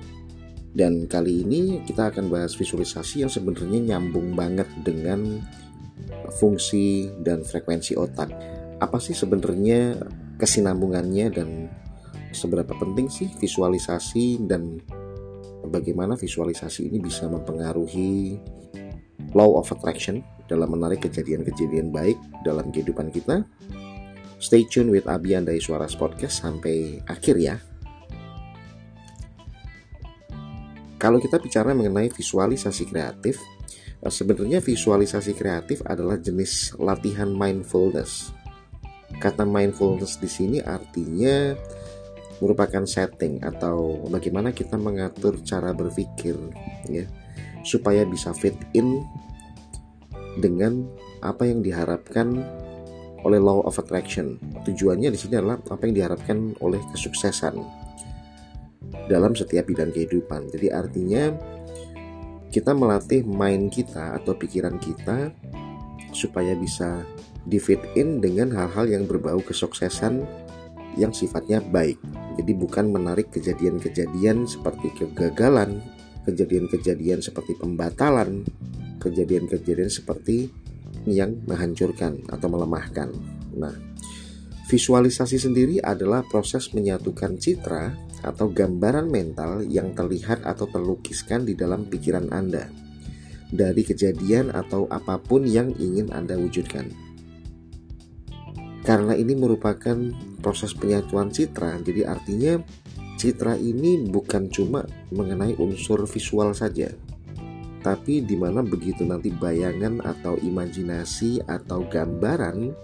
Dan 0.70 1.10
kali 1.10 1.42
ini 1.42 1.82
kita 1.82 2.14
akan 2.14 2.30
bahas 2.30 2.54
visualisasi 2.54 3.26
yang 3.26 3.32
sebenarnya 3.32 3.98
nyambung 3.98 4.38
banget 4.38 4.70
dengan 4.86 5.42
fungsi 6.34 7.10
dan 7.22 7.42
frekuensi 7.46 7.94
otak. 7.94 8.30
Apa 8.82 9.00
sih 9.00 9.16
sebenarnya 9.16 9.96
kesinambungannya 10.36 11.26
dan 11.32 11.48
seberapa 12.36 12.76
penting 12.76 13.08
sih 13.08 13.32
visualisasi 13.40 14.44
dan 14.44 14.80
bagaimana 15.66 16.14
visualisasi 16.14 16.92
ini 16.92 17.00
bisa 17.00 17.26
mempengaruhi 17.26 18.36
law 19.32 19.56
of 19.56 19.72
attraction 19.72 20.20
dalam 20.46 20.76
menarik 20.76 21.02
kejadian-kejadian 21.08 21.90
baik 21.90 22.18
dalam 22.46 22.70
kehidupan 22.70 23.10
kita. 23.10 23.42
Stay 24.36 24.68
tune 24.68 24.92
with 24.92 25.08
Abi 25.08 25.32
Andai 25.32 25.58
Suara 25.58 25.88
Podcast 25.88 26.44
sampai 26.44 27.00
akhir 27.08 27.36
ya. 27.40 27.56
Kalau 30.96 31.20
kita 31.20 31.36
bicara 31.40 31.76
mengenai 31.76 32.08
visualisasi 32.08 32.88
kreatif, 32.88 33.40
sebenarnya 34.04 34.60
visualisasi 34.60 35.32
kreatif 35.32 35.80
adalah 35.88 36.20
jenis 36.20 36.76
latihan 36.76 37.32
mindfulness. 37.32 38.32
Kata 39.16 39.48
mindfulness 39.48 40.20
di 40.20 40.28
sini 40.28 40.58
artinya 40.60 41.56
merupakan 42.42 42.84
setting 42.84 43.40
atau 43.40 44.04
bagaimana 44.12 44.52
kita 44.52 44.76
mengatur 44.76 45.40
cara 45.40 45.72
berpikir 45.72 46.36
ya 46.92 47.08
supaya 47.64 48.04
bisa 48.04 48.36
fit 48.36 48.54
in 48.76 49.00
dengan 50.36 50.84
apa 51.24 51.48
yang 51.48 51.64
diharapkan 51.64 52.44
oleh 53.24 53.40
law 53.40 53.64
of 53.64 53.80
attraction. 53.80 54.38
Tujuannya 54.62 55.10
di 55.10 55.18
sini 55.18 55.40
adalah 55.40 55.58
apa 55.58 55.82
yang 55.88 55.96
diharapkan 55.96 56.54
oleh 56.62 56.78
kesuksesan 56.92 57.58
dalam 59.10 59.32
setiap 59.34 59.66
bidang 59.66 59.90
kehidupan. 59.90 60.52
Jadi 60.52 60.70
artinya 60.70 61.34
kita 62.56 62.72
melatih 62.72 63.20
mind 63.28 63.68
kita 63.68 64.16
atau 64.16 64.32
pikiran 64.32 64.80
kita 64.80 65.28
supaya 66.16 66.56
bisa 66.56 67.04
di 67.44 67.60
fit 67.60 67.84
in 67.92 68.24
dengan 68.24 68.48
hal-hal 68.56 68.88
yang 68.88 69.04
berbau 69.04 69.44
kesuksesan 69.44 70.24
yang 70.96 71.12
sifatnya 71.12 71.60
baik. 71.60 72.00
Jadi 72.40 72.56
bukan 72.56 72.88
menarik 72.88 73.28
kejadian-kejadian 73.28 74.48
seperti 74.48 74.88
kegagalan, 74.96 75.84
kejadian-kejadian 76.24 77.20
seperti 77.20 77.52
pembatalan, 77.60 78.48
kejadian-kejadian 79.04 79.92
seperti 79.92 80.48
yang 81.04 81.36
menghancurkan 81.44 82.24
atau 82.32 82.48
melemahkan. 82.48 83.12
Nah, 83.52 83.76
visualisasi 84.72 85.36
sendiri 85.36 85.76
adalah 85.84 86.24
proses 86.24 86.72
menyatukan 86.72 87.36
citra 87.36 88.05
atau 88.26 88.50
gambaran 88.50 89.06
mental 89.06 89.62
yang 89.62 89.94
terlihat 89.94 90.42
atau 90.42 90.66
terlukiskan 90.66 91.46
di 91.46 91.54
dalam 91.54 91.86
pikiran 91.86 92.34
Anda 92.34 92.66
dari 93.54 93.86
kejadian 93.86 94.50
atau 94.50 94.90
apa 94.90 95.22
pun 95.22 95.46
yang 95.46 95.70
ingin 95.78 96.10
Anda 96.10 96.34
wujudkan. 96.34 96.90
Karena 98.82 99.18
ini 99.18 99.34
merupakan 99.34 99.98
proses 100.42 100.74
penyatuan 100.74 101.30
citra, 101.30 101.78
jadi 101.82 102.06
artinya 102.06 102.62
citra 103.18 103.58
ini 103.58 104.06
bukan 104.06 104.46
cuma 104.50 104.86
mengenai 105.10 105.58
unsur 105.58 106.06
visual 106.06 106.54
saja, 106.54 106.94
tapi 107.82 108.22
di 108.22 108.38
mana 108.38 108.62
begitu 108.62 109.02
nanti 109.02 109.34
bayangan 109.34 110.02
atau 110.06 110.38
imajinasi 110.38 111.42
atau 111.50 111.82
gambaran 111.86 112.74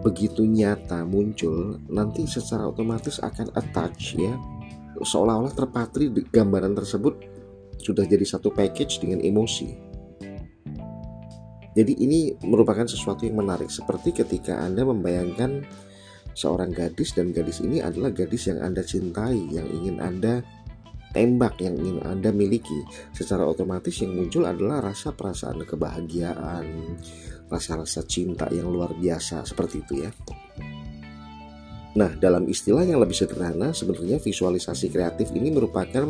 begitu 0.00 0.44
nyata 0.44 1.04
muncul 1.04 1.80
nanti 1.92 2.24
secara 2.24 2.68
otomatis 2.68 3.20
akan 3.20 3.52
attach 3.56 4.16
ya. 4.16 4.34
Seolah-olah 4.94 5.52
terpatri 5.52 6.08
gambaran 6.30 6.72
tersebut 6.78 7.14
sudah 7.82 8.06
jadi 8.06 8.24
satu 8.24 8.54
package 8.54 9.02
dengan 9.02 9.20
emosi. 9.20 9.92
Jadi 11.74 11.92
ini 11.98 12.30
merupakan 12.46 12.86
sesuatu 12.86 13.26
yang 13.26 13.42
menarik 13.42 13.66
seperti 13.66 14.14
ketika 14.14 14.62
Anda 14.62 14.86
membayangkan 14.86 15.66
seorang 16.38 16.70
gadis 16.70 17.18
dan 17.18 17.34
gadis 17.34 17.58
ini 17.58 17.82
adalah 17.82 18.14
gadis 18.14 18.46
yang 18.46 18.62
Anda 18.62 18.86
cintai 18.86 19.38
yang 19.50 19.66
ingin 19.66 19.98
Anda 19.98 20.46
tembak 21.14 21.62
yang 21.62 21.78
ingin 21.78 22.02
Anda 22.02 22.34
miliki, 22.34 22.82
secara 23.14 23.46
otomatis 23.46 23.94
yang 24.02 24.18
muncul 24.18 24.46
adalah 24.50 24.82
rasa 24.82 25.14
perasaan 25.14 25.62
kebahagiaan, 25.62 26.98
rasa-rasa 27.54 28.02
cinta 28.02 28.50
yang 28.50 28.66
luar 28.66 28.90
biasa 28.98 29.46
seperti 29.46 29.86
itu 29.86 29.94
ya. 30.02 30.10
Nah, 31.94 32.10
dalam 32.18 32.50
istilah 32.50 32.82
yang 32.82 32.98
lebih 32.98 33.14
sederhana, 33.14 33.70
sebenarnya 33.70 34.18
visualisasi 34.18 34.90
kreatif 34.90 35.30
ini 35.30 35.54
merupakan 35.54 36.02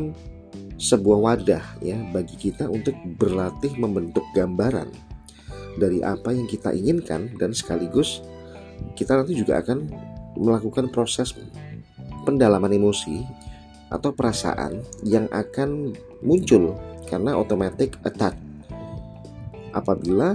sebuah 0.81 1.19
wadah 1.21 1.65
ya 1.85 2.01
bagi 2.11 2.35
kita 2.35 2.67
untuk 2.67 2.97
berlatih 3.21 3.77
membentuk 3.79 4.25
gambaran 4.35 4.91
dari 5.79 6.03
apa 6.03 6.35
yang 6.35 6.51
kita 6.51 6.75
inginkan 6.75 7.31
dan 7.39 7.55
sekaligus 7.55 8.23
kita 8.99 9.15
nanti 9.15 9.39
juga 9.39 9.63
akan 9.63 9.87
melakukan 10.35 10.91
proses 10.91 11.31
pendalaman 12.27 12.75
emosi 12.75 13.23
atau 13.95 14.11
perasaan 14.11 14.83
yang 15.07 15.31
akan 15.31 15.95
muncul 16.27 16.75
karena 17.07 17.39
automatic 17.39 17.95
attack 18.03 18.35
apabila 19.71 20.35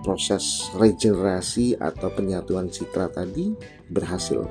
proses 0.00 0.72
regenerasi 0.76 1.76
atau 1.76 2.08
penyatuan 2.12 2.72
citra 2.72 3.12
tadi 3.12 3.52
berhasil. 3.88 4.44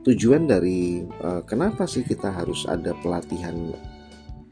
Tujuan 0.00 0.48
dari 0.48 1.04
uh, 1.04 1.44
kenapa 1.44 1.84
sih 1.84 2.00
kita 2.00 2.32
harus 2.32 2.64
ada 2.64 2.96
pelatihan 3.04 3.74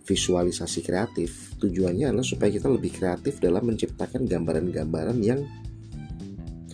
visualisasi 0.05 0.85
kreatif? 0.85 1.57
Tujuannya 1.57 2.13
adalah 2.13 2.27
supaya 2.27 2.53
kita 2.53 2.69
lebih 2.69 2.93
kreatif 2.93 3.41
dalam 3.41 3.65
menciptakan 3.65 4.29
gambaran-gambaran 4.29 5.19
yang 5.25 5.41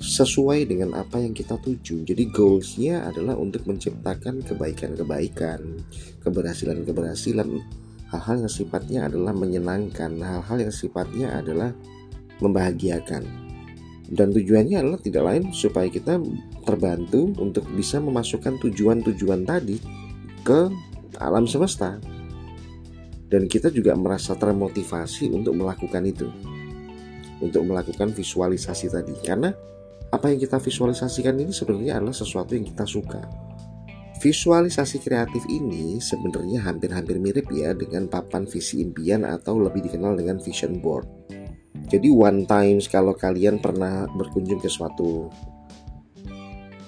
sesuai 0.05 0.69
dengan 0.69 0.93
apa 0.99 1.23
yang 1.23 1.33
kita 1.33 1.57
tuju. 1.63 2.05
Jadi 2.05 2.29
goalsnya 2.29 3.09
adalah 3.09 3.39
untuk 3.39 3.65
menciptakan 3.65 4.45
kebaikan-kebaikan, 4.45 5.81
keberhasilan-keberhasilan, 6.21 7.49
hal-hal 8.13 8.37
yang 8.45 8.53
sifatnya 8.53 9.01
adalah 9.09 9.33
menyenangkan, 9.33 10.19
hal-hal 10.21 10.69
yang 10.69 10.75
sifatnya 10.75 11.33
adalah 11.41 11.73
membahagiakan. 12.43 13.45
Dan 14.05 14.31
tujuannya 14.37 14.85
adalah 14.85 15.01
tidak 15.01 15.23
lain 15.25 15.45
supaya 15.51 15.89
kita 15.89 16.21
terbantu 16.65 17.33
untuk 17.41 17.65
bisa 17.73 17.99
memasukkan 17.99 18.61
tujuan-tujuan 18.61 19.49
tadi 19.49 19.81
ke 20.45 20.69
alam 21.19 21.49
semesta. 21.49 21.97
Dan 23.25 23.49
kita 23.49 23.73
juga 23.73 23.97
merasa 23.97 24.37
termotivasi 24.37 25.33
untuk 25.33 25.57
melakukan 25.57 26.05
itu. 26.05 26.29
Untuk 27.41 27.65
melakukan 27.65 28.13
visualisasi 28.13 28.93
tadi. 28.93 29.17
Karena 29.25 29.51
apa 30.13 30.31
yang 30.31 30.39
kita 30.39 30.61
visualisasikan 30.63 31.35
ini 31.41 31.51
sebenarnya 31.51 31.99
adalah 31.99 32.15
sesuatu 32.15 32.55
yang 32.55 32.69
kita 32.69 32.85
suka. 32.87 33.25
Visualisasi 34.23 35.03
kreatif 35.03 35.43
ini 35.51 35.99
sebenarnya 35.99 36.63
hampir-hampir 36.65 37.19
mirip 37.19 37.51
ya 37.51 37.75
dengan 37.75 38.07
papan 38.07 38.47
visi 38.47 38.81
impian 38.81 39.27
atau 39.27 39.59
lebih 39.59 39.85
dikenal 39.85 40.15
dengan 40.15 40.39
vision 40.39 40.79
board. 40.79 41.05
Jadi 41.85 42.09
one 42.11 42.49
times 42.49 42.89
kalau 42.89 43.13
kalian 43.13 43.61
pernah 43.61 44.09
berkunjung 44.09 44.59
ke 44.59 44.73
suatu 44.73 45.29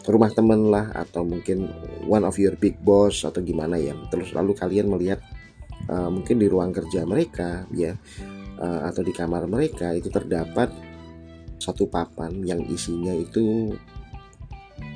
rumah 0.07 0.31
teman 0.31 0.71
lah 0.71 0.95
atau 0.95 1.27
mungkin 1.27 1.67
one 2.07 2.23
of 2.23 2.39
your 2.39 2.55
big 2.55 2.79
boss 2.79 3.27
atau 3.27 3.43
gimana 3.43 3.75
ya 3.75 3.91
terus 4.07 4.31
lalu 4.31 4.55
kalian 4.55 4.87
melihat 4.87 5.19
uh, 5.91 6.07
mungkin 6.07 6.39
di 6.39 6.47
ruang 6.47 6.71
kerja 6.71 7.03
mereka 7.03 7.67
ya 7.75 7.99
uh, 8.63 8.87
atau 8.87 9.03
di 9.03 9.11
kamar 9.11 9.51
mereka 9.51 9.91
itu 9.99 10.07
terdapat 10.07 10.71
satu 11.59 11.91
papan 11.91 12.39
yang 12.47 12.63
isinya 12.71 13.11
itu 13.11 13.75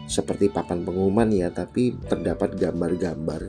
seperti 0.06 0.46
papan 0.50 0.86
pengumuman 0.86 1.26
ya 1.34 1.50
tapi 1.50 1.94
terdapat 2.06 2.54
gambar-gambar 2.54 3.42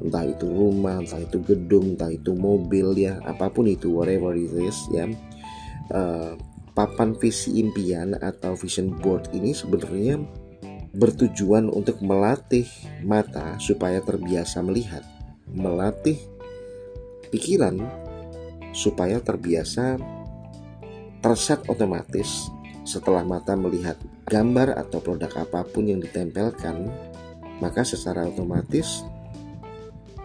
entah 0.00 0.24
itu 0.24 0.48
rumah, 0.48 1.00
entah 1.00 1.20
itu 1.20 1.40
gedung, 1.44 1.96
entah 1.96 2.08
itu 2.08 2.32
mobil 2.32 2.96
ya, 2.96 3.20
apa 3.24 3.52
pun 3.52 3.68
itu 3.68 3.92
whatever 3.92 4.32
it 4.32 4.52
is 4.56 4.88
ya. 4.88 5.04
Uh, 5.92 6.38
papan 6.74 7.14
visi 7.14 7.60
impian 7.62 8.18
atau 8.18 8.58
vision 8.58 8.90
board 8.98 9.30
ini 9.36 9.54
sebenarnya 9.54 10.18
bertujuan 10.94 11.70
untuk 11.70 12.02
melatih 12.02 12.66
mata 13.02 13.58
supaya 13.58 13.98
terbiasa 14.02 14.62
melihat, 14.62 15.02
melatih 15.50 16.18
pikiran 17.30 17.82
supaya 18.74 19.18
terbiasa 19.18 19.98
terset 21.22 21.62
otomatis 21.70 22.50
setelah 22.84 23.24
mata 23.24 23.56
melihat 23.56 23.96
gambar 24.28 24.76
atau 24.76 25.00
produk 25.00 25.30
apa 25.40 25.64
pun 25.66 25.88
yang 25.88 25.98
ditempelkan, 25.98 26.90
maka 27.58 27.82
secara 27.82 28.28
otomatis 28.28 29.02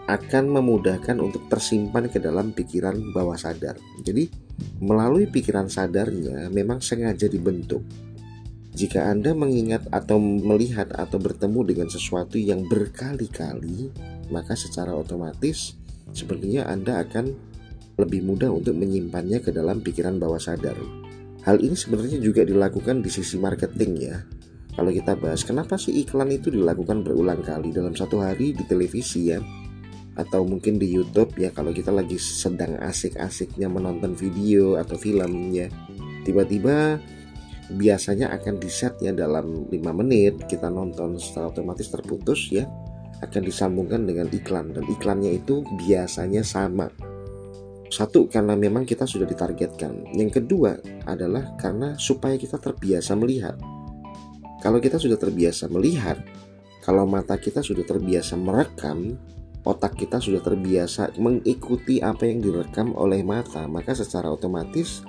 akan 0.06 0.50
memudahkan 0.50 1.16
untuk 1.22 1.46
tersimpan 1.46 2.10
ke 2.10 2.18
dalam 2.18 2.50
pikiran 2.50 2.98
bawah 3.14 3.38
sadar. 3.38 3.78
Jadi, 4.02 4.49
melalui 4.80 5.28
pikiran 5.28 5.68
sadarnya 5.68 6.48
memang 6.48 6.80
sengaja 6.80 7.28
dibentuk. 7.28 7.84
Jika 8.70 9.10
Anda 9.10 9.34
mengingat 9.34 9.90
atau 9.90 10.16
melihat 10.22 10.94
atau 10.94 11.18
bertemu 11.18 11.60
dengan 11.66 11.88
sesuatu 11.90 12.38
yang 12.38 12.64
berkali-kali, 12.70 13.90
maka 14.30 14.54
secara 14.54 14.94
otomatis 14.94 15.74
sepertinya 16.14 16.70
Anda 16.70 17.02
akan 17.02 17.34
lebih 17.98 18.24
mudah 18.24 18.48
untuk 18.48 18.78
menyimpannya 18.78 19.42
ke 19.44 19.50
dalam 19.52 19.82
pikiran 19.84 20.16
bawah 20.16 20.40
sadar. 20.40 20.78
Hal 21.44 21.60
ini 21.60 21.76
sebenarnya 21.76 22.22
juga 22.22 22.46
dilakukan 22.46 23.02
di 23.04 23.10
sisi 23.12 23.36
marketing 23.36 23.92
ya. 24.00 24.16
Kalau 24.70 24.94
kita 24.94 25.18
bahas 25.18 25.42
kenapa 25.42 25.76
sih 25.76 26.06
iklan 26.06 26.30
itu 26.30 26.48
dilakukan 26.48 27.02
berulang 27.02 27.42
kali 27.42 27.74
dalam 27.74 27.92
satu 27.92 28.22
hari 28.22 28.54
di 28.54 28.64
televisi 28.64 29.34
ya 29.34 29.42
atau 30.20 30.44
mungkin 30.44 30.76
di 30.76 30.92
YouTube 30.92 31.32
ya 31.40 31.48
kalau 31.50 31.72
kita 31.72 31.88
lagi 31.88 32.20
sedang 32.20 32.76
asik-asiknya 32.76 33.72
menonton 33.72 34.12
video 34.12 34.76
atau 34.76 35.00
film 35.00 35.48
ya 35.50 35.72
tiba-tiba 36.28 37.00
biasanya 37.72 38.34
akan 38.36 38.60
di 38.60 38.68
set 38.68 39.00
ya 39.00 39.16
dalam 39.16 39.66
5 39.66 39.72
menit 39.96 40.44
kita 40.44 40.68
nonton 40.68 41.16
secara 41.16 41.48
otomatis 41.48 41.88
terputus 41.88 42.52
ya 42.52 42.68
akan 43.20 43.42
disambungkan 43.44 44.08
dengan 44.08 44.26
iklan. 44.32 44.72
Dan 44.72 44.84
iklannya 44.88 45.36
itu 45.36 45.62
biasanya 45.86 46.40
sama. 46.44 46.88
Satu 47.90 48.30
karena 48.30 48.54
memang 48.54 48.86
kita 48.86 49.04
sudah 49.04 49.26
ditargetkan. 49.26 50.14
Yang 50.14 50.42
kedua 50.42 50.78
adalah 51.04 51.58
karena 51.58 51.98
supaya 51.98 52.38
kita 52.38 52.56
terbiasa 52.56 53.18
melihat. 53.18 53.58
Kalau 54.60 54.78
kita 54.78 55.00
sudah 55.00 55.16
terbiasa 55.16 55.72
melihat 55.72 56.20
kalau 56.84 57.08
mata 57.08 57.36
kita 57.36 57.64
sudah 57.64 57.84
terbiasa 57.84 58.36
merekam 58.36 59.16
otak 59.64 59.96
kita 59.96 60.16
sudah 60.22 60.40
terbiasa 60.40 61.16
mengikuti 61.20 62.00
apa 62.00 62.24
yang 62.24 62.40
direkam 62.40 62.96
oleh 62.96 63.20
mata, 63.20 63.68
maka 63.68 63.92
secara 63.92 64.32
otomatis 64.32 65.04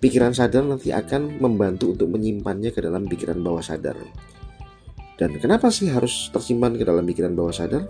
pikiran 0.00 0.36
sadar 0.36 0.68
nanti 0.68 0.92
akan 0.92 1.40
membantu 1.40 1.96
untuk 1.96 2.12
menyimpannya 2.12 2.70
ke 2.76 2.84
dalam 2.84 3.08
pikiran 3.08 3.40
bawah 3.40 3.64
sadar. 3.64 3.96
Dan 5.14 5.38
kenapa 5.38 5.70
sih 5.70 5.88
harus 5.88 6.28
tersimpan 6.34 6.76
ke 6.76 6.84
dalam 6.84 7.06
pikiran 7.06 7.32
bawah 7.32 7.54
sadar? 7.54 7.86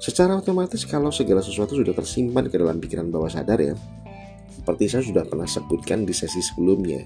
Secara 0.00 0.36
otomatis 0.36 0.84
kalau 0.88 1.12
segala 1.12 1.40
sesuatu 1.44 1.76
sudah 1.76 1.92
tersimpan 1.92 2.48
ke 2.48 2.56
dalam 2.56 2.80
pikiran 2.80 3.08
bawah 3.08 3.28
sadar 3.28 3.60
ya, 3.60 3.76
seperti 4.52 4.84
saya 4.88 5.04
sudah 5.04 5.24
pernah 5.24 5.48
sebutkan 5.48 6.04
di 6.04 6.12
sesi 6.12 6.40
sebelumnya. 6.44 7.04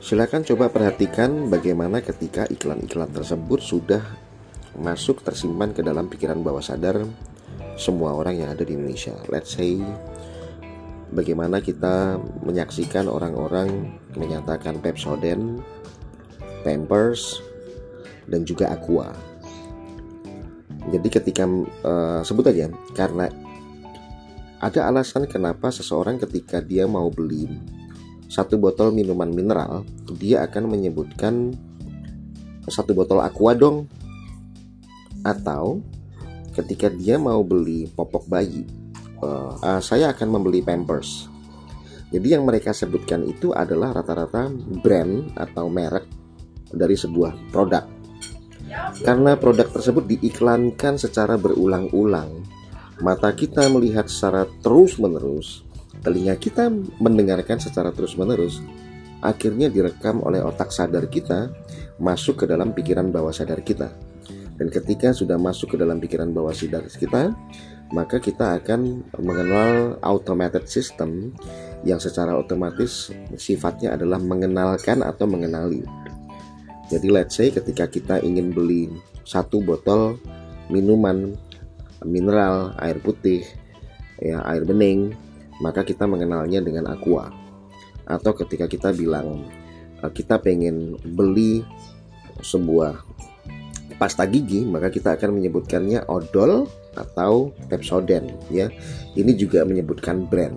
Silakan 0.00 0.46
coba 0.46 0.70
perhatikan 0.70 1.50
bagaimana 1.50 1.98
ketika 1.98 2.46
iklan-iklan 2.46 3.10
tersebut 3.10 3.58
sudah 3.58 4.25
masuk 4.76 5.24
tersimpan 5.24 5.72
ke 5.72 5.80
dalam 5.80 6.08
pikiran 6.08 6.40
bawah 6.44 6.60
sadar 6.60 7.00
semua 7.76 8.16
orang 8.16 8.40
yang 8.40 8.48
ada 8.52 8.64
di 8.64 8.76
Indonesia. 8.76 9.12
Let's 9.28 9.56
say 9.56 9.80
bagaimana 11.12 11.60
kita 11.60 12.20
menyaksikan 12.44 13.08
orang-orang 13.08 13.96
menyatakan 14.16 14.80
Pepsodent, 14.80 15.60
Pampers, 16.64 17.40
dan 18.26 18.42
juga 18.42 18.72
Aqua. 18.72 19.12
Jadi 20.86 21.08
ketika 21.10 21.44
uh, 21.82 22.22
sebut 22.22 22.46
aja 22.46 22.70
karena 22.94 23.26
ada 24.56 24.88
alasan 24.88 25.28
kenapa 25.28 25.68
seseorang 25.68 26.16
ketika 26.16 26.64
dia 26.64 26.88
mau 26.88 27.12
beli 27.12 27.50
satu 28.26 28.58
botol 28.58 28.90
minuman 28.90 29.30
mineral, 29.30 29.86
dia 30.18 30.42
akan 30.42 30.66
menyebutkan 30.70 31.54
satu 32.66 32.94
botol 32.96 33.22
aqua 33.22 33.54
dong 33.54 33.86
atau 35.26 35.82
ketika 36.54 36.86
dia 36.86 37.18
mau 37.18 37.42
beli 37.42 37.90
popok 37.90 38.30
bayi 38.30 38.62
uh, 39.20 39.58
uh, 39.58 39.80
saya 39.82 40.14
akan 40.14 40.38
membeli 40.38 40.62
pampers. 40.62 41.26
Jadi 42.14 42.38
yang 42.38 42.46
mereka 42.46 42.70
sebutkan 42.70 43.26
itu 43.26 43.50
adalah 43.50 43.90
rata-rata 43.90 44.46
brand 44.78 45.34
atau 45.34 45.66
merek 45.66 46.06
dari 46.70 46.94
sebuah 46.94 47.50
produk. 47.50 47.82
Karena 49.02 49.34
produk 49.34 49.66
tersebut 49.74 50.06
diiklankan 50.06 51.02
secara 51.02 51.34
berulang-ulang 51.34 52.46
mata 53.02 53.28
kita 53.36 53.68
melihat 53.68 54.08
secara 54.08 54.48
terus-menerus 54.64 55.66
telinga 56.00 56.32
kita 56.40 56.72
mendengarkan 56.96 57.60
secara 57.60 57.92
terus-menerus 57.92 58.64
akhirnya 59.20 59.68
direkam 59.68 60.24
oleh 60.24 60.40
otak 60.40 60.72
sadar 60.72 61.08
kita 61.12 61.52
masuk 62.00 62.44
ke 62.44 62.44
dalam 62.48 62.72
pikiran 62.72 63.12
bawah 63.12 63.32
sadar 63.32 63.60
kita 63.60 63.92
dan 64.56 64.72
ketika 64.72 65.12
sudah 65.12 65.36
masuk 65.36 65.76
ke 65.76 65.76
dalam 65.76 66.00
pikiran 66.00 66.32
bawah 66.32 66.52
sadar 66.52 66.88
kita, 66.88 67.36
maka 67.92 68.16
kita 68.18 68.56
akan 68.58 69.04
mengenal 69.20 70.00
automated 70.00 70.66
system 70.66 71.36
yang 71.84 72.00
secara 72.00 72.34
otomatis 72.34 73.12
sifatnya 73.36 73.94
adalah 73.94 74.18
mengenalkan 74.18 75.04
atau 75.04 75.28
mengenali. 75.28 75.84
Jadi 76.88 77.08
let's 77.12 77.36
say 77.36 77.52
ketika 77.52 77.86
kita 77.86 78.22
ingin 78.24 78.50
beli 78.50 78.90
satu 79.26 79.60
botol 79.60 80.16
minuman 80.72 81.34
mineral 82.06 82.74
air 82.78 82.98
putih 83.02 83.42
ya 84.22 84.42
air 84.46 84.62
bening 84.62 85.12
maka 85.58 85.82
kita 85.82 86.06
mengenalnya 86.06 86.62
dengan 86.62 86.90
aqua 86.94 87.34
atau 88.06 88.32
ketika 88.38 88.70
kita 88.70 88.94
bilang 88.94 89.50
eh, 90.02 90.12
kita 90.14 90.38
pengen 90.38 90.94
beli 91.02 91.66
sebuah 92.38 93.02
pasta 93.96 94.28
gigi 94.28 94.64
maka 94.64 94.92
kita 94.92 95.16
akan 95.16 95.40
menyebutkannya 95.40 96.08
odol 96.08 96.68
atau 96.96 97.52
Pepsodent 97.68 98.28
ya. 98.48 98.68
Ini 99.16 99.32
juga 99.36 99.64
menyebutkan 99.64 100.28
brand. 100.28 100.56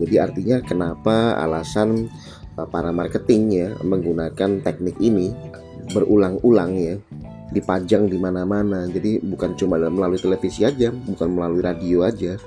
Jadi 0.00 0.16
artinya 0.16 0.56
kenapa 0.64 1.36
alasan 1.36 2.08
uh, 2.56 2.66
para 2.66 2.90
marketing 2.90 3.42
ya 3.52 3.68
menggunakan 3.84 4.64
teknik 4.64 4.96
ini 4.98 5.34
berulang-ulang 5.90 6.72
ya 6.78 6.94
dipajang 7.50 8.06
di 8.06 8.16
mana-mana. 8.16 8.86
Jadi 8.86 9.20
bukan 9.20 9.58
cuma 9.58 9.76
melalui 9.76 10.22
televisi 10.22 10.62
aja, 10.62 10.94
bukan 10.94 11.28
melalui 11.34 11.62
radio 11.66 12.06
aja, 12.06 12.38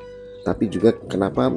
tapi 0.47 0.71
juga 0.71 0.95
kenapa 1.07 1.51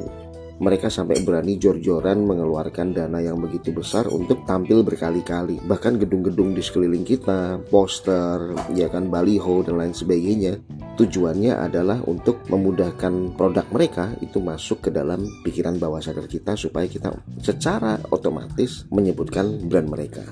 mereka 0.57 0.89
sampai 0.89 1.21
berani 1.21 1.61
jor-joran 1.61 2.25
mengeluarkan 2.25 2.93
dana 2.93 3.21
yang 3.21 3.37
begitu 3.37 3.69
besar 3.69 4.09
untuk 4.09 4.41
tampil 4.49 4.81
berkali-kali. 4.81 5.61
Bahkan 5.61 6.01
gedung-gedung 6.01 6.57
di 6.57 6.61
sekeliling 6.65 7.05
kita, 7.05 7.61
poster, 7.69 8.57
ya 8.73 8.89
kan 8.89 9.09
baliho 9.09 9.61
dan 9.61 9.77
lain 9.77 9.93
sebagainya. 9.93 10.57
Tujuannya 10.97 11.53
adalah 11.53 12.01
untuk 12.09 12.41
memudahkan 12.49 13.37
produk 13.37 13.65
mereka 13.69 14.09
itu 14.17 14.41
masuk 14.41 14.85
ke 14.85 14.89
dalam 14.89 15.21
pikiran 15.45 15.77
bawah 15.77 16.01
sadar 16.01 16.25
kita 16.25 16.57
supaya 16.57 16.89
kita 16.89 17.13
secara 17.37 18.01
otomatis 18.09 18.89
menyebutkan 18.89 19.61
brand 19.69 19.85
mereka. 19.85 20.25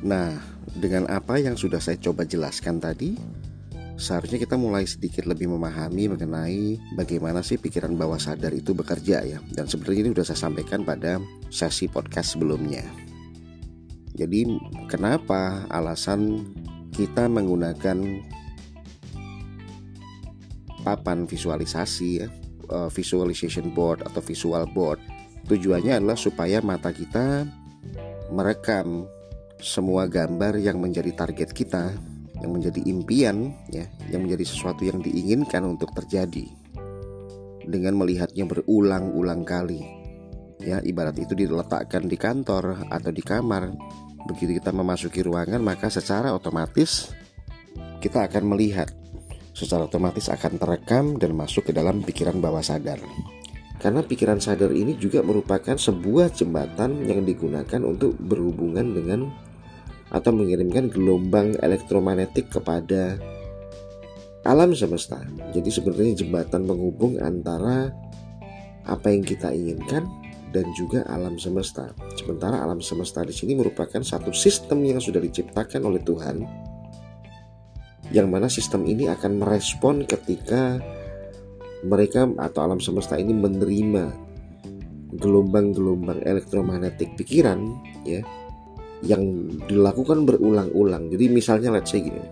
Nah, 0.00 0.32
dengan 0.78 1.10
apa 1.10 1.36
yang 1.36 1.58
sudah 1.58 1.82
saya 1.82 2.00
coba 2.00 2.24
jelaskan 2.24 2.80
tadi, 2.80 3.18
seharusnya 3.98 4.38
kita 4.38 4.54
mulai 4.54 4.86
sedikit 4.86 5.26
lebih 5.26 5.50
memahami 5.50 6.14
mengenai 6.14 6.78
bagaimana 6.94 7.42
sih 7.42 7.58
pikiran 7.58 7.98
bawah 7.98 8.16
sadar 8.16 8.54
itu 8.54 8.70
bekerja 8.72 9.26
ya. 9.26 9.38
Dan 9.50 9.66
sebenarnya 9.66 10.06
ini 10.06 10.10
sudah 10.14 10.26
saya 10.30 10.40
sampaikan 10.48 10.86
pada 10.86 11.18
sesi 11.50 11.90
podcast 11.90 12.38
sebelumnya. 12.38 12.86
Jadi 14.14 14.46
kenapa 14.86 15.66
alasan 15.68 16.46
kita 16.94 17.26
menggunakan 17.26 17.98
papan 20.86 21.26
visualisasi 21.26 22.10
ya, 22.22 22.30
eh, 22.70 22.90
visualization 22.94 23.74
board 23.74 24.06
atau 24.06 24.22
visual 24.22 24.62
board. 24.70 25.02
Tujuannya 25.50 25.98
adalah 25.98 26.18
supaya 26.18 26.62
mata 26.62 26.94
kita 26.94 27.46
merekam 28.30 29.10
semua 29.58 30.06
gambar 30.06 30.54
yang 30.62 30.78
menjadi 30.78 31.10
target 31.18 31.50
kita 31.50 31.90
yang 32.38 32.50
menjadi 32.54 32.80
impian 32.86 33.50
ya 33.70 33.86
yang 34.10 34.26
menjadi 34.26 34.44
sesuatu 34.46 34.86
yang 34.86 35.02
diinginkan 35.02 35.64
untuk 35.66 35.90
terjadi. 35.94 36.46
Dengan 37.68 38.00
melihatnya 38.00 38.48
berulang-ulang 38.48 39.44
kali 39.44 39.84
ya 40.62 40.82
ibarat 40.82 41.14
itu 41.20 41.36
diletakkan 41.36 42.06
di 42.06 42.16
kantor 42.16 42.88
atau 42.88 43.10
di 43.12 43.22
kamar. 43.22 43.70
Begitu 44.28 44.58
kita 44.60 44.74
memasuki 44.74 45.22
ruangan 45.24 45.60
maka 45.62 45.88
secara 45.88 46.32
otomatis 46.34 47.12
kita 47.98 48.30
akan 48.30 48.54
melihat. 48.54 48.88
Secara 49.58 49.90
otomatis 49.90 50.30
akan 50.30 50.54
terekam 50.54 51.18
dan 51.18 51.34
masuk 51.34 51.66
ke 51.66 51.72
dalam 51.74 51.98
pikiran 52.06 52.38
bawah 52.38 52.62
sadar. 52.62 53.02
Karena 53.78 54.06
pikiran 54.06 54.38
sadar 54.38 54.70
ini 54.70 54.94
juga 54.94 55.22
merupakan 55.22 55.74
sebuah 55.74 56.30
jembatan 56.30 57.06
yang 57.06 57.26
digunakan 57.26 57.82
untuk 57.82 58.14
berhubungan 58.18 58.86
dengan 58.94 59.30
atau 60.08 60.30
mengirimkan 60.32 60.88
gelombang 60.88 61.56
elektromagnetik 61.60 62.48
kepada 62.48 63.20
alam 64.48 64.72
semesta. 64.72 65.20
Jadi 65.52 65.68
sebenarnya 65.68 66.24
jembatan 66.24 66.64
penghubung 66.64 67.20
antara 67.20 67.92
apa 68.88 69.12
yang 69.12 69.20
kita 69.20 69.52
inginkan 69.52 70.08
dan 70.48 70.64
juga 70.72 71.04
alam 71.12 71.36
semesta. 71.36 71.92
Sementara 72.16 72.64
alam 72.64 72.80
semesta 72.80 73.20
di 73.20 73.36
sini 73.36 73.52
merupakan 73.52 74.00
satu 74.00 74.32
sistem 74.32 74.80
yang 74.88 74.96
sudah 74.96 75.20
diciptakan 75.20 75.84
oleh 75.84 76.00
Tuhan 76.00 76.36
yang 78.08 78.32
mana 78.32 78.48
sistem 78.48 78.88
ini 78.88 79.04
akan 79.12 79.36
merespon 79.44 80.08
ketika 80.08 80.80
mereka 81.84 82.24
atau 82.40 82.64
alam 82.64 82.80
semesta 82.80 83.20
ini 83.20 83.36
menerima 83.36 84.16
gelombang-gelombang 85.12 86.24
elektromagnetik 86.24 87.16
pikiran 87.20 87.76
ya 88.08 88.24
yang 89.06 89.22
dilakukan 89.70 90.26
berulang-ulang. 90.26 91.10
Jadi 91.12 91.30
misalnya 91.30 91.74
let's 91.74 91.94
say 91.94 92.02
gini. 92.02 92.22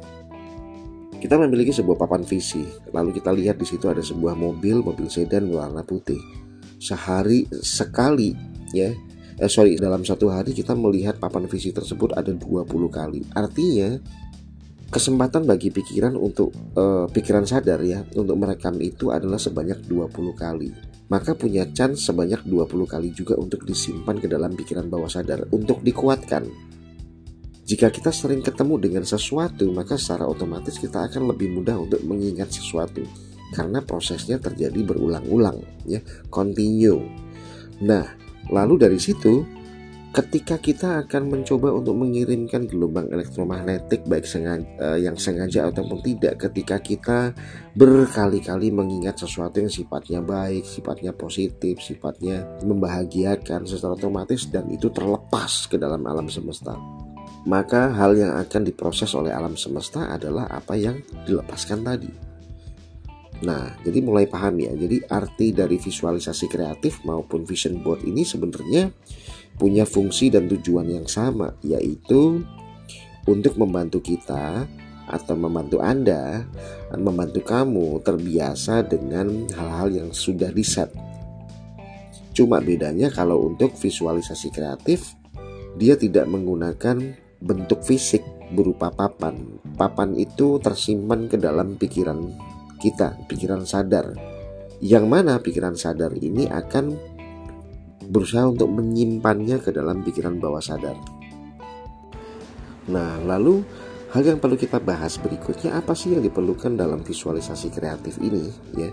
Kita 1.16 1.40
memiliki 1.40 1.72
sebuah 1.72 1.96
papan 1.96 2.22
visi, 2.22 2.60
lalu 2.92 3.16
kita 3.16 3.32
lihat 3.32 3.56
di 3.56 3.66
situ 3.66 3.88
ada 3.88 4.04
sebuah 4.04 4.36
mobil, 4.36 4.84
mobil 4.84 5.08
sedan 5.08 5.48
warna 5.48 5.80
putih. 5.80 6.20
Sehari 6.76 7.48
sekali 7.64 8.36
ya. 8.76 8.92
Eh, 9.36 9.50
sorry, 9.52 9.76
dalam 9.76 10.00
satu 10.00 10.32
hari 10.32 10.56
kita 10.56 10.72
melihat 10.72 11.20
papan 11.20 11.44
visi 11.44 11.72
tersebut 11.72 12.16
ada 12.16 12.32
20 12.32 12.68
kali. 12.88 13.20
Artinya 13.36 14.00
kesempatan 14.87 15.45
bagi 15.45 15.74
pikiran 15.74 16.14
untuk 16.14 16.55
uh, 16.78 17.11
pikiran 17.11 17.43
sadar 17.43 17.82
ya 17.82 18.07
untuk 18.14 18.39
merekam 18.39 18.78
itu 18.78 19.11
adalah 19.11 19.39
sebanyak 19.39 19.82
20 19.87 20.12
kali. 20.37 20.70
Maka 21.07 21.39
punya 21.39 21.66
chance 21.70 22.11
sebanyak 22.11 22.43
20 22.47 22.66
kali 22.87 23.14
juga 23.14 23.39
untuk 23.39 23.62
disimpan 23.62 24.18
ke 24.18 24.26
dalam 24.26 24.55
pikiran 24.59 24.91
bawah 24.91 25.11
sadar 25.11 25.47
untuk 25.55 25.82
dikuatkan. 25.82 26.47
Jika 27.66 27.91
kita 27.91 28.14
sering 28.14 28.47
ketemu 28.47 28.78
dengan 28.78 29.03
sesuatu, 29.03 29.66
maka 29.74 29.99
secara 29.99 30.26
otomatis 30.30 30.78
kita 30.78 31.11
akan 31.11 31.34
lebih 31.34 31.51
mudah 31.51 31.74
untuk 31.82 31.99
mengingat 32.07 32.55
sesuatu 32.55 33.03
karena 33.55 33.82
prosesnya 33.82 34.39
terjadi 34.39 34.87
berulang-ulang 34.87 35.62
ya, 35.87 35.99
continue. 36.30 37.03
Nah, 37.82 38.07
lalu 38.51 38.74
dari 38.87 38.99
situ 39.03 39.43
ketika 40.16 40.56
kita 40.56 40.88
akan 41.04 41.28
mencoba 41.28 41.76
untuk 41.76 41.92
mengirimkan 41.92 42.64
gelombang 42.64 43.12
elektromagnetik 43.12 44.00
baik 44.08 44.24
sengaja, 44.24 44.64
uh, 44.80 44.96
yang 44.96 45.12
sengaja 45.12 45.68
ataupun 45.68 46.00
tidak 46.00 46.40
ketika 46.40 46.80
kita 46.80 47.18
berkali-kali 47.76 48.72
mengingat 48.72 49.20
sesuatu 49.20 49.60
yang 49.60 49.68
sifatnya 49.68 50.24
baik, 50.24 50.64
sifatnya 50.64 51.12
positif, 51.12 51.84
sifatnya 51.84 52.48
membahagiakan 52.64 53.68
secara 53.68 53.92
otomatis 53.92 54.48
dan 54.48 54.64
itu 54.72 54.88
terlepas 54.88 55.68
ke 55.68 55.76
dalam 55.76 56.00
alam 56.08 56.32
semesta. 56.32 56.72
Maka 57.44 57.92
hal 57.92 58.16
yang 58.16 58.32
akan 58.40 58.64
diproses 58.64 59.12
oleh 59.12 59.36
alam 59.36 59.52
semesta 59.52 60.08
adalah 60.08 60.48
apa 60.48 60.80
yang 60.80 60.96
dilepaskan 61.28 61.84
tadi. 61.84 62.10
Nah, 63.44 63.68
jadi 63.84 64.00
mulai 64.00 64.24
paham 64.24 64.64
ya. 64.64 64.72
Jadi 64.72 65.04
arti 65.12 65.52
dari 65.52 65.76
visualisasi 65.76 66.48
kreatif 66.48 67.04
maupun 67.04 67.44
vision 67.44 67.84
board 67.84 68.00
ini 68.08 68.24
sebenarnya 68.24 68.88
punya 69.57 69.88
fungsi 69.88 70.28
dan 70.28 70.48
tujuan 70.48 70.88
yang 70.88 71.09
sama, 71.09 71.57
yaitu 71.64 72.44
untuk 73.26 73.59
membantu 73.59 74.00
kita 74.04 74.68
atau 75.07 75.34
membantu 75.38 75.78
Anda, 75.82 76.44
membantu 76.94 77.42
kamu 77.42 78.02
terbiasa 78.02 78.86
dengan 78.86 79.46
hal-hal 79.54 79.88
yang 79.90 80.09
sudah 80.11 80.50
diset. 80.50 80.90
Cuma 82.36 82.61
bedanya 82.61 83.09
kalau 83.09 83.48
untuk 83.48 83.72
visualisasi 83.80 84.52
kreatif, 84.52 85.16
dia 85.80 85.96
tidak 85.96 86.28
menggunakan 86.28 87.16
bentuk 87.40 87.80
fisik 87.80 88.20
berupa 88.52 88.92
papan. 88.92 89.59
Papan 89.74 90.12
itu 90.16 90.61
tersimpan 90.61 91.32
ke 91.32 91.40
dalam 91.40 91.80
pikiran 91.80 92.28
kita, 92.76 93.16
pikiran 93.24 93.64
sadar. 93.64 94.12
Yang 94.84 95.04
mana 95.09 95.40
pikiran 95.40 95.72
sadar 95.72 96.12
ini 96.20 96.44
akan 96.52 97.15
berusaha 98.07 98.46
untuk 98.46 98.70
menyimpannya 98.70 99.59
ke 99.61 99.74
dalam 99.74 100.02
pikiran 100.07 100.38
bawah 100.38 100.62
sadar. 100.62 100.96
Nah, 102.86 103.18
lalu 103.26 103.66
hal 104.14 104.22
yang 104.22 104.38
perlu 104.38 104.54
kita 104.54 104.78
bahas 104.78 105.18
berikutnya 105.18 105.74
apa 105.74 105.92
sih 105.92 106.14
yang 106.14 106.22
diperlukan 106.22 106.78
dalam 106.78 107.02
visualisasi 107.02 107.74
kreatif 107.74 108.22
ini 108.22 108.46
ya. 108.78 108.90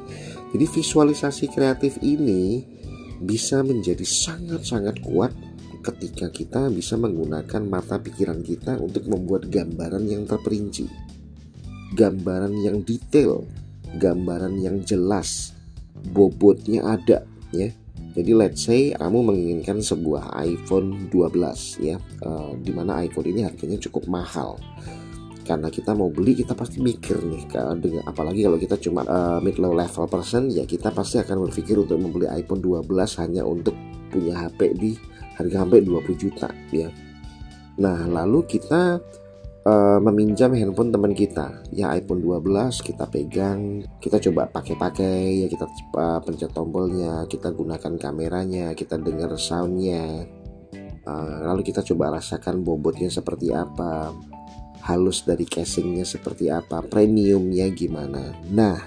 Jadi 0.53 0.66
visualisasi 0.66 1.45
kreatif 1.53 2.01
ini 2.01 2.66
bisa 3.22 3.61
menjadi 3.61 4.03
sangat-sangat 4.03 4.99
kuat 5.05 5.32
ketika 5.84 6.32
kita 6.32 6.72
bisa 6.72 6.95
menggunakan 6.95 7.61
mata 7.68 7.99
pikiran 7.99 8.41
kita 8.41 8.80
untuk 8.80 9.05
membuat 9.05 9.51
gambaran 9.51 10.07
yang 10.09 10.24
terperinci. 10.26 10.89
Gambaran 11.93 12.57
yang 12.57 12.82
detail, 12.82 13.45
gambaran 14.01 14.57
yang 14.57 14.82
jelas, 14.82 15.53
bobotnya 15.93 16.82
ada 16.97 17.30
ya 17.53 17.70
jadi 18.14 18.32
let's 18.38 18.70
say 18.70 18.93
kamu 18.93 19.26
menginginkan 19.26 19.82
sebuah 19.82 20.38
iPhone 20.45 21.09
12 21.09 21.82
ya, 21.82 21.97
uh, 22.22 22.53
di 22.61 22.70
mana 22.70 23.01
iPhone 23.01 23.26
ini 23.26 23.41
harganya 23.41 23.82
cukup 23.82 24.05
mahal. 24.05 24.61
Karena 25.43 25.68
kita 25.68 25.91
mau 25.91 26.07
beli 26.07 26.39
kita 26.39 26.55
pasti 26.55 26.80
mikir 26.80 27.20
nih, 27.20 27.49
dengan 27.82 28.05
apalagi 28.07 28.45
kalau 28.45 28.55
kita 28.55 28.78
cuma 28.80 29.03
uh, 29.03 29.41
mid 29.43 29.59
low 29.59 29.76
level 29.76 30.07
person 30.07 30.47
ya 30.47 30.64
kita 30.64 30.93
pasti 30.93 31.20
akan 31.20 31.49
berpikir 31.49 31.76
untuk 31.76 31.99
membeli 31.99 32.32
iPhone 32.32 32.64
12 32.64 32.88
hanya 33.20 33.43
untuk 33.43 33.76
punya 34.07 34.45
HP 34.45 34.78
di 34.78 34.95
harga 35.36 35.66
sampai 35.66 35.82
20 35.84 36.16
juta 36.16 36.47
ya. 36.72 36.88
Nah 37.82 38.07
lalu 38.07 38.45
kita 38.45 39.01
uh, 39.68 39.99
meminjam 39.99 40.51
handphone 40.53 40.91
teman 40.91 41.14
kita. 41.16 41.64
Ya 41.72 41.91
iPhone 41.95 42.24
12 42.24 42.84
kita 42.84 43.07
pegang 43.07 43.84
kita 43.99 44.20
coba 44.30 44.47
pakai-pakai 44.51 45.43
ya 45.43 45.47
kita 45.47 45.66
uh, 45.97 46.20
pencet 46.24 46.51
tombolnya 46.51 47.26
kita 47.28 47.51
gunakan 47.51 47.93
kameranya 47.99 48.76
kita 48.76 48.99
dengar 48.99 49.34
soundnya. 49.39 50.28
Uh, 51.03 51.43
lalu 51.51 51.68
kita 51.68 51.84
coba 51.84 52.16
rasakan 52.16 52.64
bobotnya 52.64 53.11
seperti 53.11 53.51
apa 53.51 54.16
halus 54.88 55.28
dari 55.28 55.43
casingnya 55.43 56.07
seperti 56.07 56.47
apa 56.51 56.84
premiumnya 56.84 57.68
gimana. 57.72 58.36
Nah 58.51 58.80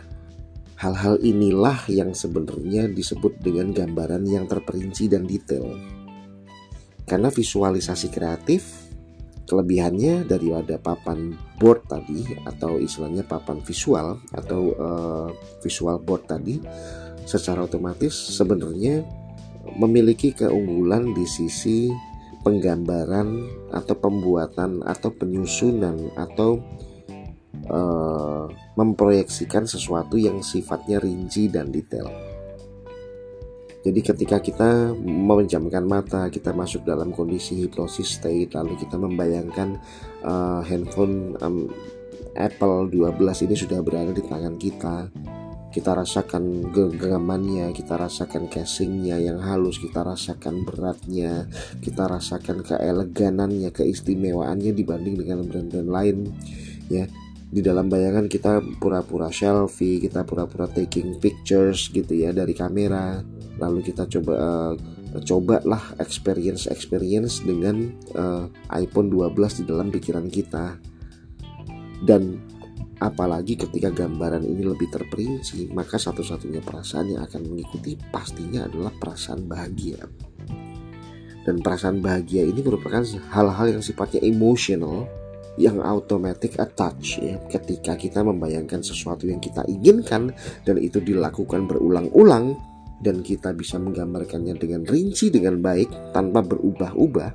hal-hal 0.76 1.16
inilah 1.24 1.88
yang 1.88 2.12
sebenarnya 2.12 2.88
disebut 2.92 3.40
dengan 3.40 3.72
gambaran 3.72 4.24
yang 4.28 4.44
terperinci 4.44 5.08
dan 5.08 5.24
detail. 5.24 5.72
Karena 7.06 7.30
visualisasi 7.30 8.10
kreatif 8.10 8.85
kelebihannya 9.46 10.26
dari 10.26 10.50
ada 10.50 10.76
papan 10.76 11.32
board 11.56 11.86
tadi 11.86 12.26
atau 12.44 12.76
istilahnya 12.82 13.22
papan 13.22 13.62
visual 13.62 14.18
atau 14.34 14.60
uh, 14.74 15.28
visual 15.62 16.02
board 16.02 16.26
tadi 16.26 16.58
secara 17.26 17.64
otomatis 17.64 18.12
sebenarnya 18.12 19.06
memiliki 19.78 20.34
keunggulan 20.34 21.14
di 21.14 21.26
sisi 21.26 21.90
penggambaran 22.46 23.42
atau 23.74 23.94
pembuatan 23.98 24.86
atau 24.86 25.10
penyusunan 25.10 26.14
atau 26.14 26.62
uh, 27.66 28.46
memproyeksikan 28.78 29.66
sesuatu 29.66 30.14
yang 30.14 30.38
sifatnya 30.46 31.02
rinci 31.02 31.50
dan 31.50 31.74
detail. 31.74 32.06
Jadi 33.86 34.02
ketika 34.02 34.42
kita 34.42 34.98
memejamkan 34.98 35.86
mata, 35.86 36.26
kita 36.26 36.50
masuk 36.50 36.82
dalam 36.82 37.14
kondisi 37.14 37.54
hipnosis 37.62 38.18
state, 38.18 38.50
lalu 38.58 38.74
kita 38.82 38.98
membayangkan 38.98 39.78
uh, 40.26 40.58
handphone 40.66 41.38
um, 41.38 41.70
Apple 42.34 42.90
12 42.90 43.46
ini 43.46 43.54
sudah 43.54 43.78
berada 43.86 44.10
di 44.10 44.26
tangan 44.26 44.58
kita. 44.58 45.06
Kita 45.70 45.94
rasakan 45.94 46.74
genggamannya, 46.74 47.70
kita 47.70 47.94
rasakan 47.94 48.50
casingnya 48.50 49.22
yang 49.22 49.38
halus, 49.38 49.78
kita 49.78 50.02
rasakan 50.02 50.66
beratnya, 50.66 51.46
kita 51.78 52.10
rasakan 52.10 52.66
keeleganannya, 52.66 53.70
keistimewaannya 53.70 54.74
dibanding 54.74 55.14
dengan 55.14 55.46
brand-brand 55.46 55.90
lain. 55.94 56.18
Ya, 56.90 57.06
di 57.46 57.62
dalam 57.62 57.86
bayangan 57.86 58.26
kita 58.26 58.58
pura-pura 58.82 59.30
selfie, 59.30 60.02
kita 60.02 60.26
pura-pura 60.26 60.66
taking 60.66 61.22
pictures 61.22 61.86
gitu 61.94 62.18
ya 62.18 62.34
dari 62.34 62.56
kamera 62.56 63.35
lalu 63.56 63.80
kita 63.80 64.04
coba 64.08 64.32
uh, 64.36 64.74
cobalah 65.24 65.96
experience 65.96 66.68
experience 66.68 67.40
dengan 67.40 67.92
uh, 68.16 68.48
iPhone 68.76 69.08
12 69.08 69.62
di 69.62 69.64
dalam 69.64 69.88
pikiran 69.88 70.26
kita. 70.28 70.76
Dan 71.96 72.36
apalagi 73.00 73.56
ketika 73.56 73.92
gambaran 73.92 74.44
ini 74.44 74.64
lebih 74.64 74.88
terperinci 74.88 75.68
maka 75.72 76.00
satu-satunya 76.00 76.64
perasaan 76.64 77.12
yang 77.16 77.22
akan 77.24 77.44
mengikuti 77.48 77.96
pastinya 78.12 78.68
adalah 78.68 78.92
perasaan 78.92 79.48
bahagia. 79.48 80.00
Dan 81.46 81.62
perasaan 81.62 82.02
bahagia 82.02 82.42
ini 82.42 82.58
merupakan 82.58 83.06
hal-hal 83.30 83.78
yang 83.78 83.82
sifatnya 83.82 84.18
emosional 84.26 85.06
yang 85.56 85.80
automatic 85.80 86.58
attach 86.60 87.22
ya. 87.22 87.40
Ketika 87.48 87.96
kita 87.96 88.20
membayangkan 88.20 88.84
sesuatu 88.84 89.24
yang 89.24 89.40
kita 89.40 89.64
inginkan 89.70 90.34
dan 90.68 90.76
itu 90.76 91.00
dilakukan 91.00 91.64
berulang-ulang 91.64 92.58
dan 93.00 93.20
kita 93.20 93.52
bisa 93.52 93.76
menggambarkannya 93.76 94.56
dengan 94.56 94.82
rinci 94.88 95.28
dengan 95.28 95.60
baik 95.60 96.14
tanpa 96.16 96.40
berubah-ubah 96.40 97.30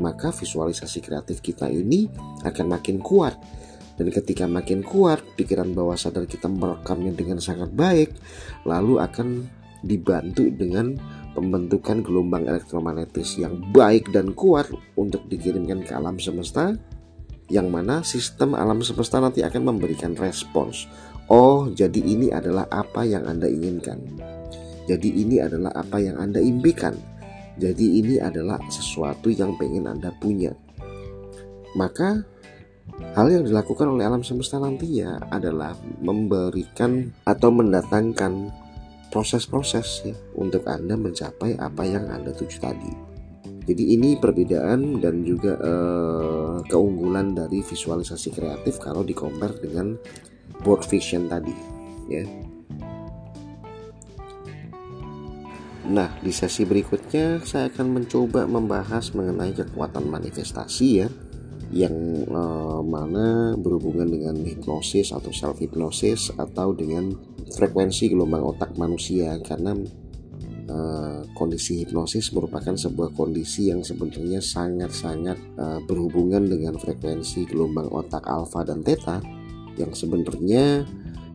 maka 0.00 0.32
visualisasi 0.32 1.04
kreatif 1.04 1.44
kita 1.44 1.68
ini 1.68 2.08
akan 2.42 2.66
makin 2.72 2.98
kuat 2.98 3.36
dan 4.00 4.08
ketika 4.08 4.48
makin 4.48 4.80
kuat 4.80 5.20
pikiran 5.36 5.76
bawah 5.76 5.94
sadar 5.94 6.24
kita 6.24 6.48
merekamnya 6.48 7.12
dengan 7.12 7.38
sangat 7.38 7.70
baik 7.70 8.10
lalu 8.64 8.98
akan 8.98 9.46
dibantu 9.82 10.48
dengan 10.48 10.96
pembentukan 11.34 12.00
gelombang 12.00 12.46
elektromagnetis 12.46 13.40
yang 13.40 13.58
baik 13.74 14.08
dan 14.14 14.32
kuat 14.32 14.70
untuk 14.94 15.26
dikirimkan 15.28 15.82
ke 15.84 15.92
alam 15.92 16.16
semesta 16.16 16.76
yang 17.52 17.68
mana 17.68 18.00
sistem 18.00 18.56
alam 18.56 18.80
semesta 18.80 19.20
nanti 19.20 19.44
akan 19.44 19.74
memberikan 19.74 20.16
respons. 20.16 20.88
Oh, 21.28 21.68
jadi 21.68 22.00
ini 22.00 22.32
adalah 22.32 22.68
apa 22.72 23.04
yang 23.04 23.28
Anda 23.28 23.48
inginkan. 23.48 23.98
Jadi 24.86 25.08
ini 25.22 25.38
adalah 25.38 25.70
apa 25.74 26.02
yang 26.02 26.18
Anda 26.18 26.42
impikan. 26.42 26.94
Jadi 27.60 28.00
ini 28.00 28.14
adalah 28.18 28.58
sesuatu 28.66 29.28
yang 29.28 29.54
pengen 29.60 29.86
Anda 29.86 30.10
punya. 30.16 30.50
Maka 31.76 32.24
hal 33.16 33.26
yang 33.28 33.44
dilakukan 33.44 33.88
oleh 33.88 34.04
alam 34.04 34.24
semesta 34.24 34.58
nantinya 34.58 35.28
adalah 35.32 35.76
memberikan 36.00 37.12
atau 37.24 37.48
mendatangkan 37.52 38.50
proses-proses 39.12 40.08
ya 40.08 40.16
untuk 40.34 40.64
Anda 40.64 40.96
mencapai 40.96 41.60
apa 41.60 41.84
yang 41.84 42.08
Anda 42.08 42.32
tuju 42.32 42.58
tadi. 42.58 42.92
Jadi 43.62 43.94
ini 43.94 44.18
perbedaan 44.18 44.98
dan 44.98 45.22
juga 45.22 45.54
uh, 45.62 46.58
keunggulan 46.66 47.30
dari 47.30 47.62
visualisasi 47.62 48.34
kreatif 48.34 48.82
kalau 48.82 49.06
di 49.06 49.14
compare 49.14 49.54
dengan 49.62 49.94
board 50.66 50.82
vision 50.90 51.30
tadi, 51.30 51.54
ya. 52.10 52.26
Nah, 55.82 56.14
di 56.22 56.30
sesi 56.30 56.62
berikutnya 56.62 57.42
saya 57.42 57.66
akan 57.66 58.02
mencoba 58.02 58.46
membahas 58.46 59.10
mengenai 59.18 59.50
kekuatan 59.50 60.06
manifestasi 60.06 60.88
ya 61.02 61.08
yang 61.72 61.96
uh, 62.28 62.84
mana 62.84 63.56
berhubungan 63.56 64.06
dengan 64.06 64.36
hipnosis 64.44 65.10
atau 65.10 65.32
self 65.32 65.58
hipnosis 65.58 66.30
atau 66.36 66.76
dengan 66.76 67.16
frekuensi 67.50 68.12
gelombang 68.12 68.44
otak 68.44 68.76
manusia. 68.76 69.40
Karena 69.40 69.72
Eh, 70.72 71.20
kondisi 71.36 71.84
hipnosis 71.84 72.32
merupakan 72.32 72.72
sebuah 72.72 73.12
kondisi 73.12 73.68
yang 73.68 73.84
sebenarnya 73.84 74.40
sangat-sangat 74.40 75.58
uh, 75.60 75.80
berhubungan 75.84 76.48
dengan 76.48 76.80
frekuensi 76.80 77.44
gelombang 77.44 77.92
otak 77.92 78.24
alfa 78.24 78.64
dan 78.64 78.80
theta 78.80 79.20
yang 79.76 79.92
sebenarnya 79.92 80.86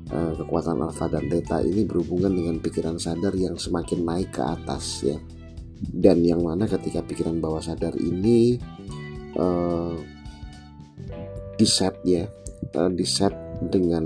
kekuatan 0.07 0.79
alfa 0.87 1.11
dan 1.11 1.27
theta 1.27 1.59
ini 1.59 1.83
berhubungan 1.83 2.31
dengan 2.31 2.55
pikiran 2.63 2.95
sadar 2.95 3.35
yang 3.35 3.59
semakin 3.59 4.07
naik 4.07 4.31
ke 4.31 4.39
atas 4.39 5.03
ya 5.03 5.19
dan 5.83 6.25
yang 6.25 6.41
mana 6.41 6.65
ketika 6.65 7.05
pikiran 7.05 7.37
bawah 7.37 7.61
sadar 7.61 7.93
ini 7.99 8.57
uh, 9.37 9.93
diset 11.59 11.93
ya 12.07 12.25
uh, 12.77 12.91
diset 12.91 13.33
dengan 13.57 14.05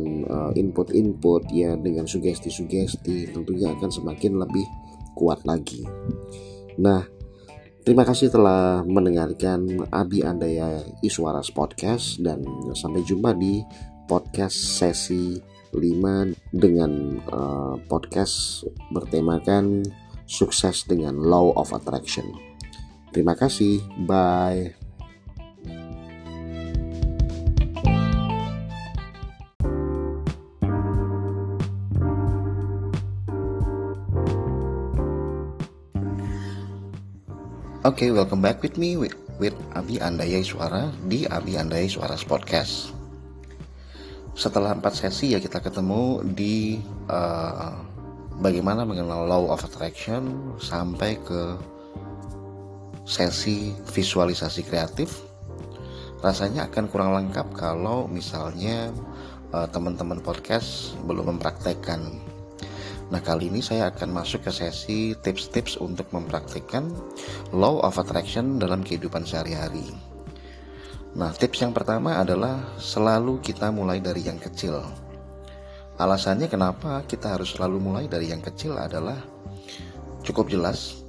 input-input 0.55 1.43
uh, 1.43 1.51
ya 1.51 1.75
dengan 1.75 2.07
sugesti-sugesti 2.07 3.35
tentunya 3.35 3.75
akan 3.75 3.91
semakin 3.91 4.39
lebih 4.39 4.63
kuat 5.11 5.43
lagi. 5.43 5.83
Nah, 6.79 7.03
terima 7.83 8.07
kasih 8.07 8.31
telah 8.31 8.79
mendengarkan 8.87 9.91
Abi 9.91 10.23
Andaya 10.23 10.79
Iswaras 11.03 11.51
Podcast 11.51 12.23
dan 12.23 12.47
sampai 12.71 13.03
jumpa 13.03 13.35
di 13.35 13.59
podcast 14.07 14.55
sesi 14.55 15.50
5 15.73 16.53
dengan 16.53 17.19
uh, 17.31 17.75
podcast 17.87 18.67
bertemakan 18.91 19.83
sukses 20.27 20.87
dengan 20.87 21.19
Law 21.19 21.51
of 21.59 21.75
Attraction. 21.75 22.31
Terima 23.11 23.35
kasih, 23.35 23.83
bye. 24.07 24.71
Oke, 37.81 38.05
okay, 38.05 38.09
welcome 38.13 38.45
back 38.45 38.61
with 38.61 38.77
me 38.77 38.93
with, 38.93 39.17
with 39.41 39.57
Abi 39.73 39.97
Andaya 39.97 40.45
Suara 40.45 40.93
di 41.09 41.25
Abi 41.25 41.57
Andaya 41.57 41.89
Suara 41.89 42.13
Podcast. 42.13 43.00
Setelah 44.31 44.73
empat 44.75 44.95
sesi 44.95 45.35
ya 45.35 45.39
kita 45.43 45.59
ketemu 45.59 46.23
di 46.23 46.79
uh, 47.11 47.75
bagaimana 48.39 48.87
mengenal 48.87 49.27
Law 49.27 49.51
of 49.51 49.61
Attraction 49.67 50.55
sampai 50.57 51.19
ke 51.19 51.59
sesi 53.03 53.75
visualisasi 53.91 54.65
kreatif. 54.65 55.21
Rasanya 56.21 56.69
akan 56.69 56.85
kurang 56.87 57.17
lengkap 57.17 57.53
kalau 57.57 58.05
misalnya 58.05 58.93
uh, 59.51 59.65
teman-teman 59.67 60.21
podcast 60.21 60.93
belum 61.03 61.35
mempraktekkan 61.35 62.31
Nah, 63.11 63.19
kali 63.19 63.51
ini 63.51 63.59
saya 63.59 63.91
akan 63.91 64.23
masuk 64.23 64.47
ke 64.47 64.51
sesi 64.55 65.11
tips-tips 65.19 65.75
untuk 65.83 66.07
mempraktikkan 66.15 66.87
law 67.51 67.83
of 67.83 67.99
attraction 67.99 68.55
dalam 68.55 68.87
kehidupan 68.87 69.27
sehari-hari. 69.27 70.10
Nah, 71.11 71.31
tips 71.35 71.63
yang 71.63 71.75
pertama 71.75 72.19
adalah 72.19 72.75
selalu 72.79 73.43
kita 73.43 73.67
mulai 73.69 73.99
dari 73.99 74.23
yang 74.23 74.39
kecil. 74.39 74.79
Alasannya 75.99 76.47
kenapa 76.47 77.03
kita 77.03 77.35
harus 77.35 77.53
selalu 77.53 77.77
mulai 77.83 78.05
dari 78.07 78.31
yang 78.31 78.39
kecil 78.39 78.79
adalah 78.79 79.19
cukup 80.23 80.47
jelas. 80.47 81.03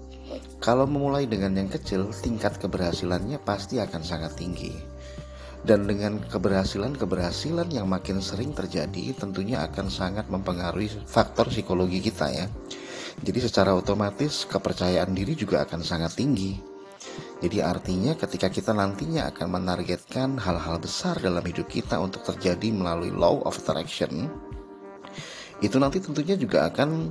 Kalau 0.59 0.87
memulai 0.87 1.27
dengan 1.27 1.55
yang 1.55 1.71
kecil, 1.71 2.11
tingkat 2.11 2.59
keberhasilannya 2.59 3.39
pasti 3.43 3.79
akan 3.79 4.03
sangat 4.03 4.39
tinggi 4.39 4.93
dan 5.63 5.87
dengan 5.87 6.19
keberhasilan-keberhasilan 6.27 7.71
yang 7.71 7.87
makin 7.87 8.19
sering 8.19 8.51
terjadi 8.51 9.15
tentunya 9.15 9.63
akan 9.63 9.87
sangat 9.87 10.27
mempengaruhi 10.27 10.91
faktor 11.07 11.47
psikologi 11.51 12.03
kita 12.03 12.27
ya. 12.35 12.47
Jadi 13.23 13.39
secara 13.39 13.71
otomatis 13.77 14.43
kepercayaan 14.51 15.15
diri 15.15 15.39
juga 15.39 15.63
akan 15.63 15.81
sangat 15.87 16.19
tinggi. 16.19 16.72
Jadi 17.43 17.59
artinya 17.59 18.15
ketika 18.15 18.47
kita 18.47 18.71
nantinya 18.71 19.27
akan 19.35 19.59
menargetkan 19.59 20.39
hal-hal 20.39 20.79
besar 20.79 21.19
dalam 21.19 21.43
hidup 21.43 21.67
kita 21.67 21.99
untuk 21.99 22.23
terjadi 22.23 22.71
melalui 22.71 23.11
law 23.11 23.43
of 23.43 23.59
attraction, 23.59 24.31
itu 25.59 25.75
nanti 25.83 25.99
tentunya 25.99 26.39
juga 26.39 26.71
akan 26.71 27.11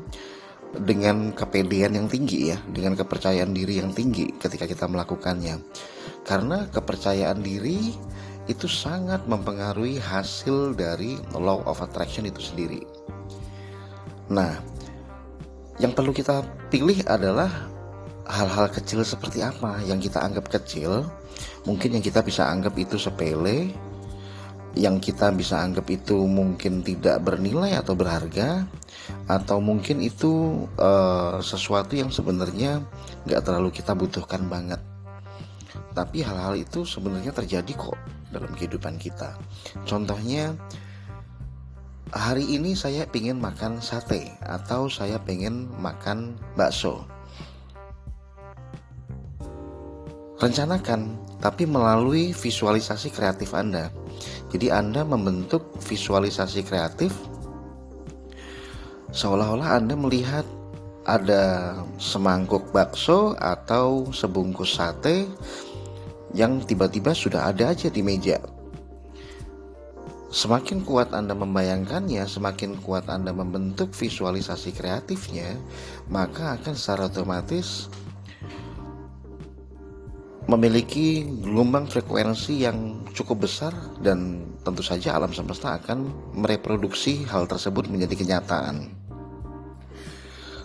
dengan 0.87 1.35
kepedean 1.35 1.99
yang 1.99 2.07
tinggi 2.07 2.55
ya, 2.55 2.57
dengan 2.71 2.95
kepercayaan 2.95 3.51
diri 3.51 3.83
yang 3.83 3.91
tinggi 3.91 4.31
ketika 4.39 4.63
kita 4.63 4.87
melakukannya. 4.87 5.59
Karena 6.23 6.63
kepercayaan 6.71 7.43
diri 7.43 7.91
itu 8.47 8.71
sangat 8.71 9.27
mempengaruhi 9.27 9.99
hasil 9.99 10.79
dari 10.79 11.19
law 11.35 11.59
of 11.67 11.83
attraction 11.83 12.23
itu 12.23 12.39
sendiri. 12.39 12.87
Nah, 14.31 14.63
yang 15.79 15.91
perlu 15.91 16.15
kita 16.15 16.43
pilih 16.71 17.03
adalah 17.07 17.70
hal-hal 18.27 18.67
kecil 18.69 19.01
seperti 19.01 19.41
apa 19.41 19.81
yang 19.85 19.97
kita 19.97 20.21
anggap 20.21 20.49
kecil, 20.49 21.05
mungkin 21.65 21.97
yang 21.97 22.03
kita 22.03 22.21
bisa 22.21 22.47
anggap 22.47 22.77
itu 22.77 22.97
sepele, 22.97 23.73
yang 24.77 25.03
kita 25.03 25.33
bisa 25.35 25.59
anggap 25.59 25.89
itu 25.91 26.15
mungkin 26.27 26.79
tidak 26.85 27.21
bernilai 27.23 27.75
atau 27.75 27.93
berharga, 27.97 28.65
atau 29.27 29.57
mungkin 29.59 29.99
itu 29.99 30.63
uh, 30.79 31.41
sesuatu 31.43 31.97
yang 31.97 32.13
sebenarnya 32.13 32.83
nggak 33.27 33.41
terlalu 33.43 33.69
kita 33.73 33.91
butuhkan 33.97 34.47
banget. 34.47 34.79
Tapi 35.91 36.23
hal-hal 36.23 36.55
itu 36.55 36.87
sebenarnya 36.87 37.35
terjadi 37.35 37.73
kok 37.75 37.99
dalam 38.31 38.51
kehidupan 38.55 38.95
kita. 38.95 39.35
Contohnya 39.83 40.55
hari 42.15 42.47
ini 42.47 42.75
saya 42.79 43.03
ingin 43.11 43.43
makan 43.43 43.83
sate 43.83 44.31
atau 44.43 44.87
saya 44.87 45.19
pengen 45.19 45.67
makan 45.83 46.39
bakso. 46.55 47.03
Rencanakan, 50.41 51.21
tapi 51.37 51.69
melalui 51.69 52.33
visualisasi 52.33 53.13
kreatif 53.13 53.53
Anda. 53.53 53.93
Jadi 54.49 54.73
Anda 54.73 55.05
membentuk 55.05 55.77
visualisasi 55.85 56.65
kreatif 56.65 57.13
seolah-olah 59.13 59.77
Anda 59.77 59.93
melihat 59.93 60.47
ada 61.05 61.75
semangkuk 61.99 62.71
bakso 62.71 63.37
atau 63.37 64.09
sebungkus 64.09 64.79
sate 64.79 65.27
yang 66.31 66.63
tiba-tiba 66.63 67.11
sudah 67.11 67.51
ada 67.51 67.75
aja 67.75 67.91
di 67.91 68.01
meja. 68.01 68.39
Semakin 70.31 70.87
kuat 70.87 71.11
Anda 71.11 71.35
membayangkannya, 71.35 72.23
semakin 72.23 72.79
kuat 72.79 73.11
Anda 73.11 73.35
membentuk 73.35 73.91
visualisasi 73.91 74.71
kreatifnya, 74.71 75.59
maka 76.07 76.55
akan 76.55 76.71
secara 76.71 77.11
otomatis 77.11 77.91
memiliki 80.51 81.23
gelombang 81.23 81.87
frekuensi 81.87 82.67
yang 82.67 83.07
cukup 83.15 83.47
besar 83.47 83.71
dan 84.03 84.43
tentu 84.67 84.83
saja 84.83 85.15
alam 85.15 85.31
semesta 85.31 85.79
akan 85.79 86.11
mereproduksi 86.35 87.23
hal 87.25 87.47
tersebut 87.47 87.87
menjadi 87.87 88.19
kenyataan. 88.19 88.91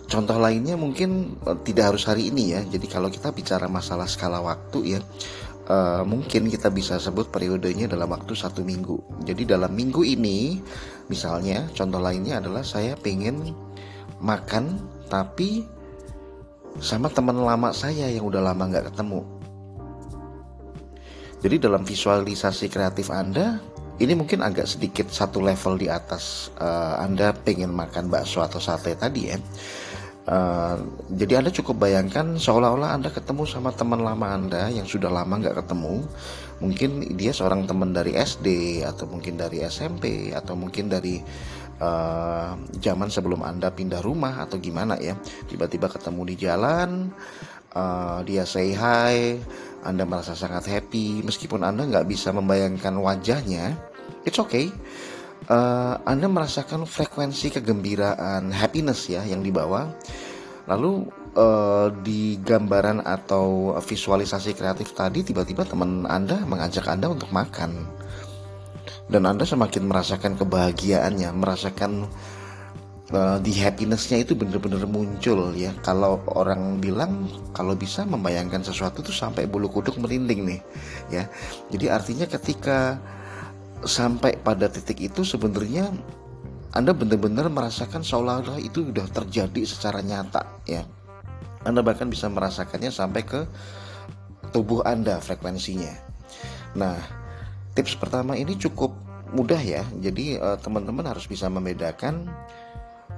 Contoh 0.06 0.38
lainnya 0.38 0.78
mungkin 0.78 1.38
eh, 1.42 1.58
tidak 1.66 1.94
harus 1.94 2.06
hari 2.06 2.30
ini 2.30 2.54
ya. 2.54 2.60
Jadi 2.66 2.86
kalau 2.86 3.10
kita 3.10 3.30
bicara 3.34 3.66
masalah 3.66 4.06
skala 4.06 4.38
waktu 4.38 4.98
ya, 4.98 5.00
uh, 5.66 6.02
mungkin 6.06 6.46
kita 6.46 6.70
bisa 6.70 6.98
sebut 7.02 7.30
periodenya 7.30 7.90
dalam 7.90 8.10
waktu 8.10 8.32
satu 8.38 8.62
minggu. 8.62 9.26
Jadi 9.26 9.42
dalam 9.46 9.74
minggu 9.74 10.06
ini, 10.06 10.62
misalnya 11.10 11.66
contoh 11.74 11.98
lainnya 11.98 12.38
adalah 12.38 12.62
saya 12.62 12.94
pengen 12.94 13.50
makan 14.22 14.78
tapi 15.10 15.66
sama 16.78 17.08
teman 17.08 17.40
lama 17.40 17.72
saya 17.72 18.06
yang 18.10 18.26
udah 18.28 18.42
lama 18.42 18.62
nggak 18.68 18.94
ketemu. 18.94 19.35
Jadi 21.44 21.56
dalam 21.60 21.84
visualisasi 21.84 22.72
kreatif 22.72 23.12
Anda, 23.12 23.60
ini 23.96 24.12
mungkin 24.12 24.44
agak 24.44 24.68
sedikit 24.68 25.08
satu 25.08 25.40
level 25.40 25.80
di 25.80 25.88
atas 25.88 26.52
uh, 26.60 27.00
Anda 27.00 27.32
pengen 27.32 27.72
makan 27.72 28.12
bakso 28.12 28.44
atau 28.44 28.60
sate 28.60 28.92
tadi 28.96 29.32
ya. 29.32 29.38
Uh, 30.26 30.82
jadi 31.14 31.38
Anda 31.38 31.54
cukup 31.54 31.86
bayangkan 31.86 32.34
seolah-olah 32.34 32.98
Anda 32.98 33.14
ketemu 33.14 33.46
sama 33.46 33.70
teman 33.70 34.02
lama 34.02 34.26
Anda 34.26 34.68
yang 34.68 34.84
sudah 34.84 35.08
lama 35.08 35.38
nggak 35.38 35.64
ketemu. 35.64 36.02
Mungkin 36.60 37.16
dia 37.20 37.32
seorang 37.32 37.68
teman 37.68 37.92
dari 37.92 38.16
SD 38.16 38.80
atau 38.84 39.06
mungkin 39.08 39.38
dari 39.38 39.62
SMP 39.64 40.32
atau 40.32 40.56
mungkin 40.56 40.88
dari 40.92 41.22
uh, 41.80 42.52
zaman 42.80 43.08
sebelum 43.08 43.44
Anda 43.44 43.72
pindah 43.72 44.04
rumah 44.04 44.44
atau 44.44 44.60
gimana 44.60 44.98
ya. 45.00 45.16
Tiba-tiba 45.48 45.88
ketemu 45.88 46.20
di 46.26 46.34
jalan, 46.36 47.12
uh, 47.76 48.20
dia 48.24 48.44
say 48.48 48.72
hi, 48.72 49.40
Anda 49.86 50.02
merasa 50.02 50.34
sangat 50.34 50.66
happy 50.66 51.22
meskipun 51.22 51.62
Anda 51.62 51.86
nggak 51.86 52.10
bisa 52.10 52.34
membayangkan 52.34 52.98
wajahnya. 52.98 53.78
It's 54.26 54.42
okay 54.42 54.74
uh, 55.50 55.94
Anda 56.02 56.26
merasakan 56.26 56.84
frekuensi 56.88 57.54
kegembiraan 57.58 58.50
happiness 58.50 59.06
ya 59.10 59.22
yang 59.22 59.44
dibawa 59.44 59.90
lalu 60.66 61.06
uh, 61.38 61.88
di 62.02 62.42
gambaran 62.42 63.06
atau 63.06 63.76
visualisasi 63.78 64.56
kreatif 64.58 64.96
tadi 64.96 65.22
tiba-tiba 65.22 65.62
teman 65.62 66.04
Anda 66.08 66.42
mengajak 66.42 66.90
Anda 66.90 67.12
untuk 67.12 67.30
makan 67.30 67.86
dan 69.06 69.22
Anda 69.22 69.46
semakin 69.46 69.86
merasakan 69.86 70.34
kebahagiaannya 70.34 71.30
merasakan 71.30 72.10
uh, 73.12 73.38
di 73.42 73.52
happinessnya 73.60 74.24
itu 74.24 74.32
benar-benar 74.32 74.86
muncul 74.88 75.52
ya 75.52 75.74
kalau 75.84 76.22
orang 76.32 76.80
bilang 76.80 77.28
kalau 77.52 77.76
bisa 77.76 78.02
membayangkan 78.08 78.64
sesuatu 78.64 79.04
tuh 79.04 79.14
sampai 79.14 79.44
bulu 79.44 79.68
kuduk 79.68 79.98
merinding 80.00 80.46
nih 80.46 80.60
ya 81.10 81.28
jadi 81.68 81.98
artinya 81.98 82.26
ketika 82.26 82.96
sampai 83.84 84.40
pada 84.40 84.66
titik 84.72 84.98
itu 85.12 85.22
sebenarnya 85.22 85.92
anda 86.76 86.92
benar-benar 86.92 87.48
merasakan 87.48 88.04
seolah-olah 88.04 88.60
itu 88.60 88.84
sudah 88.92 89.08
terjadi 89.08 89.64
secara 89.64 90.04
nyata 90.04 90.44
ya. 90.68 90.84
Anda 91.64 91.80
bahkan 91.80 92.12
bisa 92.12 92.28
merasakannya 92.28 92.92
sampai 92.92 93.24
ke 93.24 93.48
tubuh 94.52 94.84
Anda 94.84 95.16
frekuensinya. 95.24 95.96
Nah, 96.76 97.00
tips 97.72 97.96
pertama 97.96 98.36
ini 98.36 98.60
cukup 98.60 98.92
mudah 99.32 99.56
ya. 99.56 99.88
Jadi 100.04 100.36
eh, 100.36 100.58
teman-teman 100.60 101.08
harus 101.08 101.24
bisa 101.24 101.48
membedakan 101.48 102.28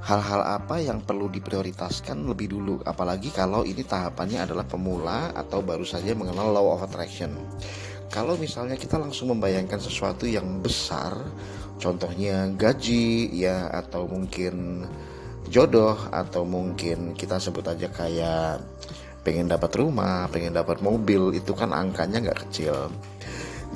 hal-hal 0.05 0.41
apa 0.63 0.79
yang 0.79 1.03
perlu 1.03 1.27
diprioritaskan 1.27 2.23
lebih 2.27 2.55
dulu 2.55 2.81
apalagi 2.87 3.35
kalau 3.35 3.67
ini 3.67 3.83
tahapannya 3.83 4.47
adalah 4.47 4.65
pemula 4.65 5.35
atau 5.35 5.59
baru 5.61 5.83
saja 5.83 6.15
mengenal 6.15 6.55
law 6.55 6.79
of 6.79 6.87
attraction 6.87 7.35
kalau 8.09 8.41
misalnya 8.41 8.81
kita 8.81 8.97
langsung 8.97 9.37
membayangkan 9.37 9.77
sesuatu 9.77 10.25
yang 10.25 10.65
besar, 10.65 11.13
contohnya 11.77 12.49
gaji 12.57 13.29
ya 13.37 13.69
atau 13.69 14.09
mungkin 14.09 14.89
jodoh 15.53 15.97
atau 16.09 16.45
mungkin 16.49 17.13
kita 17.13 17.37
sebut 17.37 17.69
aja 17.69 17.93
kayak 17.93 18.65
pengen 19.21 19.53
dapat 19.53 19.77
rumah, 19.77 20.25
pengen 20.33 20.57
dapat 20.57 20.81
mobil 20.81 21.37
itu 21.37 21.53
kan 21.53 21.69
angkanya 21.77 22.25
nggak 22.25 22.49
kecil. 22.49 22.89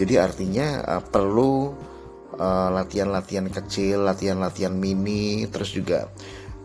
Jadi 0.00 0.16
artinya 0.16 0.80
uh, 0.80 1.04
perlu 1.04 1.76
latihan-latihan 2.40 3.46
uh, 3.48 3.52
kecil, 3.52 4.08
latihan-latihan 4.08 4.72
mini, 4.72 5.44
terus 5.52 5.72
juga 5.76 6.08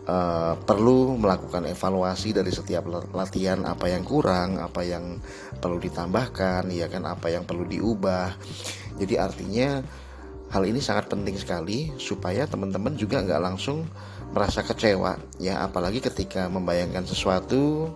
uh, 0.08 0.56
perlu 0.56 1.20
melakukan 1.20 1.68
evaluasi 1.68 2.32
dari 2.32 2.48
setiap 2.48 2.88
latihan 3.12 3.62
apa 3.68 3.92
yang 3.92 4.02
kurang, 4.02 4.56
apa 4.58 4.80
yang 4.82 5.20
perlu 5.60 5.76
ditambahkan, 5.76 6.66
ya 6.72 6.88
kan 6.88 7.04
apa 7.04 7.28
yang 7.28 7.44
perlu 7.44 7.68
diubah. 7.68 8.32
Jadi 8.96 9.14
artinya 9.20 9.84
hal 10.48 10.62
ini 10.64 10.80
sangat 10.80 11.12
penting 11.12 11.36
sekali 11.36 11.92
supaya 12.00 12.48
teman-teman 12.48 12.96
juga 12.96 13.20
nggak 13.20 13.42
langsung 13.44 13.84
merasa 14.32 14.60
kecewa 14.60 15.16
ya 15.40 15.64
apalagi 15.64 16.04
ketika 16.04 16.46
membayangkan 16.52 17.04
sesuatu 17.08 17.88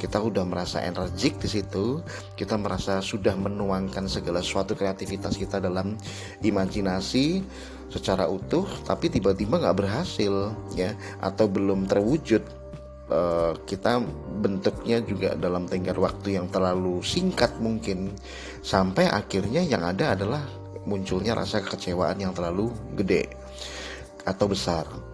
kita 0.00 0.22
udah 0.22 0.46
merasa 0.46 0.80
energik 0.80 1.36
di 1.42 1.48
situ 1.50 2.00
kita 2.38 2.56
merasa 2.56 3.04
sudah 3.04 3.36
menuangkan 3.36 4.08
segala 4.08 4.40
suatu 4.40 4.72
kreativitas 4.72 5.36
kita 5.36 5.60
dalam 5.60 5.98
imajinasi 6.40 7.44
secara 7.92 8.26
utuh 8.26 8.64
tapi 8.88 9.12
tiba-tiba 9.12 9.60
nggak 9.60 9.76
berhasil 9.76 10.56
ya 10.72 10.96
atau 11.20 11.46
belum 11.46 11.86
terwujud 11.86 12.42
uh, 13.12 13.52
kita 13.68 14.00
bentuknya 14.40 15.04
juga 15.04 15.36
dalam 15.36 15.68
tenggat 15.68 16.00
waktu 16.00 16.40
yang 16.40 16.48
terlalu 16.48 17.04
singkat 17.04 17.54
mungkin 17.60 18.16
sampai 18.64 19.10
akhirnya 19.10 19.60
yang 19.60 19.84
ada 19.84 20.16
adalah 20.16 20.42
munculnya 20.84 21.32
rasa 21.32 21.64
kekecewaan 21.64 22.20
yang 22.20 22.32
terlalu 22.36 22.72
gede 22.96 23.28
atau 24.24 24.48
besar. 24.48 25.13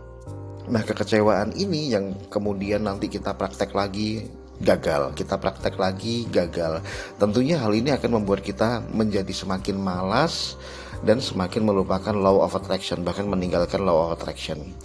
Nah, 0.71 0.83
kekecewaan 0.87 1.59
ini 1.59 1.91
yang 1.91 2.15
kemudian 2.31 2.87
nanti 2.87 3.11
kita 3.11 3.35
praktek 3.35 3.75
lagi 3.75 4.23
gagal, 4.63 5.19
kita 5.19 5.35
praktek 5.35 5.75
lagi 5.75 6.31
gagal. 6.31 6.79
Tentunya 7.19 7.59
hal 7.59 7.75
ini 7.75 7.91
akan 7.91 8.23
membuat 8.23 8.47
kita 8.47 8.87
menjadi 8.95 9.35
semakin 9.35 9.75
malas, 9.75 10.55
dan 11.01 11.19
semakin 11.19 11.65
melupakan 11.65 12.13
law 12.13 12.45
of 12.45 12.53
attraction 12.53 13.01
bahkan 13.01 13.25
meninggalkan 13.25 13.81
law 13.81 14.09
of 14.09 14.21
attraction. 14.21 14.77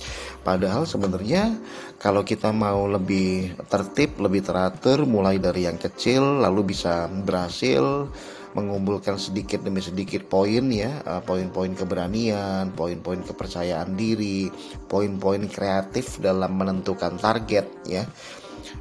Padahal 0.47 0.87
sebenarnya 0.87 1.59
kalau 1.99 2.23
kita 2.23 2.55
mau 2.55 2.87
lebih 2.87 3.55
tertib, 3.67 4.15
lebih 4.21 4.45
teratur 4.45 5.03
mulai 5.03 5.41
dari 5.41 5.67
yang 5.67 5.75
kecil 5.75 6.39
lalu 6.39 6.75
bisa 6.75 7.11
berhasil 7.11 8.07
mengumpulkan 8.55 9.19
sedikit 9.19 9.61
demi 9.61 9.83
sedikit 9.83 10.23
poin 10.31 10.71
ya, 10.71 11.03
uh, 11.03 11.19
poin-poin 11.19 11.75
keberanian, 11.75 12.71
poin-poin 12.71 13.19
kepercayaan 13.19 13.99
diri, 13.99 14.47
poin-poin 14.87 15.43
kreatif 15.51 16.23
dalam 16.23 16.55
menentukan 16.55 17.19
target 17.19 17.67
ya. 17.83 18.07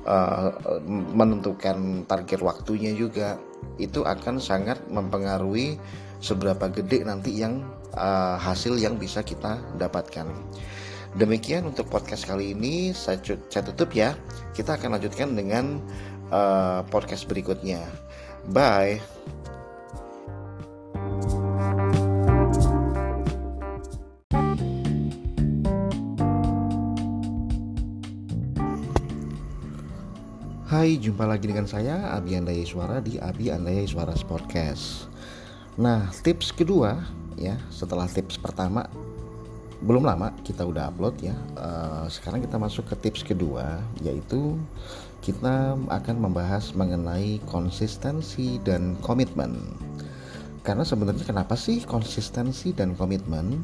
Uh, 0.04 0.52
menentukan 1.12 2.08
target 2.08 2.40
waktunya 2.40 2.92
juga 2.96 3.36
itu 3.76 4.04
akan 4.04 4.36
sangat 4.40 4.80
mempengaruhi 4.88 5.80
seberapa 6.24 6.72
gede 6.72 7.04
nanti 7.04 7.36
yang 7.36 7.60
uh, 7.98 8.40
hasil 8.40 8.78
yang 8.80 8.96
bisa 8.96 9.20
kita 9.20 9.60
dapatkan. 9.76 10.28
Demikian 11.14 11.70
untuk 11.70 11.86
podcast 11.90 12.26
kali 12.26 12.56
ini 12.56 12.90
saya, 12.90 13.20
saya 13.22 13.62
tutup 13.70 13.94
ya. 13.94 14.18
Kita 14.56 14.78
akan 14.78 14.98
lanjutkan 14.98 15.34
dengan 15.34 15.78
uh, 16.30 16.82
podcast 16.90 17.26
berikutnya. 17.30 17.82
Bye. 18.50 19.00
Hai, 30.74 30.98
jumpa 30.98 31.22
lagi 31.22 31.46
dengan 31.46 31.70
saya 31.70 32.18
Abi 32.18 32.34
Andaya 32.34 32.66
Suara 32.66 32.98
di 32.98 33.14
Abi 33.22 33.46
Andaya 33.46 33.86
Suara 33.86 34.10
Podcast. 34.26 35.06
Nah, 35.78 36.10
tips 36.26 36.50
kedua 36.50 36.98
ya, 37.38 37.54
setelah 37.70 38.10
tips 38.10 38.42
pertama 38.42 38.82
belum 39.86 40.02
lama 40.02 40.34
kita 40.42 40.66
udah 40.66 40.90
upload 40.90 41.14
ya. 41.22 41.38
Uh, 41.54 42.10
sekarang 42.10 42.42
kita 42.42 42.58
masuk 42.58 42.90
ke 42.90 43.06
tips 43.06 43.22
kedua 43.22 43.78
yaitu 44.02 44.58
kita 45.22 45.78
akan 45.78 46.16
membahas 46.18 46.74
mengenai 46.74 47.38
konsistensi 47.46 48.58
dan 48.66 48.98
komitmen. 48.98 49.54
Karena 50.66 50.82
sebenarnya 50.82 51.22
kenapa 51.22 51.54
sih 51.54 51.86
konsistensi 51.86 52.74
dan 52.74 52.98
komitmen? 52.98 53.62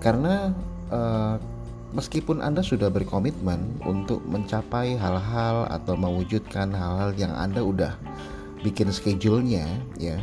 Karena 0.00 0.56
uh, 0.88 1.36
meskipun 1.94 2.42
Anda 2.42 2.60
sudah 2.60 2.90
berkomitmen 2.90 3.86
untuk 3.86 4.20
mencapai 4.26 4.98
hal-hal 4.98 5.70
atau 5.70 5.94
mewujudkan 5.94 6.74
hal-hal 6.74 7.14
yang 7.14 7.32
Anda 7.32 7.62
udah 7.62 7.94
bikin 8.66 8.90
schedule-nya 8.90 9.64
ya 9.96 10.18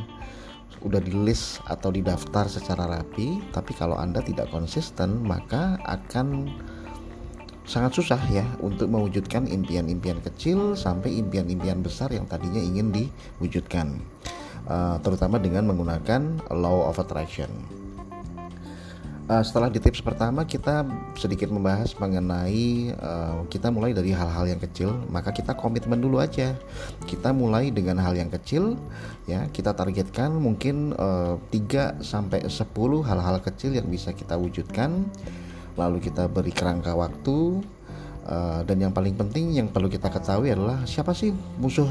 udah 0.82 0.98
di 0.98 1.14
list 1.14 1.62
atau 1.70 1.94
didaftar 1.94 2.50
secara 2.50 2.90
rapi 2.90 3.38
tapi 3.54 3.72
kalau 3.78 3.94
anda 4.02 4.18
tidak 4.18 4.50
konsisten 4.50 5.22
maka 5.22 5.78
akan 5.86 6.50
sangat 7.70 8.02
susah 8.02 8.18
ya 8.34 8.44
untuk 8.60 8.90
mewujudkan 8.90 9.46
impian-impian 9.46 10.18
kecil 10.26 10.74
sampai 10.74 11.22
impian-impian 11.22 11.86
besar 11.86 12.10
yang 12.10 12.26
tadinya 12.26 12.58
ingin 12.58 12.90
diwujudkan 12.90 14.02
uh, 14.66 14.98
terutama 15.06 15.38
dengan 15.38 15.70
menggunakan 15.70 16.42
law 16.50 16.90
of 16.90 16.98
attraction. 16.98 17.81
Uh, 19.30 19.40
setelah 19.46 19.70
di 19.70 19.78
tips 19.78 20.02
pertama 20.02 20.44
kita 20.44 20.84
sedikit 21.14 21.54
membahas 21.54 21.94
mengenai 21.96 22.92
uh, 22.98 23.46
kita 23.48 23.70
mulai 23.70 23.94
dari 23.94 24.12
hal-hal 24.12 24.50
yang 24.50 24.60
kecil, 24.60 24.98
maka 25.08 25.30
kita 25.30 25.54
komitmen 25.54 26.02
dulu 26.02 26.18
aja. 26.20 26.58
Kita 27.06 27.32
mulai 27.32 27.70
dengan 27.70 28.02
hal 28.02 28.18
yang 28.18 28.34
kecil, 28.34 28.76
ya 29.30 29.46
kita 29.54 29.78
targetkan 29.78 30.34
mungkin 30.36 30.98
uh, 30.98 31.38
3 31.54 32.02
sampai 32.02 32.44
10 32.50 32.52
hal-hal 33.08 33.38
kecil 33.46 33.78
yang 33.78 33.88
bisa 33.88 34.12
kita 34.12 34.36
wujudkan. 34.36 35.06
Lalu 35.80 36.04
kita 36.04 36.28
beri 36.28 36.52
kerangka 36.52 36.98
waktu, 36.98 37.64
Uh, 38.22 38.62
dan 38.70 38.78
yang 38.78 38.94
paling 38.94 39.18
penting 39.18 39.58
yang 39.58 39.66
perlu 39.66 39.90
kita 39.90 40.06
ketahui 40.06 40.54
adalah 40.54 40.86
siapa 40.86 41.10
sih 41.10 41.34
musuh 41.58 41.90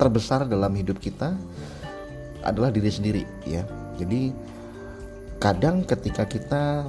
terbesar 0.00 0.48
dalam 0.48 0.72
hidup 0.72 0.96
kita 0.96 1.36
adalah 2.40 2.72
diri 2.72 2.88
sendiri 2.88 3.22
ya. 3.44 3.62
Jadi 4.00 4.32
kadang 5.42 5.82
ketika 5.82 6.22
kita 6.22 6.86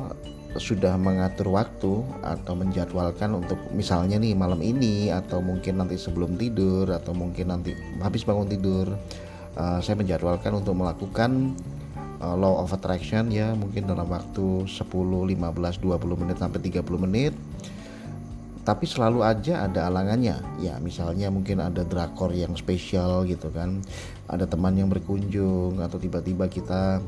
sudah 0.62 0.93
mengatur 0.93 1.49
waktu 1.49 2.06
atau 2.22 2.54
menjadwalkan 2.54 3.34
untuk 3.34 3.58
misalnya 3.74 4.22
nih 4.22 4.38
malam 4.38 4.62
ini 4.62 5.10
atau 5.10 5.41
mungkin 5.41 5.82
nanti 5.82 5.97
sebelum 5.97 6.38
tidur 6.38 6.86
atau 6.93 7.18
mungkin 7.18 7.49
nanti 7.49 7.74
habis 7.97 8.22
bangun 8.22 8.45
tidur 8.45 8.93
uh, 9.58 9.82
saya 9.82 9.97
menjadwalkan 9.97 10.54
untuk 10.54 10.78
melakukan 10.78 11.58
uh, 12.22 12.38
law 12.38 12.62
of 12.62 12.70
attraction 12.70 13.34
ya 13.34 13.58
mungkin 13.58 13.89
dalam 13.89 14.06
waktu 14.06 14.70
10, 14.70 14.70
15, 14.70 15.34
20 15.34 16.22
menit 16.22 16.38
sampai 16.38 16.62
30 16.62 17.06
menit. 17.10 17.34
Tapi 18.64 18.88
selalu 18.88 19.28
aja 19.28 19.68
ada 19.68 19.91
alangannya. 19.91 20.39
Ya 20.64 20.80
misalnya 20.80 21.28
mungkin 21.28 21.60
ada 21.60 21.84
drakor 21.84 22.32
yang 22.32 22.56
spesial 22.56 23.28
gitu 23.28 23.51
kan. 23.51 23.84
Ada 24.32 24.47
teman 24.47 24.80
yang 24.80 24.88
berkunjung 24.88 25.84
atau 25.84 25.99
tiba-tiba 25.99 26.47
kita 26.47 27.04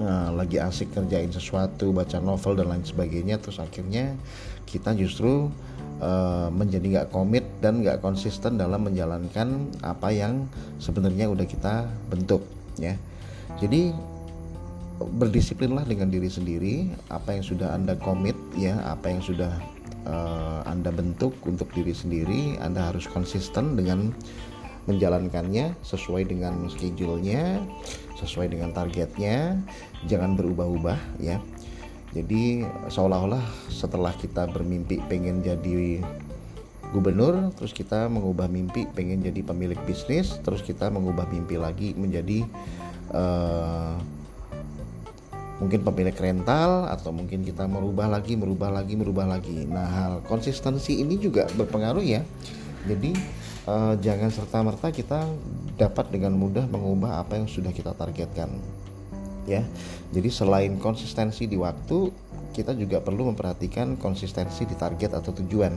uh, 0.00 0.32
lagi 0.32 0.56
asik 0.56 0.96
kerjain 0.96 1.30
sesuatu 1.30 1.92
baca 1.92 2.18
novel 2.18 2.56
dan 2.56 2.72
lain 2.72 2.84
sebagainya 2.84 3.36
terus 3.36 3.60
akhirnya 3.60 4.16
kita 4.64 4.96
justru 4.96 5.52
uh, 6.00 6.48
menjadi 6.50 6.86
nggak 6.98 7.08
komit 7.12 7.44
dan 7.60 7.84
nggak 7.84 8.00
konsisten 8.00 8.56
dalam 8.56 8.88
menjalankan 8.88 9.68
apa 9.84 10.08
yang 10.10 10.48
sebenarnya 10.80 11.28
udah 11.28 11.46
kita 11.46 11.86
bentuk 12.08 12.42
ya. 12.80 12.96
Jadi 13.58 13.92
berdisiplinlah 15.00 15.88
dengan 15.88 16.12
diri 16.12 16.28
sendiri 16.28 16.74
apa 17.08 17.32
yang 17.32 17.44
sudah 17.44 17.72
anda 17.72 17.96
komit 17.96 18.36
ya 18.52 18.76
apa 18.84 19.08
yang 19.08 19.24
sudah 19.24 19.48
uh, 20.04 20.60
anda 20.68 20.92
bentuk 20.92 21.32
untuk 21.48 21.72
diri 21.72 21.96
sendiri 21.96 22.60
anda 22.60 22.92
harus 22.92 23.08
konsisten 23.08 23.80
dengan 23.80 24.12
menjalankannya 24.88 25.76
sesuai 25.84 26.32
dengan 26.32 26.66
schedule-nya, 26.72 27.60
sesuai 28.16 28.50
dengan 28.50 28.72
targetnya, 28.72 29.60
jangan 30.08 30.36
berubah-ubah 30.36 31.20
ya. 31.20 31.40
Jadi 32.10 32.66
seolah-olah 32.90 33.70
setelah 33.70 34.10
kita 34.18 34.50
bermimpi 34.50 34.98
pengen 35.06 35.46
jadi 35.46 36.02
gubernur, 36.90 37.54
terus 37.54 37.70
kita 37.70 38.10
mengubah 38.10 38.50
mimpi 38.50 38.82
pengen 38.90 39.22
jadi 39.22 39.46
pemilik 39.46 39.78
bisnis, 39.86 40.34
terus 40.42 40.58
kita 40.66 40.90
mengubah 40.90 41.30
mimpi 41.30 41.54
lagi 41.54 41.94
menjadi 41.94 42.42
uh, 43.14 43.94
mungkin 45.62 45.86
pemilik 45.86 46.16
rental 46.18 46.90
atau 46.90 47.14
mungkin 47.14 47.46
kita 47.46 47.70
merubah 47.70 48.10
lagi, 48.10 48.34
merubah 48.34 48.74
lagi, 48.74 48.98
merubah 48.98 49.30
lagi. 49.30 49.70
Nah, 49.70 49.86
hal 49.86 50.12
konsistensi 50.26 50.98
ini 50.98 51.14
juga 51.14 51.46
berpengaruh 51.54 52.02
ya. 52.02 52.26
Jadi 52.90 53.14
uh, 53.70 53.94
jangan 54.02 54.34
serta 54.34 54.66
merta 54.66 54.90
kita 54.90 55.30
dapat 55.78 56.10
dengan 56.10 56.34
mudah 56.34 56.66
mengubah 56.66 57.22
apa 57.22 57.38
yang 57.38 57.46
sudah 57.46 57.70
kita 57.70 57.94
targetkan 57.94 58.50
ya. 59.46 59.62
Jadi 60.10 60.28
selain 60.28 60.76
konsistensi 60.80 61.46
di 61.46 61.54
waktu 61.54 62.10
kita 62.50 62.74
juga 62.74 62.98
perlu 62.98 63.30
memperhatikan 63.30 63.94
konsistensi 63.96 64.66
di 64.66 64.74
target 64.74 65.16
atau 65.16 65.30
tujuan. 65.30 65.74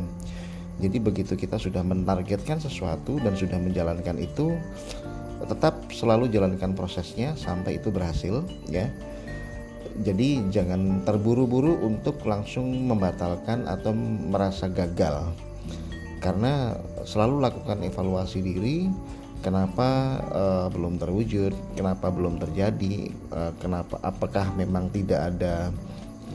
Jadi 0.82 0.98
begitu 0.98 1.38
kita 1.38 1.62
sudah 1.62 1.86
menargetkan 1.86 2.58
sesuatu 2.58 3.22
dan 3.22 3.38
sudah 3.38 3.62
menjalankan 3.62 4.18
itu 4.18 4.58
tetap 5.44 5.92
selalu 5.94 6.32
jalankan 6.32 6.74
prosesnya 6.74 7.38
sampai 7.38 7.78
itu 7.78 7.94
berhasil 7.94 8.42
ya. 8.66 8.90
Jadi 10.02 10.50
jangan 10.50 11.06
terburu-buru 11.06 11.78
untuk 11.86 12.26
langsung 12.26 12.66
membatalkan 12.90 13.70
atau 13.70 13.94
merasa 14.34 14.66
gagal. 14.66 15.30
Karena 16.18 16.74
selalu 17.06 17.46
lakukan 17.46 17.86
evaluasi 17.86 18.42
diri 18.42 18.90
kenapa 19.44 20.24
uh, 20.32 20.68
belum 20.72 20.96
terwujud? 20.98 21.52
Kenapa 21.76 22.08
belum 22.10 22.40
terjadi? 22.40 23.12
Uh, 23.30 23.52
kenapa 23.60 24.00
apakah 24.00 24.56
memang 24.56 24.88
tidak 24.90 25.36
ada 25.36 25.70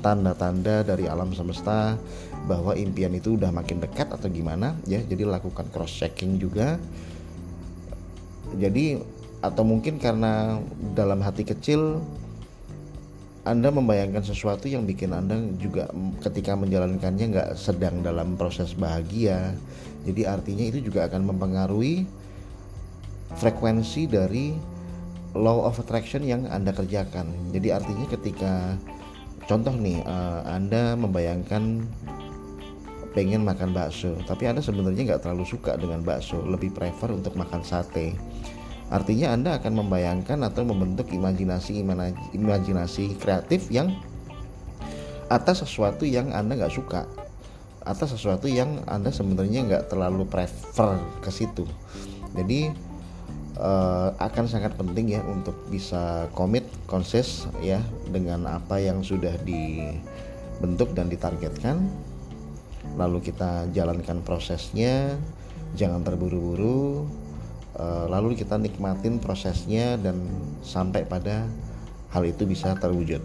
tanda-tanda 0.04 0.86
dari 0.86 1.10
alam 1.10 1.34
semesta 1.34 1.98
bahwa 2.46 2.76
impian 2.78 3.10
itu 3.16 3.34
udah 3.34 3.50
makin 3.50 3.80
dekat 3.80 4.12
atau 4.12 4.28
gimana? 4.28 4.76
Ya 4.84 5.00
jadi 5.00 5.24
lakukan 5.24 5.72
cross 5.72 5.96
checking 5.96 6.36
juga. 6.36 6.76
Jadi 8.60 9.00
atau 9.40 9.64
mungkin 9.64 9.96
karena 9.96 10.60
dalam 10.92 11.24
hati 11.24 11.48
kecil 11.48 12.04
anda 13.48 13.72
membayangkan 13.72 14.20
sesuatu 14.20 14.68
yang 14.68 14.84
bikin 14.84 15.08
Anda 15.08 15.40
juga 15.56 15.88
ketika 16.20 16.52
menjalankannya 16.52 17.32
nggak 17.32 17.50
sedang 17.56 18.04
dalam 18.04 18.36
proses 18.36 18.76
bahagia. 18.76 19.56
Jadi 20.04 20.28
artinya 20.28 20.68
itu 20.68 20.84
juga 20.84 21.08
akan 21.08 21.32
mempengaruhi 21.32 22.04
frekuensi 23.36 24.08
dari 24.08 24.56
law 25.36 25.68
of 25.68 25.76
attraction 25.76 26.24
yang 26.24 26.48
Anda 26.48 26.72
kerjakan. 26.72 27.52
Jadi 27.52 27.68
artinya 27.68 28.06
ketika 28.08 28.52
contoh 29.44 29.74
nih 29.76 30.00
uh, 30.08 30.48
Anda 30.48 30.96
membayangkan 30.96 31.84
pengen 33.12 33.44
makan 33.44 33.76
bakso, 33.76 34.16
tapi 34.24 34.48
Anda 34.48 34.64
sebenarnya 34.64 35.14
nggak 35.14 35.22
terlalu 35.26 35.44
suka 35.44 35.76
dengan 35.76 36.00
bakso, 36.00 36.40
lebih 36.44 36.72
prefer 36.72 37.12
untuk 37.12 37.36
makan 37.36 37.60
sate 37.60 38.14
Artinya 38.88 39.36
Anda 39.36 39.60
akan 39.60 39.84
membayangkan 39.84 40.40
atau 40.48 40.64
membentuk 40.64 41.12
imajinasi 41.12 41.84
imajinasi 42.32 43.20
kreatif 43.20 43.68
yang 43.68 43.92
atas 45.28 45.60
sesuatu 45.60 46.08
yang 46.08 46.32
Anda 46.32 46.56
nggak 46.56 46.72
suka 46.72 47.04
atas 47.84 48.16
sesuatu 48.16 48.48
yang 48.48 48.80
Anda 48.88 49.12
sebenarnya 49.12 49.68
nggak 49.68 49.92
terlalu 49.92 50.24
prefer 50.24 50.96
ke 51.20 51.28
situ. 51.28 51.68
Jadi 52.32 52.72
uh, 53.58 54.14
akan 54.16 54.46
sangat 54.46 54.74
penting 54.78 55.18
ya 55.18 55.22
untuk 55.26 55.54
bisa 55.68 56.30
komit 56.32 56.64
konses 56.88 57.50
ya 57.60 57.82
dengan 58.08 58.48
apa 58.48 58.80
yang 58.80 59.04
sudah 59.04 59.34
dibentuk 59.42 60.94
dan 60.96 61.10
ditargetkan. 61.12 61.84
Lalu 62.96 63.30
kita 63.30 63.68
jalankan 63.76 64.24
prosesnya, 64.24 65.14
jangan 65.76 66.02
terburu-buru, 66.02 67.04
Eh, 67.78 68.06
lalu 68.10 68.34
kita 68.34 68.58
nikmatin 68.58 69.22
prosesnya 69.22 69.94
dan 70.02 70.18
sampai 70.66 71.06
pada 71.06 71.46
hal 72.10 72.26
itu 72.26 72.42
bisa 72.42 72.74
terwujud. 72.74 73.22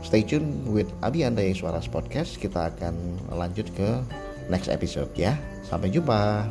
Stay 0.00 0.24
tune 0.24 0.64
with 0.72 0.88
Abi 1.04 1.20
Andai 1.28 1.52
Suara 1.52 1.78
Podcast. 1.84 2.40
Kita 2.40 2.72
akan 2.72 3.28
lanjut 3.36 3.68
ke 3.76 4.00
next 4.48 4.72
episode 4.72 5.12
ya. 5.12 5.36
Sampai 5.68 5.92
jumpa. 5.92 6.48